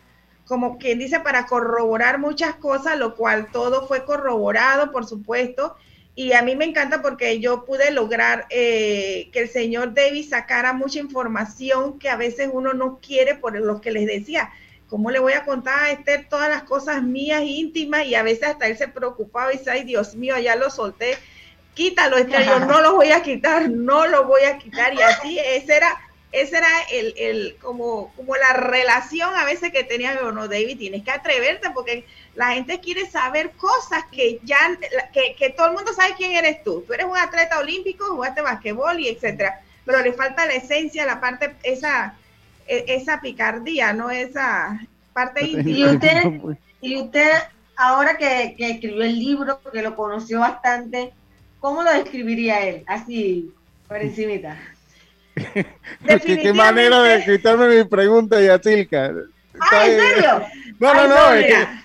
como 0.45 0.77
quien 0.77 0.99
dice, 0.99 1.19
para 1.19 1.45
corroborar 1.45 2.19
muchas 2.19 2.55
cosas, 2.55 2.97
lo 2.97 3.15
cual 3.15 3.51
todo 3.51 3.87
fue 3.87 4.05
corroborado, 4.05 4.91
por 4.91 5.05
supuesto. 5.05 5.75
Y 6.15 6.31
a 6.33 6.41
mí 6.41 6.55
me 6.55 6.65
encanta 6.65 7.01
porque 7.01 7.39
yo 7.39 7.65
pude 7.65 7.91
lograr 7.91 8.45
eh, 8.49 9.29
que 9.33 9.39
el 9.41 9.49
señor 9.49 9.93
Davis 9.93 10.29
sacara 10.29 10.71
mucha 10.71 10.99
información 10.99 11.99
que 11.99 12.09
a 12.09 12.15
veces 12.15 12.49
uno 12.51 12.73
no 12.73 12.99
quiere 12.99 13.35
por 13.35 13.59
lo 13.59 13.81
que 13.81 13.91
les 13.91 14.07
decía. 14.07 14.51
¿Cómo 14.87 15.11
le 15.11 15.19
voy 15.19 15.33
a 15.33 15.43
contar 15.43 15.83
a 15.83 15.91
Esther 15.91 16.27
todas 16.29 16.47
las 16.47 16.63
cosas 16.63 17.03
mías 17.03 17.41
íntimas? 17.43 18.05
Y 18.05 18.15
a 18.15 18.23
veces 18.23 18.49
hasta 18.49 18.67
él 18.67 18.77
se 18.77 18.87
preocupaba 18.87 19.53
y 19.53 19.57
dice, 19.57 19.71
ay 19.71 19.83
Dios 19.83 20.15
mío, 20.15 20.37
ya 20.37 20.55
lo 20.55 20.69
solté 20.69 21.17
quítalo, 21.75 22.17
este, 22.17 22.43
yo 22.45 22.59
no 22.61 22.81
lo 22.81 22.95
voy 22.95 23.11
a 23.11 23.21
quitar, 23.21 23.69
no 23.69 24.07
lo 24.07 24.25
voy 24.25 24.43
a 24.43 24.57
quitar. 24.57 24.93
Y 24.93 25.01
así, 25.01 25.37
ese 25.37 25.75
era, 25.75 25.95
ese 26.31 26.57
era 26.57 26.69
el, 26.91 27.13
el, 27.17 27.57
como, 27.61 28.11
como 28.15 28.35
la 28.35 28.53
relación 28.53 29.35
a 29.35 29.45
veces 29.45 29.71
que 29.71 29.83
tenía 29.83 30.17
con 30.19 30.33
no, 30.33 30.47
David, 30.47 30.79
tienes 30.79 31.03
que 31.03 31.11
atreverte 31.11 31.69
porque 31.71 32.05
la 32.33 32.53
gente 32.53 32.79
quiere 32.79 33.05
saber 33.05 33.51
cosas 33.51 34.05
que 34.11 34.39
ya, 34.43 34.57
que, 35.13 35.35
que, 35.37 35.49
todo 35.51 35.67
el 35.67 35.73
mundo 35.73 35.93
sabe 35.93 36.15
quién 36.17 36.31
eres 36.31 36.63
tú. 36.63 36.83
Tú 36.87 36.93
eres 36.93 37.05
un 37.05 37.17
atleta 37.17 37.59
olímpico, 37.59 38.05
jugaste 38.07 38.41
basquetbol 38.41 38.99
y 38.99 39.09
etcétera, 39.09 39.61
pero 39.85 40.01
le 40.01 40.13
falta 40.13 40.45
la 40.45 40.53
esencia, 40.53 41.05
la 41.05 41.19
parte, 41.19 41.55
esa, 41.63 42.15
e, 42.67 42.85
esa 42.87 43.21
picardía, 43.21 43.93
¿no? 43.93 44.09
Esa 44.09 44.79
parte 45.13 45.45
íntima. 45.45 45.77
Y 45.77 45.85
usted, 45.85 46.23
y 46.81 46.97
usted 46.97 47.31
ahora 47.75 48.17
que, 48.17 48.55
que 48.57 48.71
escribió 48.71 49.03
el 49.03 49.19
libro, 49.19 49.59
que 49.71 49.81
lo 49.81 49.95
conoció 49.95 50.39
bastante, 50.39 51.13
¿Cómo 51.65 51.81
lo 51.81 51.91
describiría 51.91 52.61
él? 52.61 52.83
Así, 52.85 53.51
por 53.87 53.97
encimita. 53.97 54.55
¿Qué, 55.35 56.53
manera 56.53 57.01
de 57.01 57.25
quitarme 57.25 57.77
mi 57.77 57.83
pregunta, 57.85 58.39
Yatilka. 58.39 59.11
Ah, 59.59 59.87
¿en 59.87 59.99
serio? 59.99 60.45
No, 60.77 60.93
no, 60.93 61.07
no, 61.07 61.31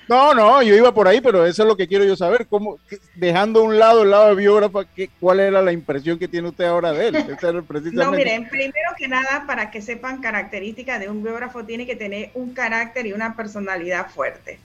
no, 0.07 0.35
no, 0.35 0.62
yo 0.62 0.76
iba 0.76 0.93
por 0.93 1.09
ahí, 1.09 1.22
pero 1.22 1.47
eso 1.47 1.62
es 1.62 1.66
lo 1.66 1.78
que 1.78 1.89
quiero 1.89 2.05
yo 2.05 2.14
saber, 2.14 2.47
cómo, 2.47 2.78
dejando 3.14 3.61
a 3.61 3.62
un 3.62 3.78
lado 3.78 4.03
el 4.03 4.11
lado 4.11 4.28
de 4.28 4.35
biógrafa, 4.35 4.85
¿qué, 4.85 5.09
¿cuál 5.18 5.41
era 5.41 5.62
la 5.62 5.72
impresión 5.72 6.18
que 6.18 6.28
tiene 6.28 6.49
usted 6.49 6.66
ahora 6.66 6.93
de 6.93 7.09
él? 7.09 7.14
No, 7.95 8.12
miren, 8.12 8.51
primero 8.51 8.91
que 8.99 9.09
nada, 9.09 9.45
para 9.47 9.70
que 9.70 9.81
sepan 9.81 10.20
características 10.20 11.01
de 11.01 11.09
un 11.09 11.22
biógrafo, 11.22 11.64
tiene 11.64 11.87
que 11.87 11.97
tener 11.97 12.33
un 12.35 12.53
carácter 12.53 13.07
y 13.07 13.14
una 13.14 13.35
personalidad 13.35 14.11
fuerte, 14.11 14.59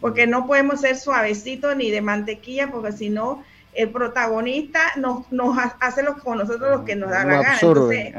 porque 0.00 0.26
no 0.26 0.44
podemos 0.48 0.80
ser 0.80 0.96
suavecitos 0.96 1.76
ni 1.76 1.92
de 1.92 2.00
mantequilla, 2.00 2.68
porque 2.72 2.90
si 2.90 3.10
no, 3.10 3.44
el 3.76 3.90
protagonista 3.90 4.80
nos, 4.96 5.30
nos 5.30 5.56
hace 5.80 6.02
lo, 6.02 6.18
con 6.18 6.38
nosotros 6.38 6.78
lo 6.78 6.84
que 6.84 6.96
nos 6.96 7.10
da 7.10 7.24
la 7.24 7.42
gana. 7.42 7.58
Entonces, 7.60 8.14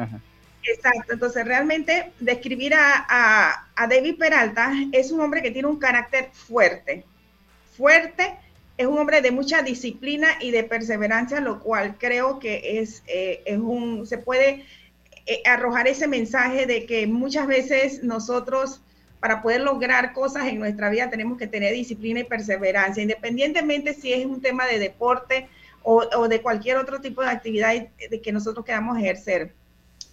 exacto, 0.63 1.13
entonces 1.13 1.45
realmente 1.45 2.11
describir 2.19 2.73
a, 2.73 3.65
a, 3.75 3.87
David 3.87 4.17
Peralta 4.17 4.71
es 4.91 5.11
un 5.11 5.21
hombre 5.21 5.41
que 5.41 5.51
tiene 5.51 5.67
un 5.67 5.79
carácter 5.79 6.29
fuerte, 6.33 7.05
fuerte, 7.75 8.35
es 8.77 8.85
un 8.85 8.97
hombre 8.97 9.21
de 9.21 9.31
mucha 9.31 9.63
disciplina 9.63 10.27
y 10.39 10.51
de 10.51 10.63
perseverancia, 10.63 11.39
lo 11.39 11.59
cual 11.59 11.97
creo 11.97 12.39
que 12.39 12.79
es, 12.79 13.03
eh, 13.07 13.41
es 13.45 13.57
un, 13.57 14.05
se 14.05 14.19
puede 14.19 14.65
eh, 15.25 15.41
arrojar 15.45 15.87
ese 15.87 16.07
mensaje 16.07 16.65
de 16.67 16.85
que 16.85 17.07
muchas 17.07 17.47
veces 17.47 18.03
nosotros 18.03 18.81
para 19.19 19.41
poder 19.41 19.61
lograr 19.61 20.13
cosas 20.13 20.47
en 20.47 20.59
nuestra 20.59 20.89
vida 20.89 21.09
tenemos 21.09 21.37
que 21.37 21.47
tener 21.47 21.73
disciplina 21.73 22.19
y 22.19 22.23
perseverancia, 22.23 23.01
independientemente 23.01 23.93
si 23.93 24.13
es 24.13 24.25
un 24.25 24.41
tema 24.41 24.65
de 24.65 24.79
deporte 24.79 25.47
o, 25.83 26.27
de 26.27 26.41
cualquier 26.41 26.77
otro 26.77 26.99
tipo 26.99 27.21
de 27.21 27.29
actividad 27.29 27.73
de 28.09 28.21
que 28.21 28.31
nosotros 28.33 28.65
queramos 28.65 28.97
ejercer. 28.97 29.53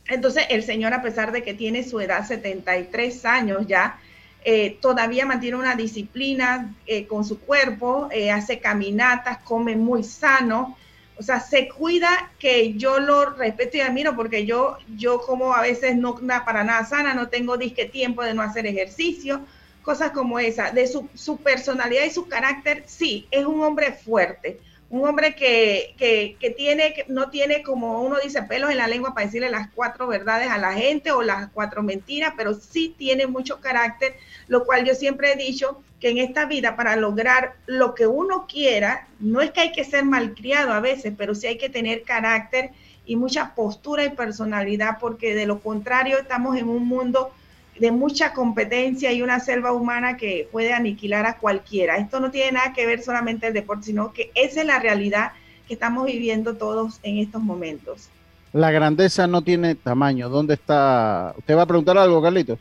Entonces, 0.06 0.44
el 0.50 0.62
Señor, 0.62 0.92
a 0.92 1.02
pesar 1.02 1.32
de 1.32 1.42
que 1.42 1.54
tiene 1.54 1.82
su 1.82 1.98
edad 2.00 2.26
73 2.26 3.24
años 3.24 3.66
ya, 3.66 3.98
eh, 4.44 4.76
todavía 4.80 5.24
mantiene 5.24 5.56
una 5.56 5.74
disciplina 5.74 6.74
eh, 6.86 7.06
con 7.06 7.24
su 7.24 7.40
cuerpo, 7.40 8.08
eh, 8.12 8.30
hace 8.30 8.58
caminatas, 8.58 9.38
come 9.38 9.74
muy 9.74 10.04
sano, 10.04 10.76
o 11.16 11.22
sea, 11.22 11.40
se 11.40 11.68
cuida 11.68 12.32
que 12.38 12.74
yo 12.74 12.98
lo 12.98 13.30
respeto 13.30 13.76
y 13.76 13.80
admiro 13.80 14.16
porque 14.16 14.46
yo, 14.46 14.78
yo 14.96 15.20
como 15.20 15.54
a 15.54 15.62
veces 15.62 15.96
no 15.96 16.16
para 16.44 16.64
nada 16.64 16.84
sana, 16.84 17.14
no 17.14 17.28
tengo 17.28 17.56
disque 17.56 17.84
tiempo 17.84 18.22
de 18.22 18.34
no 18.34 18.42
hacer 18.42 18.66
ejercicio, 18.66 19.40
cosas 19.82 20.10
como 20.10 20.40
esa. 20.40 20.72
De 20.72 20.86
su, 20.88 21.08
su 21.14 21.36
personalidad 21.36 22.04
y 22.04 22.10
su 22.10 22.26
carácter, 22.26 22.82
sí, 22.86 23.28
es 23.30 23.44
un 23.44 23.62
hombre 23.62 23.92
fuerte, 23.92 24.58
un 24.90 25.08
hombre 25.08 25.36
que, 25.36 25.94
que, 25.96 26.36
que 26.40 26.50
tiene, 26.50 26.94
que 26.94 27.04
no 27.08 27.30
tiene 27.30 27.62
como 27.62 28.02
uno 28.02 28.16
dice 28.22 28.42
pelos 28.42 28.70
en 28.70 28.78
la 28.78 28.88
lengua 28.88 29.14
para 29.14 29.26
decirle 29.26 29.50
las 29.50 29.68
cuatro 29.70 30.08
verdades 30.08 30.48
a 30.50 30.58
la 30.58 30.72
gente 30.72 31.12
o 31.12 31.22
las 31.22 31.48
cuatro 31.52 31.82
mentiras, 31.82 32.34
pero 32.36 32.54
sí 32.54 32.94
tiene 32.96 33.28
mucho 33.28 33.60
carácter, 33.60 34.16
lo 34.48 34.64
cual 34.64 34.84
yo 34.84 34.94
siempre 34.94 35.32
he 35.32 35.36
dicho 35.36 35.80
que 36.04 36.10
en 36.10 36.18
esta 36.18 36.44
vida 36.44 36.76
para 36.76 36.96
lograr 36.96 37.54
lo 37.64 37.94
que 37.94 38.06
uno 38.06 38.46
quiera, 38.46 39.08
no 39.20 39.40
es 39.40 39.52
que 39.52 39.62
hay 39.62 39.72
que 39.72 39.84
ser 39.84 40.04
malcriado 40.04 40.74
a 40.74 40.80
veces, 40.80 41.14
pero 41.16 41.34
sí 41.34 41.46
hay 41.46 41.56
que 41.56 41.70
tener 41.70 42.02
carácter 42.02 42.72
y 43.06 43.16
mucha 43.16 43.54
postura 43.54 44.04
y 44.04 44.10
personalidad, 44.10 44.98
porque 45.00 45.34
de 45.34 45.46
lo 45.46 45.60
contrario 45.60 46.18
estamos 46.18 46.58
en 46.58 46.68
un 46.68 46.86
mundo 46.86 47.32
de 47.80 47.90
mucha 47.90 48.34
competencia 48.34 49.12
y 49.12 49.22
una 49.22 49.40
selva 49.40 49.72
humana 49.72 50.18
que 50.18 50.46
puede 50.52 50.74
aniquilar 50.74 51.24
a 51.24 51.38
cualquiera. 51.38 51.96
Esto 51.96 52.20
no 52.20 52.30
tiene 52.30 52.52
nada 52.52 52.74
que 52.74 52.84
ver 52.84 53.02
solamente 53.02 53.46
el 53.46 53.54
deporte, 53.54 53.86
sino 53.86 54.12
que 54.12 54.30
esa 54.34 54.60
es 54.60 54.66
la 54.66 54.80
realidad 54.80 55.32
que 55.66 55.72
estamos 55.72 56.04
viviendo 56.04 56.54
todos 56.56 57.00
en 57.02 57.16
estos 57.16 57.42
momentos. 57.42 58.10
La 58.52 58.70
grandeza 58.70 59.26
no 59.26 59.40
tiene 59.40 59.74
tamaño. 59.74 60.28
¿Dónde 60.28 60.52
está? 60.52 61.34
¿Usted 61.38 61.56
va 61.56 61.62
a 61.62 61.66
preguntar 61.66 61.96
algo, 61.96 62.20
Carlitos? 62.20 62.58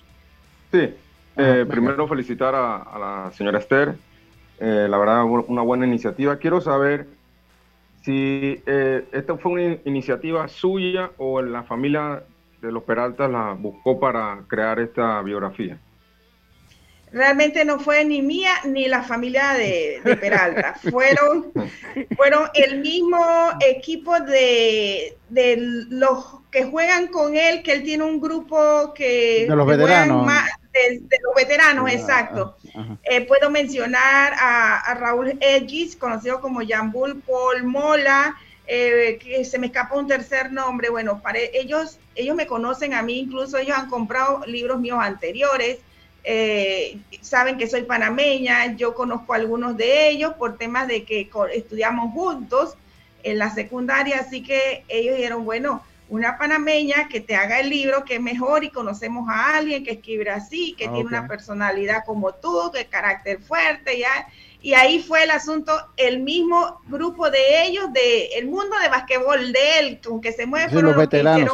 Sí, 0.71 0.93
eh, 1.37 1.65
primero 1.67 2.07
felicitar 2.07 2.53
a, 2.55 2.97
la 2.99 3.31
señora 3.33 3.59
Esther, 3.59 3.95
eh, 4.59 4.87
la 4.89 4.97
verdad 4.97 5.23
una 5.23 5.61
buena 5.61 5.85
iniciativa. 5.85 6.37
Quiero 6.37 6.61
saber 6.61 7.07
si 8.01 8.61
eh, 8.65 9.05
esta 9.11 9.37
fue 9.37 9.51
una 9.51 9.77
iniciativa 9.85 10.47
suya 10.47 11.11
o 11.17 11.41
la 11.41 11.63
familia 11.63 12.23
de 12.61 12.71
los 12.71 12.83
Peraltas 12.83 13.29
la 13.29 13.53
buscó 13.53 13.99
para 13.99 14.39
crear 14.47 14.79
esta 14.79 15.21
biografía 15.21 15.77
realmente 17.13 17.63
no 17.63 17.79
fue 17.79 18.03
ni 18.03 18.21
mía 18.21 18.51
ni 18.65 18.87
la 18.87 19.03
familia 19.03 19.53
de, 19.53 20.01
Peralta. 20.19 20.73
fueron, 20.91 21.51
fueron 22.17 22.49
el 22.55 22.81
mismo 22.81 23.23
equipo 23.65 24.19
de, 24.19 25.15
los 25.89 26.41
que 26.51 26.65
juegan 26.65 27.07
con 27.07 27.35
él, 27.35 27.63
que 27.63 27.73
él 27.73 27.83
tiene 27.83 28.03
un 28.03 28.19
grupo 28.19 28.93
que... 28.93 29.45
De 29.47 29.55
los 29.55 29.67
veteranos. 29.67 30.27
De, 30.73 31.19
los 31.21 31.35
veteranos, 31.35 31.89
exacto. 31.91 32.57
Eh, 33.03 33.21
puedo 33.21 33.49
mencionar 33.49 34.33
a, 34.37 34.93
Raúl 34.95 35.37
Edgis, 35.39 35.95
conocido 35.95 36.41
como 36.41 36.61
Jambul 36.67 37.21
Paul 37.21 37.63
Mola, 37.63 38.35
eh, 38.65 39.19
que 39.21 39.45
se 39.45 39.59
me 39.59 39.67
escapa 39.67 39.95
un 39.95 40.07
tercer 40.07 40.51
nombre. 40.51 40.89
Bueno, 40.89 41.21
para 41.21 41.39
ellos, 41.39 41.99
ellos 42.15 42.35
me 42.35 42.47
conocen 42.47 42.93
a 42.93 43.03
mí, 43.03 43.19
incluso 43.19 43.57
ellos 43.57 43.77
han 43.77 43.89
comprado 43.89 44.43
libros 44.45 44.79
míos 44.79 44.99
anteriores. 45.01 45.79
Eh, 46.25 46.99
saben 47.21 47.57
que 47.57 47.67
soy 47.67 47.83
panameña, 47.83 48.75
yo 48.75 48.93
conozco 48.95 49.33
a 49.33 49.35
algunos 49.35 49.75
de 49.75 50.07
ellos 50.07 50.33
por 50.35 50.57
temas 50.57 50.87
de 50.87 51.03
que 51.03 51.29
estudiamos 51.53 52.13
juntos 52.13 52.75
en 53.23 53.37
la 53.37 53.53
secundaria, 53.53 54.19
así 54.19 54.41
que 54.41 54.85
ellos 54.87 55.15
dijeron, 55.17 55.43
bueno, 55.43 55.83
una 56.13 56.37
panameña 56.37 57.07
que 57.07 57.21
te 57.21 57.35
haga 57.35 57.59
el 57.59 57.71
libro, 57.71 58.05
que 58.05 58.15
es 58.15 58.21
mejor 58.21 58.63
y 58.63 58.69
conocemos 58.69 59.27
a 59.27 59.57
alguien 59.57 59.83
que 59.83 59.93
escribe 59.93 60.29
así, 60.29 60.75
que 60.77 60.87
tiene 60.87 61.07
una 61.07 61.27
personalidad 61.27 62.05
como 62.05 62.35
tú, 62.35 62.69
de 62.71 62.85
carácter 62.85 63.41
fuerte, 63.41 63.97
ya. 63.97 64.27
Y 64.61 64.75
ahí 64.75 65.01
fue 65.01 65.23
el 65.23 65.31
asunto, 65.31 65.73
el 65.97 66.19
mismo 66.19 66.81
grupo 66.85 67.31
de 67.31 67.65
ellos, 67.65 67.91
de 67.93 68.27
el 68.37 68.45
mundo 68.45 68.77
de 68.79 68.89
basquetbol 68.89 69.51
de 69.51 69.79
él, 69.79 69.99
con 70.05 70.21
que 70.21 70.31
se 70.31 70.45
mueve, 70.45 70.83
los, 70.83 70.95
veteranos, 70.95 71.51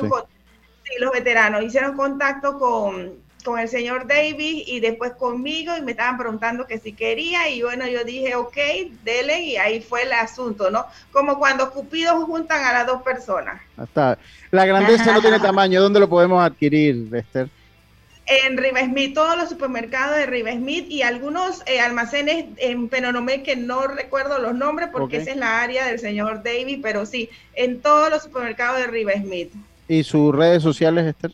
sí, 0.83 0.91
los 0.99 1.13
veteranos 1.13 1.63
hicieron 1.63 1.95
contacto 1.95 2.59
con, 2.59 3.28
con 3.43 3.59
el 3.59 3.69
señor 3.69 4.07
Davis 4.07 4.63
y 4.67 4.79
después 4.79 5.13
conmigo 5.13 5.75
y 5.77 5.81
me 5.81 5.91
estaban 5.91 6.17
preguntando 6.17 6.67
que 6.67 6.79
si 6.79 6.93
quería 6.93 7.49
y 7.49 7.61
bueno, 7.61 7.87
yo 7.87 8.03
dije, 8.03 8.35
ok, 8.35 8.57
dele 9.03 9.41
y 9.41 9.57
ahí 9.57 9.81
fue 9.81 10.03
el 10.03 10.13
asunto, 10.13 10.69
¿no? 10.69 10.85
Como 11.11 11.39
cuando 11.39 11.71
Cupidos 11.71 12.23
juntan 12.25 12.63
a 12.63 12.73
las 12.73 12.87
dos 12.87 13.01
personas. 13.01 13.61
Hasta 13.77 14.17
la 14.51 14.65
grandeza 14.65 15.13
no 15.13 15.21
tiene 15.21 15.39
tamaño, 15.39 15.81
¿dónde 15.81 15.99
lo 15.99 16.09
podemos 16.09 16.43
adquirir, 16.43 17.07
Esther? 17.13 17.49
En 18.25 18.57
Riva 18.57 18.81
Smith, 18.81 19.15
todos 19.15 19.35
los 19.35 19.49
supermercados 19.49 20.17
de 20.17 20.27
Riva 20.27 20.51
Smith 20.51 20.85
y 20.87 21.01
algunos 21.01 21.63
eh, 21.65 21.79
almacenes 21.79 22.45
en 22.57 22.87
Penonomé 22.87 23.41
que 23.41 23.55
no 23.55 23.87
recuerdo 23.87 24.37
los 24.37 24.53
nombres 24.53 24.89
porque 24.91 25.17
esa 25.17 25.31
es 25.31 25.37
la 25.37 25.61
área 25.63 25.87
del 25.87 25.97
señor 25.97 26.43
Davis, 26.43 26.77
pero 26.83 27.07
sí, 27.07 27.29
en 27.55 27.81
todos 27.81 28.11
los 28.11 28.21
supermercados 28.21 28.81
de 28.81 28.87
Riva 28.87 29.13
Smith. 29.13 29.51
¿Y 29.87 30.03
sus 30.03 30.35
redes 30.35 30.61
sociales, 30.61 31.07
Esther? 31.07 31.31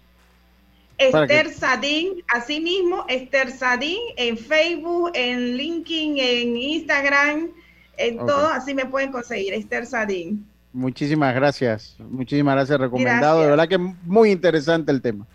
Esther 0.98 1.50
Sadin, 1.52 2.24
así 2.28 2.60
mismo, 2.60 3.06
Esther 3.08 3.52
Sadin 3.52 4.00
en 4.18 4.38
Facebook, 4.38 5.12
en 5.14 5.58
LinkedIn, 5.58 6.18
en 6.18 6.58
Instagram, 6.58 7.50
en 7.98 8.18
todo, 8.18 8.48
así 8.48 8.74
me 8.74 8.86
pueden 8.86 9.12
conseguir, 9.12 9.54
Esther 9.54 9.86
Sadin. 9.86 10.46
Muchísimas 10.72 11.34
gracias, 11.36 11.96
muchísimas 12.00 12.56
gracias, 12.56 12.80
recomendado, 12.80 13.42
de 13.42 13.48
verdad 13.48 13.68
que 13.68 13.78
muy 13.78 14.32
interesante 14.32 14.92
el 14.92 15.02
tema, 15.02 15.26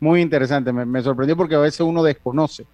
muy 0.00 0.20
interesante, 0.20 0.72
me, 0.72 1.02
sorprendió 1.02 1.36
porque 1.36 1.54
a 1.54 1.60
veces 1.60 1.80
uno 1.80 2.02
desconoce, 2.02 2.64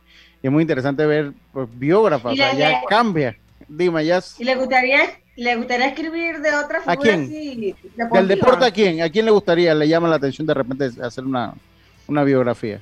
y 0.43 0.47
es 0.47 0.53
muy 0.53 0.63
interesante 0.63 1.07
ver 1.07 1.33
pues, 1.53 1.69
biógrafas, 1.79 2.37
ya 2.37 2.83
cambia, 2.89 3.37
dime, 3.69 4.05
ya... 4.05 4.21
¿Y 4.39 4.45
le 4.45 4.57
gustaría, 4.57 5.01
le 5.37 5.57
gustaría 5.57 5.87
escribir 5.87 6.41
de 6.41 6.55
otra 6.55 6.81
figura 6.81 6.93
¿A 6.93 6.97
quién? 6.97 7.77
¿Del 8.13 8.29
deporte 8.29 8.65
a 8.65 8.71
quién? 8.71 9.01
¿A 9.03 9.11
quién 9.11 9.25
le 9.25 9.31
gustaría, 9.31 9.75
le 9.75 9.87
llama 9.87 10.09
la 10.09 10.17
atención 10.17 10.47
de 10.47 10.55
repente 10.55 10.91
hacer 11.01 11.25
una 11.25 11.55
una 12.13 12.25
biografía? 12.25 12.81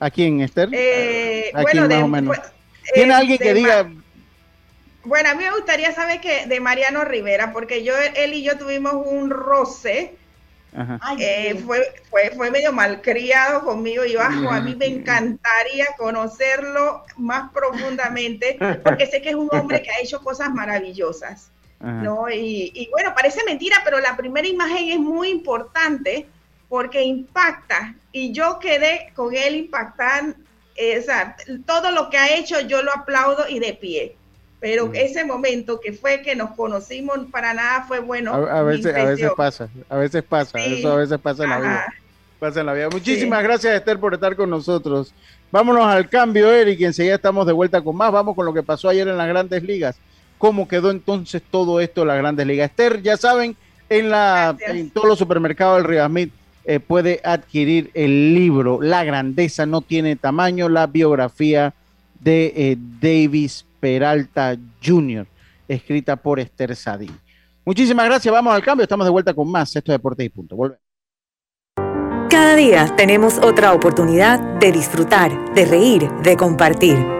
¿A 0.00 0.10
quién, 0.10 0.40
Esther? 0.40 0.70
Eh, 0.72 1.52
¿A 1.54 1.64
quién 1.64 1.86
más 1.86 2.02
o 2.02 2.08
menos? 2.08 2.36
¿Tiene 2.94 3.12
eh, 3.12 3.16
alguien 3.16 3.38
que 3.38 3.54
diga... 3.54 3.90
Bueno, 5.04 5.30
a 5.30 5.34
mí 5.34 5.44
me 5.44 5.50
gustaría 5.52 5.92
saber 5.92 6.20
que 6.20 6.46
de 6.46 6.60
Mariano 6.60 7.04
Rivera, 7.04 7.52
porque 7.52 7.84
yo, 7.84 7.94
él 8.16 8.34
y 8.34 8.42
yo 8.42 8.58
tuvimos 8.58 8.94
un 8.94 9.30
roce. 9.30 10.16
Eh, 11.18 11.60
fue, 11.66 11.80
fue, 12.10 12.30
fue 12.36 12.50
medio 12.50 12.72
malcriado 12.72 13.64
conmigo 13.64 14.04
y 14.04 14.14
bajo. 14.14 14.50
A 14.50 14.60
mí 14.60 14.74
me 14.76 14.86
encantaría 14.86 15.86
conocerlo 15.98 17.04
más 17.16 17.50
profundamente, 17.52 18.58
porque 18.82 19.06
sé 19.06 19.20
que 19.20 19.30
es 19.30 19.34
un 19.34 19.48
hombre 19.52 19.82
que 19.82 19.90
ha 19.90 20.00
hecho 20.00 20.22
cosas 20.22 20.52
maravillosas. 20.52 21.50
¿No? 21.80 22.26
Y, 22.30 22.88
bueno, 22.90 23.12
parece 23.14 23.40
mentira, 23.44 23.78
pero 23.84 24.00
la 24.00 24.16
primera 24.16 24.46
imagen 24.46 24.90
es 24.90 24.98
muy 24.98 25.30
importante 25.30 26.26
porque 26.68 27.02
impacta 27.02 27.94
y 28.12 28.32
yo 28.32 28.58
quedé 28.60 29.12
con 29.14 29.34
él 29.34 29.56
impactando, 29.56 30.36
eh, 30.76 31.04
todo 31.66 31.90
lo 31.90 32.10
que 32.10 32.16
ha 32.16 32.36
hecho 32.36 32.60
yo 32.60 32.82
lo 32.82 32.92
aplaudo 32.94 33.48
y 33.48 33.58
de 33.58 33.72
pie. 33.74 34.16
Pero 34.60 34.90
ese 34.92 35.24
momento 35.24 35.80
que 35.80 35.94
fue 35.94 36.20
que 36.20 36.36
nos 36.36 36.50
conocimos 36.50 37.18
para 37.32 37.54
nada 37.54 37.84
fue 37.88 38.00
bueno. 38.00 38.34
A, 38.34 38.62
veces, 38.62 38.94
a 38.94 39.04
veces 39.04 39.30
pasa, 39.34 39.68
a 39.88 39.96
veces 39.96 40.22
pasa, 40.22 40.58
eso 40.62 40.92
a 40.92 40.96
veces 40.96 41.18
pasa 41.18 41.44
en 41.44 41.50
la 41.50 41.58
vida. 41.60 41.94
Pasa 42.38 42.60
en 42.60 42.66
la 42.66 42.74
vida. 42.74 42.88
Muchísimas 42.90 43.42
gracias 43.42 43.74
Esther 43.74 43.98
por 43.98 44.12
estar 44.12 44.36
con 44.36 44.50
nosotros. 44.50 45.14
Vámonos 45.50 45.86
al 45.86 46.08
cambio, 46.10 46.52
Eric, 46.52 46.78
y 46.78 46.84
enseguida 46.84 47.14
estamos 47.14 47.46
de 47.46 47.54
vuelta 47.54 47.80
con 47.80 47.96
más. 47.96 48.12
Vamos 48.12 48.36
con 48.36 48.44
lo 48.44 48.52
que 48.52 48.62
pasó 48.62 48.90
ayer 48.90 49.08
en 49.08 49.16
las 49.16 49.28
grandes 49.28 49.62
ligas 49.62 49.96
cómo 50.40 50.66
quedó 50.66 50.90
entonces 50.90 51.42
todo 51.50 51.80
esto 51.80 52.00
en 52.00 52.08
las 52.08 52.16
grandes 52.16 52.46
ligas. 52.46 52.70
Esther, 52.70 53.02
ya 53.02 53.18
saben, 53.18 53.54
en, 53.90 54.08
la, 54.08 54.56
en 54.58 54.88
todos 54.88 55.06
los 55.06 55.18
supermercados 55.18 55.76
del 55.76 55.84
Río 55.84 56.06
Smith 56.06 56.32
eh, 56.64 56.80
puede 56.80 57.20
adquirir 57.22 57.90
el 57.92 58.34
libro 58.34 58.80
La 58.80 59.04
grandeza 59.04 59.66
no 59.66 59.82
tiene 59.82 60.16
tamaño, 60.16 60.70
la 60.70 60.86
biografía 60.86 61.74
de 62.20 62.54
eh, 62.56 62.76
Davis 62.78 63.66
Peralta 63.80 64.56
Jr., 64.82 65.26
escrita 65.68 66.16
por 66.16 66.40
Esther 66.40 66.74
Sadí. 66.74 67.10
Muchísimas 67.66 68.06
gracias, 68.06 68.32
vamos 68.32 68.54
al 68.54 68.62
cambio, 68.62 68.84
estamos 68.84 69.06
de 69.06 69.10
vuelta 69.10 69.34
con 69.34 69.50
más. 69.50 69.76
Esto 69.76 69.92
es 69.92 69.98
Deportes 69.98 70.24
y 70.24 70.30
Punto. 70.30 70.56
Volvemos. 70.56 70.82
Cada 72.30 72.56
día 72.56 72.94
tenemos 72.96 73.36
otra 73.38 73.74
oportunidad 73.74 74.40
de 74.58 74.72
disfrutar, 74.72 75.52
de 75.52 75.66
reír, 75.66 76.08
de 76.22 76.36
compartir. 76.36 77.19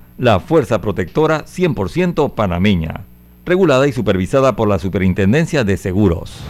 la 0.21 0.39
Fuerza 0.39 0.79
Protectora 0.81 1.45
100% 1.45 2.35
panameña, 2.35 3.05
regulada 3.43 3.87
y 3.87 3.91
supervisada 3.91 4.55
por 4.55 4.69
la 4.69 4.77
Superintendencia 4.77 5.63
de 5.63 5.77
Seguros. 5.77 6.43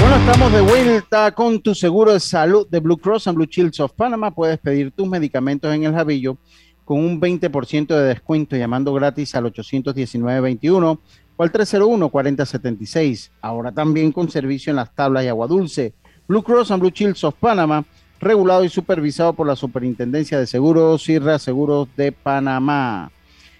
Bueno, 0.00 0.16
estamos 0.16 0.50
de 0.50 0.60
vuelta 0.62 1.30
con 1.32 1.60
tu 1.60 1.74
seguro 1.74 2.14
de 2.14 2.20
salud 2.20 2.66
de 2.70 2.80
Blue 2.80 2.96
Cross 2.96 3.28
and 3.28 3.36
Blue 3.36 3.46
Shields 3.46 3.80
of 3.80 3.92
Panama. 3.92 4.30
Puedes 4.30 4.56
pedir 4.56 4.92
tus 4.92 5.06
medicamentos 5.06 5.74
en 5.74 5.84
el 5.84 5.92
Javillo 5.92 6.38
con 6.86 7.00
un 7.00 7.20
20% 7.20 7.88
de 7.88 8.02
descuento 8.02 8.56
llamando 8.56 8.94
gratis 8.94 9.34
al 9.34 9.44
819-21 9.52 10.98
o 11.36 11.42
al 11.42 11.52
301-4076. 11.52 13.30
Ahora 13.40 13.72
también 13.72 14.12
con 14.12 14.30
servicio 14.30 14.70
en 14.70 14.76
las 14.76 14.94
tablas 14.94 15.24
y 15.24 15.28
agua 15.28 15.46
dulce. 15.46 15.92
Blue 16.28 16.42
Cross 16.42 16.70
and 16.72 16.80
Blue 16.80 16.90
Shields 16.90 17.22
of 17.24 17.34
Panama, 17.34 17.84
regulado 18.20 18.64
y 18.64 18.68
supervisado 18.68 19.32
por 19.32 19.46
la 19.46 19.56
Superintendencia 19.56 20.38
de 20.38 20.46
Seguros 20.46 21.08
y 21.08 21.18
Reaseguros 21.18 21.88
de 21.96 22.12
Panamá. 22.12 23.10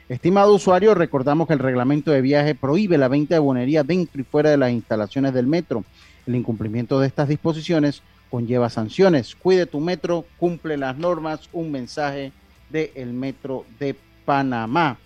Estimado 0.09 0.55
usuario, 0.55 0.95
recordamos 0.95 1.49
que 1.49 1.55
el 1.55 1.59
reglamento 1.59 2.13
de 2.13 2.21
viaje 2.21 2.55
prohíbe 2.55 2.97
la 2.97 3.09
venta 3.09 3.35
de 3.35 3.41
bonería 3.41 3.83
dentro 3.83 4.21
y 4.21 4.25
fuera 4.25 4.51
de 4.51 4.57
las 4.57 4.71
instalaciones 4.71 5.35
del 5.35 5.47
metro. 5.47 5.85
El 6.27 6.37
incumplimiento 6.37 7.01
de 7.01 7.07
estas 7.07 7.29
disposiciones 7.29 8.03
conlleva 8.31 8.71
sanciones. 8.71 9.35
Cuide 9.35 9.67
tu 9.67 9.81
metro, 9.81 10.25
cumple 10.39 10.77
las 10.77 10.97
normas. 10.97 11.49
Un 11.53 11.73
mensaje 11.73 12.33
del 12.71 13.13
Metro 13.13 13.65
de 13.79 13.97
Panamá. 14.25 14.99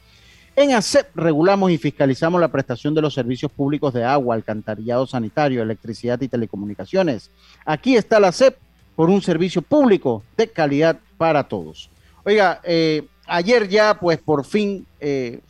En 0.60 0.74
ACEP 0.74 1.16
regulamos 1.16 1.70
y 1.70 1.78
fiscalizamos 1.78 2.38
la 2.38 2.48
prestación 2.48 2.92
de 2.92 3.00
los 3.00 3.14
servicios 3.14 3.50
públicos 3.50 3.94
de 3.94 4.04
agua, 4.04 4.34
alcantarillado 4.34 5.06
sanitario, 5.06 5.62
electricidad 5.62 6.20
y 6.20 6.28
telecomunicaciones. 6.28 7.30
Aquí 7.64 7.96
está 7.96 8.20
la 8.20 8.28
ACEP 8.28 8.58
por 8.94 9.08
un 9.08 9.22
servicio 9.22 9.62
público 9.62 10.22
de 10.36 10.48
calidad 10.48 10.98
para 11.16 11.44
todos. 11.44 11.88
Oiga, 12.24 12.60
eh, 12.62 13.06
ayer 13.26 13.70
ya 13.70 13.98
pues 13.98 14.18
por 14.18 14.44
fin, 14.44 14.86
eh, 15.00 15.40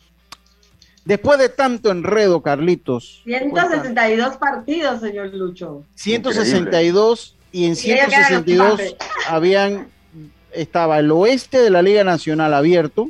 después 1.03 1.37
de 1.39 1.49
tanto 1.49 1.91
enredo, 1.91 2.41
Carlitos. 2.41 3.19
162 3.25 4.37
partidos, 4.37 5.01
señor 5.01 5.33
Lucho. 5.33 5.83
162 5.95 7.35
y 7.51 7.65
en 7.65 7.75
162 7.75 8.95
habían, 9.27 9.89
estaba 10.53 10.99
el 10.99 11.11
oeste 11.11 11.59
de 11.59 11.69
la 11.69 11.81
Liga 11.81 12.05
Nacional 12.05 12.53
abierto 12.53 13.09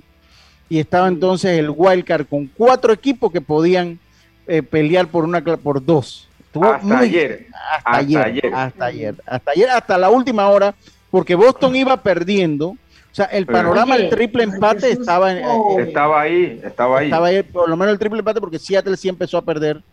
y 0.71 0.79
estaba 0.79 1.09
entonces 1.09 1.59
el 1.59 1.69
wildcard 1.69 2.25
con 2.27 2.47
cuatro 2.47 2.93
equipos 2.93 3.29
que 3.29 3.41
podían 3.41 3.99
eh, 4.47 4.63
pelear 4.63 5.05
por 5.05 5.25
una 5.25 5.41
por 5.41 5.85
dos. 5.85 6.29
hasta, 6.55 6.99
ayer, 6.99 7.47
hasta, 7.51 7.97
ayer, 7.97 8.53
Hasta 8.53 8.85
ayer. 8.85 9.15
Hasta 9.25 9.51
ayer, 9.51 9.69
hasta 9.69 9.97
la 9.97 10.09
última 10.09 10.47
hora, 10.47 10.73
porque 11.09 11.35
Boston 11.35 11.75
iba 11.75 11.97
perdiendo. 11.97 12.69
O 12.69 12.77
sea, 13.11 13.25
el 13.25 13.47
panorama 13.47 13.97
del 13.97 14.09
triple 14.09 14.43
empate 14.43 14.91
estaba, 14.91 15.33
eh, 15.33 15.43
estaba 15.79 16.21
ahí, 16.21 16.61
estaba 16.63 16.99
ahí. 16.99 17.05
Estaba 17.07 17.27
ahí, 17.27 17.43
por 17.43 17.67
lo 17.67 17.75
menos 17.75 17.91
el 17.91 17.99
triple 17.99 18.19
empate, 18.19 18.39
porque 18.39 18.57
Seattle 18.57 18.95
sí 18.95 19.09
empezó 19.09 19.39
a 19.39 19.41
perder 19.41 19.83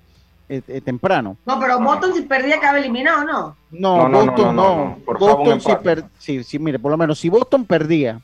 eh, 0.49 0.81
temprano. 0.81 1.37
No, 1.45 1.59
pero 1.59 1.81
Boston 1.81 2.15
si 2.15 2.23
perdía 2.23 2.61
quedaba 2.61 2.79
eliminado, 2.79 3.25
¿no? 3.25 3.57
No, 3.73 4.09
no 4.09 4.27
Boston 4.27 4.55
no. 4.55 4.99
Boston 5.05 5.61
sí, 5.61 6.03
sí, 6.21 6.45
sí, 6.45 6.59
mire, 6.61 6.79
por 6.79 6.93
lo 6.93 6.97
menos 6.97 7.19
si 7.19 7.29
Boston 7.29 7.65
perdía 7.65 8.21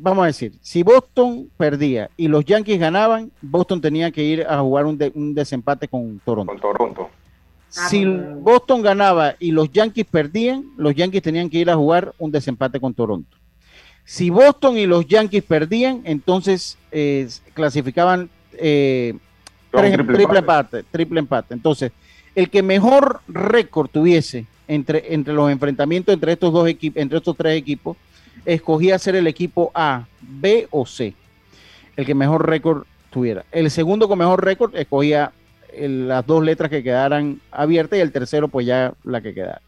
vamos 0.00 0.22
a 0.22 0.26
decir, 0.26 0.52
si 0.62 0.82
Boston 0.82 1.50
perdía 1.56 2.10
y 2.16 2.28
los 2.28 2.44
Yankees 2.44 2.78
ganaban, 2.78 3.30
Boston 3.42 3.80
tenía 3.80 4.10
que 4.10 4.22
ir 4.22 4.46
a 4.48 4.60
jugar 4.60 4.86
un, 4.86 4.98
un 5.14 5.34
desempate 5.34 5.88
con 5.88 6.20
Toronto. 6.24 6.52
Con 6.52 6.60
Toronto. 6.60 7.10
Si 7.68 8.04
ah, 8.04 8.34
Boston 8.38 8.80
ganaba 8.82 9.34
y 9.38 9.50
los 9.50 9.70
Yankees 9.70 10.06
perdían, 10.06 10.64
los 10.76 10.94
Yankees 10.94 11.22
tenían 11.22 11.50
que 11.50 11.58
ir 11.58 11.70
a 11.70 11.76
jugar 11.76 12.14
un 12.18 12.30
desempate 12.30 12.80
con 12.80 12.94
Toronto. 12.94 13.36
Si 14.04 14.30
Boston 14.30 14.78
y 14.78 14.86
los 14.86 15.06
Yankees 15.06 15.44
perdían, 15.44 16.00
entonces 16.04 16.78
eh, 16.90 17.28
clasificaban 17.52 18.30
eh, 18.54 19.14
triple, 19.70 20.38
empate. 20.38 20.82
triple 20.84 21.20
empate. 21.20 21.52
Entonces, 21.52 21.92
el 22.34 22.48
que 22.48 22.62
mejor 22.62 23.20
récord 23.28 23.90
tuviese 23.90 24.46
entre, 24.66 25.12
entre 25.12 25.34
los 25.34 25.50
enfrentamientos 25.50 26.14
entre 26.14 26.32
estos 26.32 26.52
dos 26.52 26.66
equipos, 26.68 27.02
entre 27.02 27.18
estos 27.18 27.36
tres 27.36 27.58
equipos, 27.58 27.98
escogía 28.44 28.98
ser 28.98 29.16
el 29.16 29.26
equipo 29.26 29.70
A, 29.74 30.06
B 30.20 30.68
o 30.70 30.86
C. 30.86 31.14
El 31.96 32.06
que 32.06 32.14
mejor 32.14 32.48
récord 32.48 32.84
tuviera. 33.10 33.44
El 33.52 33.70
segundo 33.70 34.08
con 34.08 34.18
mejor 34.18 34.44
récord 34.44 34.74
escogía 34.76 35.32
las 35.76 36.26
dos 36.26 36.42
letras 36.42 36.70
que 36.70 36.82
quedaran 36.82 37.40
abiertas 37.50 37.98
y 37.98 38.02
el 38.02 38.12
tercero 38.12 38.48
pues 38.48 38.66
ya 38.66 38.94
la 39.04 39.20
que 39.20 39.34
quedara. 39.34 39.60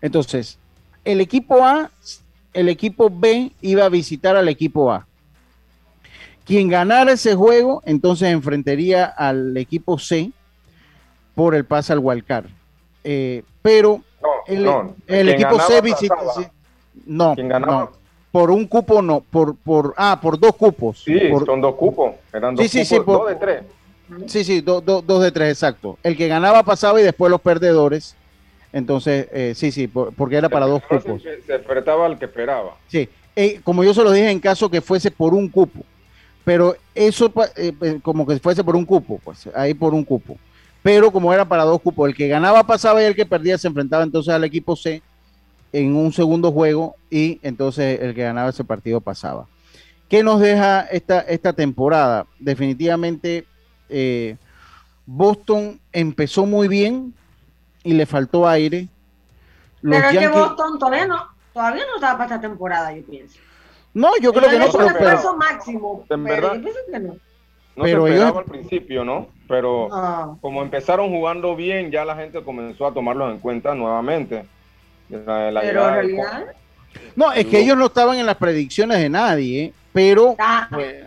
Entonces, 0.00 0.58
el 1.04 1.20
equipo 1.20 1.64
A, 1.64 1.90
el 2.52 2.68
equipo 2.68 3.10
B 3.10 3.52
iba 3.60 3.84
a 3.84 3.88
visitar 3.88 4.36
al 4.36 4.48
equipo 4.48 4.92
A. 4.92 5.06
Quien 6.44 6.68
ganara 6.68 7.12
ese 7.12 7.34
juego, 7.34 7.82
entonces 7.86 8.28
enfrentaría 8.28 9.04
al 9.04 9.56
equipo 9.56 9.98
C 9.98 10.32
por 11.34 11.54
el 11.54 11.64
pase 11.64 11.92
al 11.92 12.00
Wildcard. 12.00 12.46
Eh, 13.04 13.42
pero 13.62 14.02
el, 14.46 15.28
equipo 15.28 15.60
C 15.60 15.80
visita. 15.80 16.16
No, 17.06 17.34
no, 17.34 17.90
por 18.30 18.50
un 18.50 18.66
cupo 18.66 19.02
no, 19.02 19.20
por, 19.20 19.56
por, 19.56 19.94
ah, 19.96 20.18
por 20.20 20.38
dos 20.38 20.56
cupos. 20.56 21.02
Sí, 21.04 21.18
son 21.44 21.60
dos 21.60 21.74
cupos, 21.74 22.14
eran 22.32 22.54
dos 22.54 22.66
sí, 22.66 22.84
cupos, 22.98 23.18
dos 23.18 23.28
de 23.28 23.36
tres. 23.36 23.62
Sí, 24.26 24.44
sí, 24.44 24.60
dos 24.60 25.22
de 25.22 25.32
tres, 25.32 25.50
exacto. 25.50 25.98
El 26.02 26.16
que 26.16 26.28
ganaba 26.28 26.62
pasaba 26.62 27.00
y 27.00 27.04
después 27.04 27.30
los 27.30 27.40
perdedores. 27.40 28.16
Entonces, 28.72 29.28
eh, 29.32 29.52
sí, 29.54 29.70
sí, 29.70 29.86
porque 29.86 30.36
era 30.36 30.48
para 30.48 30.66
dos 30.66 30.82
cupos. 30.82 31.22
Se, 31.22 31.42
se 31.42 31.54
enfrentaba 31.54 32.06
al 32.06 32.18
que 32.18 32.24
esperaba. 32.24 32.76
Sí, 32.88 33.08
eh, 33.36 33.60
como 33.62 33.84
yo 33.84 33.92
se 33.92 34.02
lo 34.02 34.10
dije 34.12 34.30
en 34.30 34.40
caso 34.40 34.70
que 34.70 34.80
fuese 34.80 35.10
por 35.10 35.34
un 35.34 35.48
cupo. 35.48 35.80
Pero 36.44 36.74
eso, 36.94 37.32
eh, 37.56 38.00
como 38.02 38.26
que 38.26 38.38
fuese 38.38 38.64
por 38.64 38.74
un 38.74 38.84
cupo, 38.84 39.20
pues 39.22 39.48
ahí 39.54 39.74
por 39.74 39.94
un 39.94 40.04
cupo. 40.04 40.36
Pero 40.82 41.12
como 41.12 41.32
era 41.32 41.44
para 41.44 41.64
dos 41.64 41.80
cupos, 41.80 42.08
el 42.08 42.16
que 42.16 42.26
ganaba 42.26 42.66
pasaba 42.66 43.00
y 43.00 43.06
el 43.06 43.14
que 43.14 43.24
perdía 43.24 43.56
se 43.56 43.68
enfrentaba 43.68 44.02
entonces 44.02 44.34
al 44.34 44.42
equipo 44.42 44.74
C 44.74 45.00
en 45.72 45.96
un 45.96 46.12
segundo 46.12 46.52
juego 46.52 46.96
y 47.10 47.40
entonces 47.42 48.00
el 48.00 48.14
que 48.14 48.22
ganaba 48.22 48.50
ese 48.50 48.64
partido 48.64 49.00
pasaba. 49.00 49.46
¿Qué 50.08 50.22
nos 50.22 50.40
deja 50.40 50.82
esta, 50.82 51.20
esta 51.20 51.52
temporada? 51.52 52.26
Definitivamente 52.38 53.46
eh, 53.88 54.36
Boston 55.06 55.80
empezó 55.92 56.46
muy 56.46 56.68
bien 56.68 57.14
y 57.82 57.94
le 57.94 58.06
faltó 58.06 58.46
aire. 58.46 58.88
pero 59.80 60.08
es 60.08 60.18
que 60.18 60.28
Boston 60.28 60.78
todavía 60.78 61.06
no, 61.06 61.28
todavía 61.52 61.84
no 61.86 61.94
estaba 61.96 62.18
para 62.18 62.24
esta 62.36 62.40
temporada, 62.40 62.94
yo 62.94 63.04
pienso. 63.04 63.38
No, 63.94 64.10
yo 64.20 64.32
creo 64.32 64.50
que 64.50 64.58
no. 64.58 64.72
Pero, 64.72 64.86
pero, 64.98 65.36
máximo, 65.36 66.04
en 66.08 66.24
verdad, 66.24 66.54
no. 67.00 67.16
No 67.74 67.84
pero 67.84 68.04
se 68.04 68.12
esperaba 68.12 68.40
al 68.40 68.44
principio, 68.44 69.04
¿no? 69.04 69.28
Pero 69.48 69.88
como 70.40 70.62
empezaron 70.62 71.10
jugando 71.10 71.56
bien, 71.56 71.90
ya 71.90 72.04
la 72.04 72.16
gente 72.16 72.42
comenzó 72.42 72.86
a 72.86 72.92
tomarlos 72.92 73.32
en 73.32 73.38
cuenta 73.38 73.74
nuevamente. 73.74 74.46
Pero 75.24 75.88
en 75.88 75.94
realidad... 75.94 76.44
No, 77.16 77.32
es 77.32 77.46
que 77.46 77.60
ellos 77.60 77.76
no 77.76 77.86
estaban 77.86 78.18
en 78.18 78.26
las 78.26 78.36
predicciones 78.36 78.98
de 78.98 79.08
nadie, 79.08 79.72
pero... 79.92 80.36
Ah. 80.38 80.68
Pues, 80.70 81.04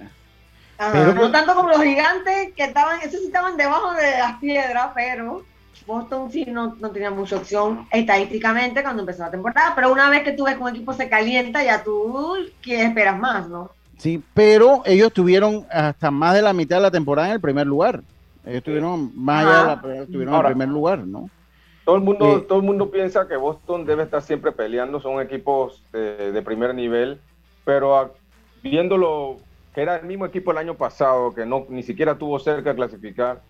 pero 0.77 1.13
no 1.13 1.31
tanto 1.31 1.55
como 1.55 1.69
los 1.69 1.81
gigantes 1.81 2.53
que 2.53 2.63
estaban, 2.63 2.99
esos 2.99 3.21
sí 3.21 3.27
estaban 3.27 3.55
debajo 3.55 3.93
de 3.93 4.11
las 4.11 4.39
piedras, 4.39 4.89
pero 4.93 5.43
Boston 5.85 6.31
sí 6.31 6.45
no, 6.45 6.75
no, 6.79 6.89
tenía 6.89 7.11
mucha 7.11 7.37
opción 7.37 7.87
estadísticamente 7.91 8.81
cuando 8.83 9.03
empezó 9.03 9.23
la 9.23 9.31
temporada, 9.31 9.73
pero 9.75 9.91
una 9.91 10.09
vez 10.09 10.23
que 10.23 10.33
tú 10.33 10.45
ves 10.45 10.55
que 10.55 10.61
un 10.61 10.69
equipo 10.69 10.93
se 10.93 11.07
calienta, 11.07 11.63
ya 11.63 11.83
tú 11.83 12.35
esperas 12.65 13.17
más, 13.17 13.47
¿no? 13.47 13.71
Sí, 13.97 14.21
pero 14.33 14.81
ellos 14.85 15.13
tuvieron 15.13 15.65
hasta 15.71 16.11
más 16.11 16.33
de 16.33 16.41
la 16.41 16.53
mitad 16.53 16.77
de 16.77 16.83
la 16.83 16.91
temporada 16.91 17.29
en 17.29 17.35
el 17.35 17.41
primer 17.41 17.65
lugar. 17.65 18.01
Ellos 18.43 18.57
estuvieron 18.57 19.11
más 19.15 19.45
allá 19.45 19.59
de 19.59 19.65
la, 19.65 20.03
estuvieron 20.03 20.33
en 20.33 20.39
el 20.39 20.45
primer 20.47 20.67
lugar, 20.67 20.99
¿no? 20.99 21.29
Todo 21.85 21.97
el 21.97 22.01
mundo, 22.01 22.41
todo 22.41 22.59
el 22.59 22.65
mundo 22.65 22.89
piensa 22.89 23.27
que 23.27 23.37
Boston 23.37 23.85
debe 23.85 24.03
estar 24.03 24.23
siempre 24.23 24.51
peleando, 24.51 24.99
son 24.99 25.21
equipos 25.21 25.83
de, 25.93 26.41
primer 26.41 26.73
nivel, 26.73 27.19
pero 27.63 28.15
viéndolo 28.63 29.37
que 29.73 29.81
era 29.81 29.97
el 29.97 30.07
mismo 30.07 30.25
equipo 30.25 30.51
el 30.51 30.57
año 30.57 30.73
pasado, 30.73 31.35
que 31.35 31.45
no 31.45 31.67
ni 31.69 31.83
siquiera 31.83 32.17
tuvo 32.17 32.39
cerca 32.39 32.71
de 32.71 32.75
clasificar, 32.75 33.43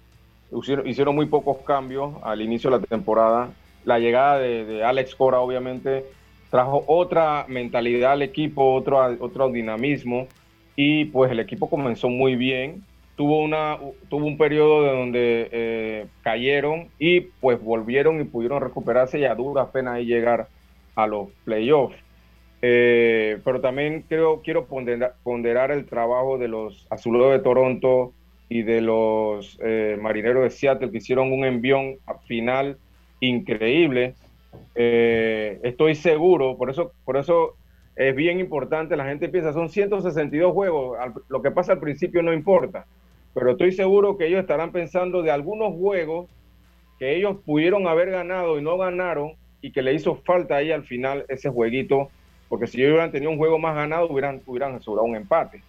hicieron, 0.83 1.15
muy 1.15 1.27
pocos 1.27 1.59
cambios 1.65 2.13
al 2.23 2.41
inicio 2.41 2.69
de 2.69 2.79
la 2.79 2.85
temporada. 2.85 3.51
La 3.85 3.99
llegada 3.99 4.39
de, 4.39 4.83
Alex 4.83 5.15
Cora, 5.15 5.39
obviamente, 5.39 6.05
trajo 6.49 6.83
otra 6.87 7.45
mentalidad 7.47 8.13
al 8.13 8.21
equipo, 8.21 8.73
otro, 8.73 8.99
otro 9.21 9.49
dinamismo, 9.49 10.27
y 10.75 11.05
pues 11.05 11.31
el 11.31 11.39
equipo 11.39 11.69
comenzó 11.69 12.09
muy 12.09 12.35
bien. 12.35 12.83
Tuvo, 13.15 13.41
una, 13.41 13.77
tuvo 14.09 14.25
un 14.25 14.37
periodo 14.37 14.83
de 14.83 14.89
donde 14.89 15.49
eh, 15.51 16.05
cayeron 16.21 16.89
y 16.99 17.21
pues 17.21 17.61
volvieron 17.61 18.19
y 18.19 18.25
pudieron 18.25 18.61
recuperarse 18.61 19.19
y 19.19 19.25
a 19.25 19.35
duras 19.35 19.69
penas 19.69 20.01
y 20.01 20.05
llegar 20.05 20.49
a 20.95 21.07
los 21.07 21.29
playoffs. 21.45 21.95
Eh, 22.61 23.39
pero 23.45 23.61
también 23.61 24.03
creo, 24.07 24.41
quiero 24.41 24.65
ponderar, 24.65 25.71
el 25.71 25.85
trabajo 25.85 26.37
de 26.37 26.47
los 26.47 26.87
Azuleros 26.89 27.31
de 27.31 27.39
Toronto, 27.39 28.13
y 28.47 28.61
de 28.61 28.79
los 28.79 29.57
eh, 29.63 29.97
marineros 29.99 30.43
de 30.43 30.51
Seattle 30.51 30.91
que 30.91 30.99
hicieron 30.99 31.33
un 31.33 31.45
envión 31.45 31.95
final 32.27 32.77
increíble. 33.19 34.13
Estoy 34.75 35.95
seguro, 35.95 36.55
por 36.55 36.69
eso, 36.69 36.91
por 37.05 37.17
eso 37.17 37.55
es 37.95 38.15
bien 38.15 38.39
importante, 38.39 38.97
la 38.97 39.05
gente 39.05 39.29
piensa, 39.29 39.53
son 39.53 39.69
162 39.69 40.51
juegos, 40.53 40.97
lo 41.29 41.41
que 41.41 41.51
pasa 41.51 41.73
al 41.73 41.79
principio 41.79 42.21
no 42.21 42.33
importa, 42.33 42.85
pero 43.33 43.51
estoy 43.51 43.71
seguro 43.71 44.17
que 44.17 44.27
ellos 44.27 44.41
estarán 44.41 44.71
pensando 44.71 45.21
de 45.21 45.31
algunos 45.31 45.73
juegos 45.73 46.29
que 46.99 47.15
ellos 47.15 47.37
pudieron 47.45 47.87
haber 47.87 48.11
ganado 48.11 48.59
y 48.59 48.61
no 48.61 48.77
ganaron 48.77 49.33
y 49.61 49.71
que 49.71 49.81
le 49.81 49.93
hizo 49.93 50.15
falta 50.15 50.57
ahí 50.57 50.71
al 50.71 50.83
final 50.83 51.25
ese 51.29 51.49
jueguito, 51.49 52.09
porque 52.49 52.67
si 52.67 52.77
ellos 52.81 52.91
hubieran 52.91 53.11
tenido 53.11 53.31
un 53.31 53.37
juego 53.37 53.59
más 53.59 53.75
ganado, 53.75 54.09
hubieran, 54.09 54.41
hubieran 54.45 54.75
asegurado 54.75 55.07
un 55.07 55.15
empate. 55.15 55.61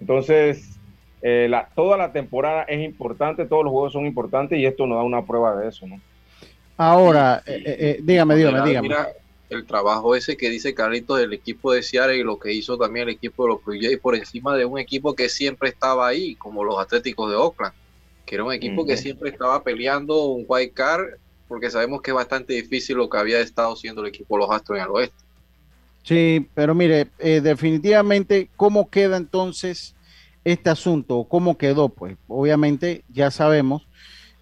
Entonces, 0.00 0.78
eh, 1.22 1.46
la, 1.48 1.68
toda 1.74 1.96
la 1.96 2.12
temporada 2.12 2.62
es 2.64 2.84
importante, 2.84 3.46
todos 3.46 3.64
los 3.64 3.72
juegos 3.72 3.92
son 3.92 4.06
importantes 4.06 4.58
y 4.58 4.66
esto 4.66 4.86
nos 4.86 4.98
da 4.98 5.04
una 5.04 5.24
prueba 5.24 5.56
de 5.56 5.68
eso, 5.68 5.86
¿no? 5.86 6.00
Ahora, 6.76 7.42
eh, 7.46 7.62
eh, 7.64 7.98
dígame, 8.02 8.34
dígame, 8.34 8.68
dígame. 8.68 8.88
Mira 8.88 9.08
el 9.50 9.66
trabajo 9.66 10.16
ese 10.16 10.36
que 10.36 10.50
dice 10.50 10.74
Carlitos 10.74 11.18
del 11.18 11.32
equipo 11.32 11.72
de 11.72 11.82
Seattle 11.82 12.16
y 12.16 12.22
lo 12.22 12.38
que 12.38 12.52
hizo 12.52 12.78
también 12.78 13.08
el 13.08 13.14
equipo 13.14 13.44
de 13.44 13.48
los 13.50 13.64
Blue 13.64 13.78
Jays 13.80 13.98
por 13.98 14.14
encima 14.16 14.56
de 14.56 14.64
un 14.64 14.78
equipo 14.78 15.14
que 15.14 15.28
siempre 15.28 15.68
estaba 15.68 16.08
ahí, 16.08 16.34
como 16.36 16.64
los 16.64 16.78
Atléticos 16.78 17.30
de 17.30 17.36
Oakland, 17.36 17.74
que 18.24 18.34
era 18.34 18.44
un 18.44 18.52
equipo 18.52 18.86
que 18.86 18.96
siempre 18.96 19.30
estaba 19.30 19.62
peleando 19.62 20.24
un 20.26 20.44
wild 20.48 20.72
card, 20.72 21.04
porque 21.46 21.70
sabemos 21.70 22.00
que 22.02 22.10
es 22.10 22.14
bastante 22.14 22.54
difícil 22.54 22.96
lo 22.96 23.08
que 23.08 23.18
había 23.18 23.40
estado 23.40 23.76
siendo 23.76 24.00
el 24.00 24.08
equipo 24.08 24.36
de 24.36 24.40
los 24.40 24.50
Astros 24.50 24.78
en 24.78 24.84
el 24.84 24.90
oeste. 24.90 25.16
Sí, 26.02 26.48
pero 26.54 26.74
mire, 26.74 27.08
definitivamente, 27.18 28.48
¿cómo 28.56 28.88
queda 28.90 29.16
entonces 29.16 29.94
este 30.44 30.68
asunto, 30.68 31.24
cómo 31.28 31.56
quedó, 31.56 31.88
pues 31.88 32.16
obviamente 32.28 33.02
ya 33.08 33.30
sabemos. 33.30 33.86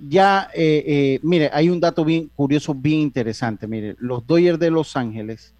Ya, 0.08 0.50
eh, 0.52 0.82
eh, 0.86 1.20
mire, 1.22 1.48
hay 1.52 1.70
un 1.70 1.78
dato 1.78 2.04
bien 2.04 2.28
curioso, 2.34 2.74
bien 2.74 3.00
interesante. 3.00 3.68
Mire, 3.68 3.94
los 4.00 4.26
Dodgers 4.26 4.58
de 4.58 4.70
Los 4.70 4.96
Ángeles, 4.96 5.54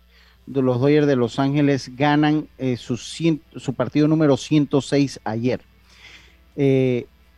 los 0.46 0.80
Dodgers 0.80 1.06
de 1.06 1.14
Los 1.14 1.38
Ángeles 1.38 1.94
ganan 1.96 2.48
eh, 2.58 2.76
su, 2.76 2.96
su, 2.96 3.74
partido 3.74 4.08
número 4.08 4.36
106 4.36 5.20
ayer. 5.22 5.60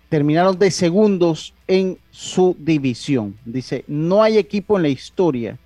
terminaron 0.08 0.58
de 0.58 0.70
segundos 0.70 1.52
en 1.66 1.98
su 2.10 2.56
división. 2.58 3.36
Dice, 3.44 3.84
no 3.86 4.22
hay 4.22 4.38
equipo 4.38 4.76
en 4.76 4.82
la 4.84 4.88
historia 4.88 5.58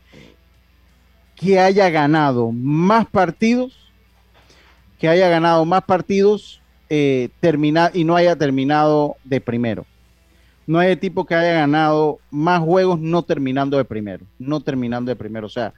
que 1.36 1.60
haya 1.60 1.88
ganado 1.88 2.50
más 2.50 3.06
partidos, 3.06 3.92
que 4.98 5.08
haya 5.08 5.28
ganado 5.28 5.64
más 5.64 5.84
partidos 5.84 6.60
eh, 6.90 7.28
y 7.94 8.04
no 8.04 8.16
haya 8.16 8.34
terminado 8.34 9.16
de 9.22 9.40
primero. 9.40 9.86
No 10.68 10.78
hay 10.78 10.94
tipo 10.96 11.24
que 11.26 11.34
haya 11.34 11.54
ganado 11.54 12.18
más 12.30 12.60
juegos 12.60 13.00
no 13.00 13.22
terminando 13.22 13.76
de 13.76 13.84
primero, 13.84 14.24
no 14.38 14.60
terminando 14.60 15.10
de 15.10 15.16
primero. 15.16 15.46
O 15.46 15.50
sea, 15.50 15.72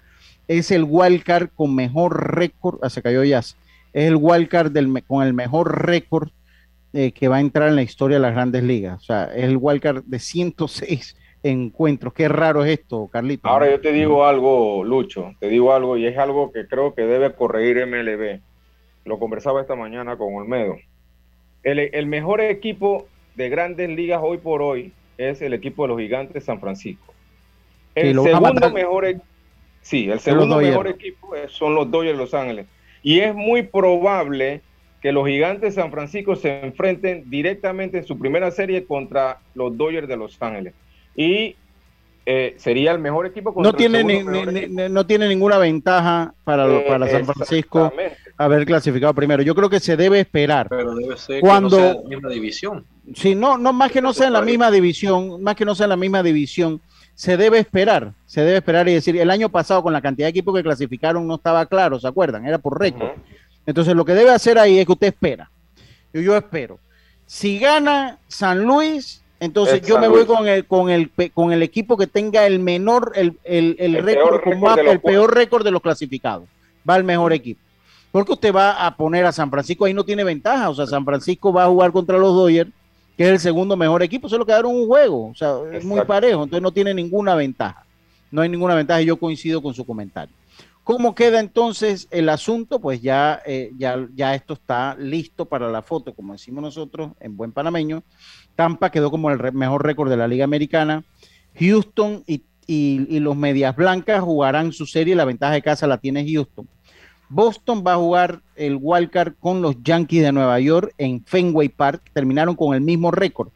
es 0.48 0.70
el 0.70 0.84
wildcard 0.86 1.48
con 1.54 1.74
mejor 1.74 2.34
récord, 2.34 2.78
ah, 2.82 2.90
se 2.90 3.00
cayó 3.00 3.24
ya, 3.24 3.38
es 3.38 3.54
el 3.92 4.16
wildcard 4.16 4.72
con 5.06 5.26
el 5.26 5.32
mejor 5.32 5.86
récord 5.86 6.28
eh, 6.92 7.12
que 7.12 7.28
va 7.28 7.36
a 7.36 7.40
entrar 7.40 7.68
en 7.68 7.76
la 7.76 7.82
historia 7.82 8.16
de 8.18 8.22
las 8.22 8.32
grandes 8.32 8.62
ligas. 8.62 9.00
O 9.00 9.04
sea, 9.04 9.24
es 9.24 9.44
el 9.44 9.56
wildcard 9.58 10.02
de 10.04 10.18
106 10.18 11.16
encuentros. 11.42 12.12
Qué 12.12 12.28
raro 12.28 12.64
es 12.64 12.78
esto, 12.80 13.08
Carlito. 13.10 13.48
Ahora 13.48 13.70
yo 13.70 13.80
te 13.80 13.92
digo 13.92 14.26
algo, 14.26 14.84
Lucho, 14.84 15.32
te 15.40 15.48
digo 15.48 15.72
algo 15.72 15.96
y 15.96 16.06
es 16.06 16.18
algo 16.18 16.52
que 16.52 16.66
creo 16.66 16.94
que 16.94 17.02
debe 17.02 17.32
corregir 17.32 17.86
MLB. 17.86 18.40
Lo 19.06 19.18
conversaba 19.18 19.62
esta 19.62 19.74
mañana 19.74 20.18
con 20.18 20.34
Olmedo 20.34 20.76
el, 21.62 22.06
mejor 22.06 22.40
equipo 22.40 23.06
de 23.40 23.48
grandes 23.48 23.88
ligas 23.88 24.20
hoy 24.22 24.36
por 24.36 24.60
hoy 24.60 24.92
es 25.16 25.40
el 25.40 25.54
equipo 25.54 25.84
de 25.84 25.88
los 25.88 25.98
gigantes 25.98 26.44
San 26.44 26.60
Francisco. 26.60 27.14
El 27.94 28.20
segundo 28.20 28.70
mejor, 28.70 29.06
e-, 29.06 29.18
sí, 29.80 30.10
el 30.10 30.20
segundo 30.20 30.58
mejor 30.58 30.88
equipo 30.88 31.32
son 31.48 31.74
los 31.74 31.90
Dodgers 31.90 32.18
de 32.18 32.22
Los 32.22 32.34
Ángeles. 32.34 32.66
Y 33.02 33.20
es 33.20 33.34
muy 33.34 33.62
probable 33.62 34.60
que 35.00 35.10
los 35.10 35.26
gigantes 35.26 35.76
San 35.76 35.90
Francisco 35.90 36.36
se 36.36 36.60
enfrenten 36.60 37.30
directamente 37.30 37.96
en 37.96 38.04
su 38.04 38.18
primera 38.18 38.50
serie 38.50 38.84
contra 38.84 39.38
los 39.54 39.74
Dodgers 39.74 40.06
de 40.06 40.18
Los 40.18 40.36
Ángeles. 40.42 40.74
Y 41.16 41.56
eh, 42.26 42.54
sería 42.58 42.92
el 42.92 42.98
mejor 42.98 43.24
equipo 43.24 43.54
contra 43.54 43.72
no 43.72 43.76
tiene 43.78 44.04
no 44.90 45.06
tiene 45.06 45.28
ninguna 45.28 45.56
ventaja 45.56 46.34
para, 46.44 46.66
eh, 46.66 46.84
para 46.86 47.08
San 47.08 47.24
Francisco 47.24 47.90
haber 48.40 48.64
clasificado 48.64 49.12
primero. 49.12 49.42
Yo 49.42 49.54
creo 49.54 49.68
que 49.68 49.80
se 49.80 49.98
debe 49.98 50.20
esperar. 50.20 50.68
Pero 50.70 50.94
debe 50.94 51.16
ser 51.18 51.40
cuando 51.40 51.76
que 51.76 51.82
no 51.82 51.92
sea 51.92 52.02
la 52.02 52.08
misma 52.08 52.28
división. 52.30 52.84
Sí, 53.14 53.34
no, 53.34 53.58
no 53.58 53.72
más 53.74 53.92
que 53.92 54.00
no 54.00 54.14
sea 54.14 54.28
en 54.28 54.32
la 54.32 54.40
misma 54.40 54.70
división, 54.70 55.42
más 55.42 55.54
que 55.54 55.66
no 55.66 55.74
sea 55.74 55.84
en 55.84 55.90
la 55.90 55.96
misma 55.96 56.22
división, 56.22 56.80
se 57.14 57.36
debe 57.36 57.58
esperar, 57.58 58.14
se 58.24 58.40
debe 58.40 58.56
esperar 58.56 58.88
y 58.88 58.94
decir, 58.94 59.14
el 59.18 59.30
año 59.30 59.50
pasado 59.50 59.82
con 59.82 59.92
la 59.92 60.00
cantidad 60.00 60.26
de 60.26 60.30
equipos 60.30 60.56
que 60.56 60.62
clasificaron 60.62 61.26
no 61.26 61.34
estaba 61.34 61.66
claro, 61.66 62.00
¿se 62.00 62.08
acuerdan? 62.08 62.46
Era 62.46 62.56
por 62.56 62.80
récord. 62.80 63.10
Entonces 63.66 63.94
lo 63.94 64.06
que 64.06 64.14
debe 64.14 64.30
hacer 64.30 64.58
ahí 64.58 64.78
es 64.78 64.86
que 64.86 64.92
usted 64.92 65.08
espera. 65.08 65.50
Yo, 66.14 66.22
yo 66.22 66.34
espero. 66.34 66.78
Si 67.26 67.58
gana 67.58 68.18
San 68.26 68.62
Luis, 68.62 69.22
entonces 69.38 69.82
yo 69.82 69.98
me 69.98 70.08
voy 70.08 70.24
con 70.24 70.48
el, 70.48 70.64
con 70.64 70.88
el 70.88 71.10
con 71.34 71.52
el 71.52 71.62
equipo 71.62 71.98
que 71.98 72.06
tenga 72.06 72.46
el 72.46 72.58
menor, 72.58 73.12
el, 73.16 73.38
el, 73.44 73.76
el, 73.78 74.02
récord, 74.02 74.40
el 74.78 75.00
peor 75.00 75.34
récord 75.34 75.62
de 75.62 75.72
los 75.72 75.82
clasificados. 75.82 76.48
Va 76.88 76.96
el 76.96 77.04
mejor 77.04 77.34
equipo. 77.34 77.60
Porque 78.12 78.32
usted 78.32 78.54
va 78.54 78.86
a 78.86 78.96
poner 78.96 79.24
a 79.24 79.32
San 79.32 79.50
Francisco, 79.50 79.84
ahí 79.84 79.94
no 79.94 80.04
tiene 80.04 80.24
ventaja. 80.24 80.70
O 80.70 80.74
sea, 80.74 80.86
San 80.86 81.04
Francisco 81.04 81.52
va 81.52 81.64
a 81.64 81.68
jugar 81.68 81.92
contra 81.92 82.18
los 82.18 82.34
Dodgers, 82.34 82.70
que 83.16 83.24
es 83.24 83.30
el 83.30 83.38
segundo 83.38 83.76
mejor 83.76 84.02
equipo. 84.02 84.28
Solo 84.28 84.44
quedaron 84.44 84.74
un 84.74 84.86
juego. 84.86 85.28
O 85.28 85.34
sea, 85.34 85.54
es 85.72 85.84
muy 85.84 86.00
parejo. 86.02 86.42
Entonces 86.42 86.62
no 86.62 86.72
tiene 86.72 86.92
ninguna 86.92 87.34
ventaja. 87.34 87.84
No 88.30 88.42
hay 88.42 88.48
ninguna 88.48 88.74
ventaja 88.74 89.02
y 89.02 89.06
yo 89.06 89.16
coincido 89.16 89.62
con 89.62 89.74
su 89.74 89.84
comentario. 89.84 90.34
¿Cómo 90.82 91.14
queda 91.14 91.38
entonces 91.38 92.08
el 92.10 92.28
asunto? 92.28 92.80
Pues 92.80 93.00
ya, 93.00 93.40
eh, 93.46 93.70
ya, 93.76 94.08
ya 94.14 94.34
esto 94.34 94.54
está 94.54 94.96
listo 94.96 95.44
para 95.44 95.70
la 95.70 95.82
foto, 95.82 96.14
como 96.14 96.32
decimos 96.32 96.62
nosotros 96.62 97.12
en 97.20 97.36
buen 97.36 97.52
panameño. 97.52 98.02
Tampa 98.56 98.90
quedó 98.90 99.10
como 99.10 99.30
el 99.30 99.52
mejor 99.52 99.84
récord 99.84 100.10
de 100.10 100.16
la 100.16 100.26
Liga 100.26 100.44
Americana. 100.44 101.04
Houston 101.58 102.24
y, 102.26 102.42
y, 102.66 103.20
los 103.20 103.36
Medias 103.36 103.76
Blancas 103.76 104.22
jugarán 104.22 104.72
su 104.72 104.86
serie. 104.86 105.14
La 105.14 105.24
ventaja 105.24 105.52
de 105.52 105.62
casa 105.62 105.86
la 105.86 105.98
tiene 105.98 106.28
Houston. 106.28 106.66
Boston 107.30 107.84
va 107.86 107.94
a 107.94 107.96
jugar 107.96 108.40
el 108.56 108.76
wildcard 108.80 109.34
con 109.38 109.62
los 109.62 109.82
Yankees 109.82 110.22
de 110.22 110.32
Nueva 110.32 110.58
York 110.58 110.92
en 110.98 111.24
Fenway 111.24 111.68
Park. 111.68 112.02
Terminaron 112.12 112.56
con 112.56 112.74
el 112.74 112.80
mismo 112.80 113.12
récord. 113.12 113.50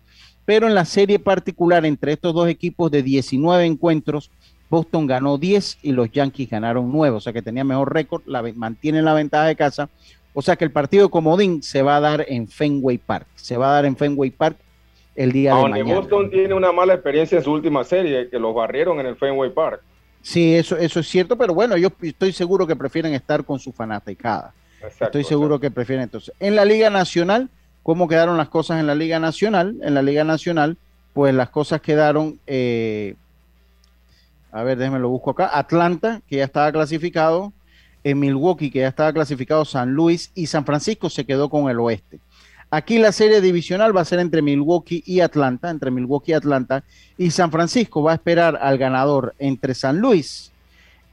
Pero 0.45 0.68
en 0.68 0.75
la 0.75 0.85
serie 0.85 1.18
particular 1.18 1.85
entre 1.85 2.12
estos 2.12 2.33
dos 2.35 2.49
equipos 2.49 2.91
de 2.91 3.03
19 3.03 3.64
encuentros, 3.64 4.31
Boston 4.70 5.07
ganó 5.07 5.39
10 5.39 5.79
y 5.83 5.93
los 5.93 6.11
Yankees 6.11 6.51
ganaron 6.51 6.91
9, 6.93 7.16
o 7.16 7.20
sea 7.20 7.33
que 7.33 7.43
tenía 7.43 7.64
mejor 7.64 7.93
récord, 7.93 8.22
la, 8.27 8.43
mantienen 8.55 9.05
la 9.05 9.14
ventaja 9.14 9.47
de 9.47 9.57
casa. 9.57 9.89
O 10.35 10.43
sea 10.43 10.57
que 10.57 10.64
el 10.64 10.70
partido 10.70 11.11
comodín 11.11 11.62
se 11.62 11.83
va 11.83 11.97
a 11.97 12.01
dar 12.01 12.25
en 12.29 12.49
Fenway 12.49 12.99
Park. 12.99 13.27
Se 13.35 13.57
va 13.57 13.70
a 13.70 13.75
dar 13.75 13.87
en 13.87 13.97
Fenway 13.97 14.31
Park 14.31 14.57
el 15.14 15.33
día 15.33 15.55
de 15.55 15.62
mañana. 15.62 15.95
Boston 15.95 16.31
tiene 16.31 16.55
una 16.55 16.72
mala 16.72 16.95
experiencia 16.95 17.39
en 17.39 17.45
su 17.45 17.53
última 17.53 17.85
serie, 17.85 18.29
que 18.29 18.39
los 18.39 18.55
barrieron 18.55 19.01
en 19.01 19.07
el 19.07 19.16
Fenway 19.16 19.51
Park. 19.51 19.83
Sí, 20.25 20.55
eso, 20.57 20.77
eso 20.77 21.01
es 21.01 21.07
cierto, 21.07 21.39
pero 21.39 21.55
bueno, 21.55 21.77
yo 21.77 21.91
estoy 22.03 22.33
seguro 22.33 22.66
que 22.66 22.75
prefieren 22.75 23.14
estar 23.14 23.45
con 23.45 23.61
su 23.61 23.72
fanaticada. 23.72 24.53
estoy 25.01 25.22
seguro 25.22 25.61
que 25.61 25.70
prefieren 25.70 26.03
entonces. 26.03 26.35
En 26.41 26.57
la 26.57 26.64
Liga 26.64 26.91
Nacional, 26.91 27.51
¿cómo 27.83 28.09
quedaron 28.09 28.37
las 28.37 28.49
cosas 28.49 28.81
en 28.81 28.87
la 28.87 28.97
Liga 28.97 29.20
Nacional? 29.20 29.77
En 29.83 29.95
la 29.95 30.03
Liga 30.03 30.25
Nacional, 30.25 30.77
pues 31.12 31.35
las 31.35 31.51
cosas 31.51 31.81
quedaron 31.81 32.41
eh, 32.47 33.14
a 34.55 34.62
ver, 34.62 34.79
déjenme 34.79 35.01
lo 35.01 35.09
busco 35.09 35.33
acá. 35.33 35.51
Atlanta, 35.53 36.22
que 36.29 36.37
ya 36.37 36.45
estaba 36.45 36.70
clasificado. 36.70 37.53
En 38.05 38.20
Milwaukee, 38.20 38.70
que 38.70 38.81
ya 38.81 38.89
estaba 38.89 39.12
clasificado. 39.12 39.64
San 39.64 39.95
Luis 39.95 40.31
y 40.37 40.47
San 40.47 40.64
Francisco 40.64 41.11
se 41.11 41.27
quedó 41.27 41.51
con 41.51 41.68
el 41.68 41.81
oeste. 41.81 42.20
Aquí 42.75 42.99
la 42.99 43.12
serie 43.12 43.41
divisional 43.41 43.97
va 43.97 44.01
a 44.01 44.05
ser 44.05 44.18
entre 44.18 44.43
Milwaukee 44.43 45.05
y 45.07 45.20
Atlanta, 45.20 45.70
entre 45.70 45.93
Milwaukee 45.93 46.33
y 46.33 46.35
Atlanta. 46.35 46.83
Y 47.16 47.31
San 47.31 47.53
Francisco 47.53 48.03
va 48.03 48.11
a 48.11 48.14
esperar 48.16 48.59
al 48.61 48.79
ganador 48.79 49.33
entre 49.39 49.75
San 49.75 50.01
Luis 50.01 50.51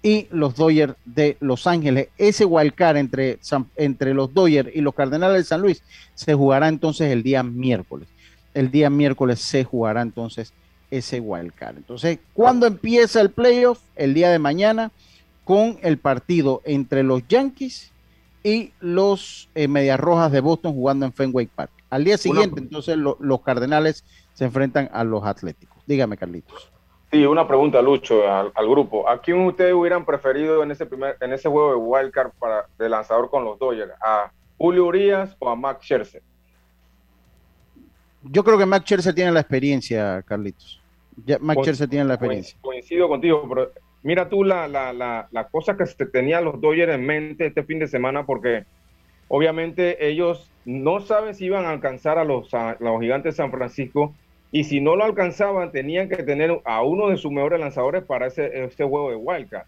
y 0.02 0.26
los 0.32 0.56
Dodgers 0.56 0.96
de 1.06 1.38
Los 1.40 1.68
Ángeles. 1.68 2.08
Ese 2.18 2.46
wildcard 2.46 2.98
entre, 2.98 3.38
entre 3.76 4.16
los 4.16 4.34
Dodgers 4.34 4.72
y 4.74 4.82
los 4.82 4.96
Cardenales 4.96 5.38
de 5.38 5.44
San 5.44 5.62
Luis 5.62 5.84
se 6.16 6.34
jugará 6.34 6.68
entonces 6.68 7.12
el 7.12 7.22
día 7.22 7.44
miércoles. 7.44 8.08
El 8.56 8.72
día 8.72 8.90
miércoles 8.90 9.40
se 9.40 9.64
jugará 9.64 10.02
entonces 10.02 10.54
ese 10.90 11.20
wildcard. 11.20 11.78
Entonces, 11.78 12.18
¿cuándo 12.34 12.66
empieza 12.66 13.22
el 13.22 13.30
playoff? 13.30 13.82
El 13.96 14.16
día 14.16 14.32
de 14.32 14.40
mañana 14.40 14.90
con 15.44 15.78
el 15.84 16.00
partido 16.00 16.64
entre 16.66 17.04
los 17.04 17.22
Yankees 17.28 17.92
y 18.44 18.74
los 18.80 19.50
eh, 19.56 19.68
Medias 19.68 20.00
Rojas 20.00 20.32
de 20.32 20.42
Boston 20.42 20.74
jugando 20.74 21.06
en 21.06 21.14
Fenway 21.14 21.48
Park. 21.48 21.72
Al 21.90 22.04
día 22.04 22.18
siguiente, 22.18 22.60
entonces, 22.60 22.98
los 22.98 23.42
Cardenales 23.42 24.06
se 24.34 24.46
enfrentan 24.46 24.90
a 24.94 25.04
los 25.04 25.26
Atléticos. 25.26 25.78
Dígame, 25.86 26.18
Carlitos. 26.18 26.72
Sí, 27.12 27.26
una 27.26 27.46
pregunta, 27.46 27.82
Lucho, 27.82 28.26
al, 28.26 28.70
grupo. 28.70 29.08
¿A 29.10 29.20
quién 29.20 29.46
ustedes 29.46 29.74
hubieran 29.74 30.06
preferido 30.06 30.64
en 30.64 30.72
ese 30.72 30.86
primer, 30.86 31.18
en 31.20 31.34
ese 31.34 31.50
juego 31.50 31.72
de 31.72 31.76
wildcard 31.76 32.32
para 32.40 32.68
de 32.80 32.88
lanzador 32.88 33.30
con 33.30 33.44
los 33.44 33.60
Dodgers? 33.60 33.92
¿A 34.02 34.32
Julio 34.58 34.86
Urias 34.86 35.36
o 35.40 35.50
a 35.50 35.56
Max 35.56 35.84
Scherzer? 35.84 36.24
Yo 38.24 38.44
creo 38.46 38.58
que 38.58 38.66
Max 38.66 38.86
Scherzer 38.86 39.14
tiene 39.14 39.32
la 39.34 39.42
experiencia, 39.42 40.22
Carlitos. 40.22 40.82
Ya 41.26 41.38
se 41.74 41.88
tiene 41.88 42.06
la 42.06 42.14
experiencia. 42.14 42.58
Coincido 42.62 43.10
contigo, 43.10 43.46
pero 43.50 43.72
mira 44.04 44.30
tú 44.30 44.44
la, 44.44 44.68
la, 44.68 44.94
la, 44.94 45.28
la 45.32 45.48
cosa 45.48 45.78
que 45.78 45.86
se 45.86 46.06
tenían 46.06 46.46
los 46.46 46.60
Dodgers 46.60 46.94
en 46.94 47.06
mente 47.06 47.48
este 47.48 47.64
fin 47.64 47.80
de 47.80 47.88
semana, 47.88 48.26
porque 48.26 48.66
obviamente 49.28 50.08
ellos 50.08 50.50
no 50.66 51.00
saben 51.02 51.36
si 51.36 51.46
iban 51.46 51.66
a 51.66 51.72
alcanzar 51.72 52.18
a 52.18 52.24
los, 52.24 52.50
los 52.80 53.02
gigantes 53.02 53.34
de 53.34 53.38
San 53.38 53.52
Francisco 53.52 54.14
y 54.52 54.66
si 54.66 54.82
no 54.82 54.96
lo 54.96 55.06
alcanzaban 55.06 55.72
tenían 55.72 56.10
que 56.10 56.18
tener 56.18 56.60
a 56.66 56.84
uno 56.84 57.10
de 57.10 57.18
sus 57.18 57.32
mejores 57.32 57.60
lanzadores 57.60 58.04
para 58.04 58.28
ese, 58.28 58.66
ese 58.66 58.84
juego 58.84 59.10
de 59.10 59.16
Wildcard. 59.16 59.66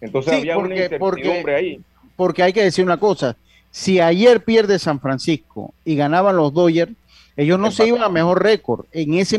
Entonces 0.00 0.34
había 0.34 0.56
una 0.56 0.74
incertidumbre 0.74 1.54
ahí. 1.56 1.80
Porque 2.16 2.42
hay 2.42 2.52
que 2.52 2.62
decir 2.62 2.84
una 2.84 2.98
cosa, 2.98 3.36
si 3.70 4.00
ayer 4.00 4.42
pierde 4.42 4.78
San 4.78 5.00
Francisco 5.00 5.74
y 5.84 5.96
ganaban 5.96 6.36
los 6.36 6.52
Dodgers, 6.52 6.92
ellos 7.36 7.58
no 7.58 7.70
se 7.70 7.86
iban 7.86 8.02
a 8.02 8.08
mejor 8.08 8.42
récord. 8.42 8.86
En 8.92 9.14
esa 9.14 9.36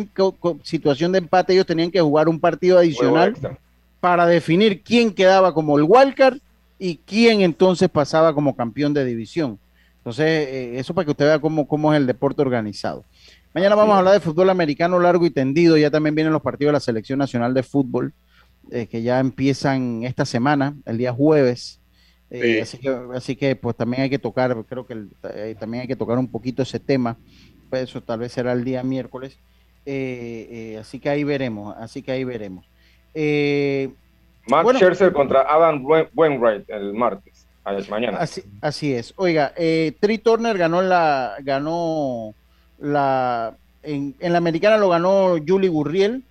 situación 0.63 1.11
de 1.11 1.19
empate 1.19 1.53
ellos 1.53 1.65
tenían 1.65 1.91
que 1.91 2.01
jugar 2.01 2.27
un 2.27 2.39
partido 2.39 2.77
adicional 2.77 3.35
para 4.02 4.26
definir 4.26 4.82
quién 4.84 5.14
quedaba 5.14 5.54
como 5.54 5.78
el 5.78 5.86
wildcard 5.88 6.39
y 6.78 6.97
quién 6.97 7.41
entonces 7.41 7.88
pasaba 7.88 8.34
como 8.34 8.56
campeón 8.56 8.93
de 8.93 9.06
división. 9.06 9.60
Entonces, 9.97 10.26
eh, 10.26 10.80
eso 10.80 10.95
para 10.95 11.06
que 11.06 11.12
usted 11.12 11.26
vea 11.26 11.39
cómo, 11.39 11.68
cómo 11.68 11.93
es 11.93 11.97
el 11.97 12.08
deporte 12.08 12.41
organizado. 12.41 13.06
Mañana 13.54 13.76
vamos 13.76 13.93
a 13.93 13.99
hablar 13.99 14.16
de 14.16 14.20
fútbol 14.20 14.49
americano 14.49 14.99
largo 14.99 15.26
y 15.28 15.30
tendido. 15.30 15.78
Ya 15.78 15.91
también 15.91 16.16
vienen 16.16 16.34
los 16.34 16.41
partidos 16.41 16.70
de 16.70 16.74
la 16.74 16.80
Selección 16.80 17.20
Nacional 17.20 17.54
de 17.54 17.62
Fútbol, 17.62 18.14
eh, 18.72 18.88
que 18.88 19.04
ya 19.04 19.20
empiezan 19.20 20.04
esta 20.04 20.26
semana, 20.26 20.76
el 20.86 20.97
día 20.97 21.14
jueves. 21.14 21.80
Eh, 22.32 22.62
así, 22.62 22.80
que, 22.80 22.89
así 23.14 23.36
que, 23.36 23.56
pues 23.56 23.76
también 23.76 24.04
hay 24.04 24.10
que 24.10 24.18
tocar, 24.18 24.66
creo 24.68 24.88
que 24.88 24.95
también 25.60 25.82
hay 25.82 25.88
que 25.88 25.97
tocar 25.97 26.18
un 26.18 26.30
poquito 26.30 26.64
ese 26.64 26.80
tema 26.80 27.18
eso 27.74 28.02
tal 28.02 28.20
vez 28.20 28.32
será 28.32 28.52
el 28.54 28.64
día 28.64 28.84
miércoles. 28.84 29.38
Así 29.86 30.99
que 30.99 31.10
ahí 31.10 31.24
veremos, 31.24 31.76
así 31.78 32.02
que 32.02 32.12
ahí 32.12 32.24
veremos. 32.24 32.70
Eh, 33.14 33.89
Matt 34.47 34.76
Scherzer 34.76 35.14
contra 35.14 35.41
Adam 35.41 35.86
Wainwright 36.14 36.70
el 36.70 36.93
martes, 36.93 37.47
mañana. 37.89 38.18
Así, 38.18 38.43
así 38.62 38.93
es. 38.93 39.14
Oiga, 39.18 39.53
eh, 39.55 39.95
Tri 39.99 40.18
Turner 40.18 40.57
ganó 40.57 40.82
la, 40.82 41.36
ganó 41.41 42.34
la, 42.80 43.55
en, 43.84 44.16
en, 44.20 44.32
la 44.32 44.38
americana 44.38 44.78
lo 44.78 44.89
ganó 44.89 45.36
Julie 45.45 45.70
Gurriel. 45.70 46.24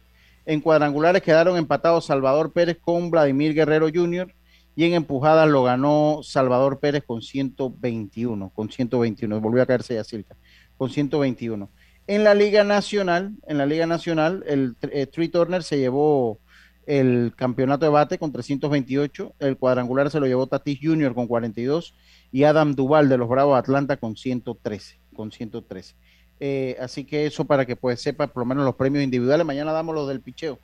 En 0.46 0.60
cuadrangulares 0.60 1.22
quedaron 1.22 1.56
empatados 1.56 2.06
Salvador 2.06 2.52
Pérez 2.52 2.78
con 2.80 3.10
Vladimir 3.10 3.54
Guerrero 3.54 3.88
Jr. 3.92 4.32
Y 4.74 4.84
en 4.84 4.94
empujadas 4.94 5.48
lo 5.48 5.62
ganó 5.62 6.20
Salvador 6.22 6.80
Pérez 6.80 7.04
con 7.06 7.22
121, 7.22 8.50
con 8.54 8.70
121. 8.70 9.40
Volvió 9.40 9.62
a 9.62 9.66
caerse 9.66 9.94
ya 9.94 10.04
cerca 10.04 10.36
con 10.80 10.88
121. 10.88 11.68
En 12.06 12.24
la 12.24 12.34
Liga 12.34 12.64
Nacional, 12.64 13.34
en 13.46 13.58
la 13.58 13.66
Liga 13.66 13.86
Nacional, 13.86 14.42
el 14.46 14.74
eh, 14.80 15.04
Tree 15.04 15.28
Turner 15.28 15.62
se 15.62 15.78
llevó 15.78 16.38
el 16.86 17.32
campeonato 17.36 17.84
de 17.84 17.90
bate 17.90 18.18
con 18.18 18.32
328, 18.32 19.34
el 19.38 19.56
cuadrangular 19.56 20.10
se 20.10 20.20
lo 20.20 20.26
llevó 20.26 20.46
Tatis 20.46 20.78
Jr. 20.82 21.14
con 21.14 21.26
42 21.26 21.94
y 22.32 22.44
Adam 22.44 22.74
Duval 22.74 23.08
de 23.08 23.18
los 23.18 23.28
Bravos 23.28 23.58
Atlanta 23.58 23.96
con 23.96 24.16
113, 24.16 24.98
con 25.14 25.30
113. 25.30 25.94
Eh, 26.40 26.76
así 26.80 27.04
que 27.04 27.26
eso 27.26 27.44
para 27.44 27.66
que 27.66 27.76
pues 27.76 28.00
sepa 28.00 28.26
por 28.26 28.42
lo 28.42 28.46
menos 28.46 28.64
los 28.64 28.74
premios 28.74 29.04
individuales. 29.04 29.46
Mañana 29.46 29.72
damos 29.72 29.94
los 29.94 30.08
del 30.08 30.20
picheo. 30.20 30.58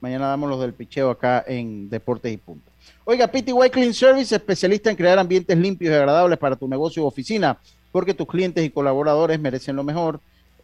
Mañana 0.00 0.28
damos 0.28 0.48
los 0.48 0.60
del 0.60 0.72
picheo 0.72 1.10
acá 1.10 1.44
en 1.46 1.88
Deportes 1.88 2.32
y 2.32 2.36
Punto. 2.36 2.70
Oiga, 3.04 3.28
PTY 3.28 3.70
Clean 3.70 3.92
Service, 3.92 4.34
especialista 4.34 4.90
en 4.90 4.96
crear 4.96 5.18
ambientes 5.18 5.56
limpios 5.56 5.92
y 5.92 5.94
agradables 5.94 6.38
para 6.38 6.56
tu 6.56 6.66
negocio 6.66 7.04
o 7.04 7.06
oficina 7.06 7.58
porque 7.92 8.14
tus 8.14 8.26
clientes 8.26 8.64
y 8.64 8.70
colaboradores 8.70 9.40
merecen 9.40 9.76
lo 9.76 9.84
mejor. 9.84 10.20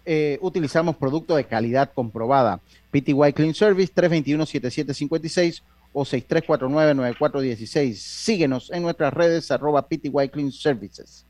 Eh, 0.09 0.39
utilizamos 0.41 0.95
productos 0.97 1.37
de 1.37 1.45
calidad 1.45 1.91
comprobada. 1.93 2.61
PTY 2.93 3.33
Clean 3.35 3.53
Service 3.53 3.93
321-7756 3.93 5.63
o 5.93 6.05
6349-9416. 6.05 7.95
Síguenos 7.95 8.71
en 8.71 8.85
nuestras 8.85 9.13
redes 9.13 9.51
arroba 9.51 9.83
PTY 9.89 10.29
Clean 10.31 10.53
Services. 10.53 11.27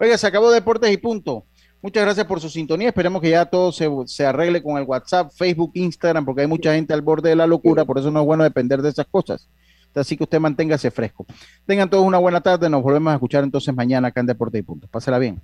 Oiga, 0.00 0.18
se 0.18 0.26
acabó 0.26 0.50
Deportes 0.50 0.90
y 0.90 0.96
punto. 0.96 1.44
Muchas 1.80 2.02
gracias 2.04 2.26
por 2.26 2.40
su 2.40 2.48
sintonía. 2.48 2.88
Esperemos 2.88 3.22
que 3.22 3.30
ya 3.30 3.44
todo 3.44 3.70
se, 3.70 3.88
se, 4.06 4.26
arregle 4.26 4.60
con 4.60 4.76
el 4.76 4.82
WhatsApp, 4.82 5.30
Facebook, 5.32 5.70
Instagram, 5.74 6.24
porque 6.24 6.40
hay 6.40 6.48
mucha 6.48 6.74
gente 6.74 6.92
al 6.92 7.02
borde 7.02 7.28
de 7.28 7.36
la 7.36 7.46
locura, 7.46 7.84
por 7.84 7.96
eso 7.96 8.10
no 8.10 8.20
es 8.20 8.26
bueno 8.26 8.42
depender 8.42 8.82
de 8.82 8.88
esas 8.88 9.06
cosas. 9.06 9.48
Así 9.94 10.16
que 10.16 10.24
usted 10.24 10.40
manténgase 10.40 10.90
fresco. 10.90 11.24
Tengan 11.64 11.88
todos 11.88 12.04
una 12.04 12.18
buena 12.18 12.40
tarde. 12.40 12.68
Nos 12.68 12.82
volvemos 12.82 13.12
a 13.12 13.14
escuchar 13.14 13.44
entonces 13.44 13.74
mañana 13.74 14.08
acá 14.08 14.20
en 14.20 14.26
Deportes 14.26 14.58
y 14.58 14.62
Punto. 14.62 14.88
Pásela 14.88 15.18
bien. 15.18 15.40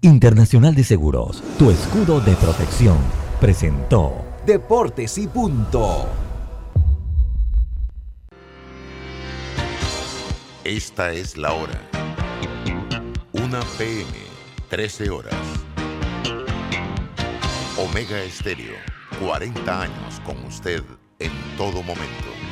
Internacional 0.00 0.76
de 0.76 0.84
Seguros, 0.84 1.42
tu 1.58 1.72
escudo 1.72 2.20
de 2.20 2.36
protección, 2.36 2.98
presentó 3.40 4.24
Deportes 4.46 5.18
y 5.18 5.26
Punto. 5.26 6.06
Esta 10.62 11.10
es 11.10 11.36
la 11.36 11.52
hora. 11.52 11.80
Una 13.32 13.58
PM, 13.76 14.06
13 14.68 15.10
horas. 15.10 15.34
Omega 17.76 18.22
Estéreo, 18.22 18.76
40 19.20 19.82
años 19.82 20.20
con 20.24 20.36
usted 20.44 20.84
en 21.18 21.32
todo 21.56 21.82
momento. 21.82 22.47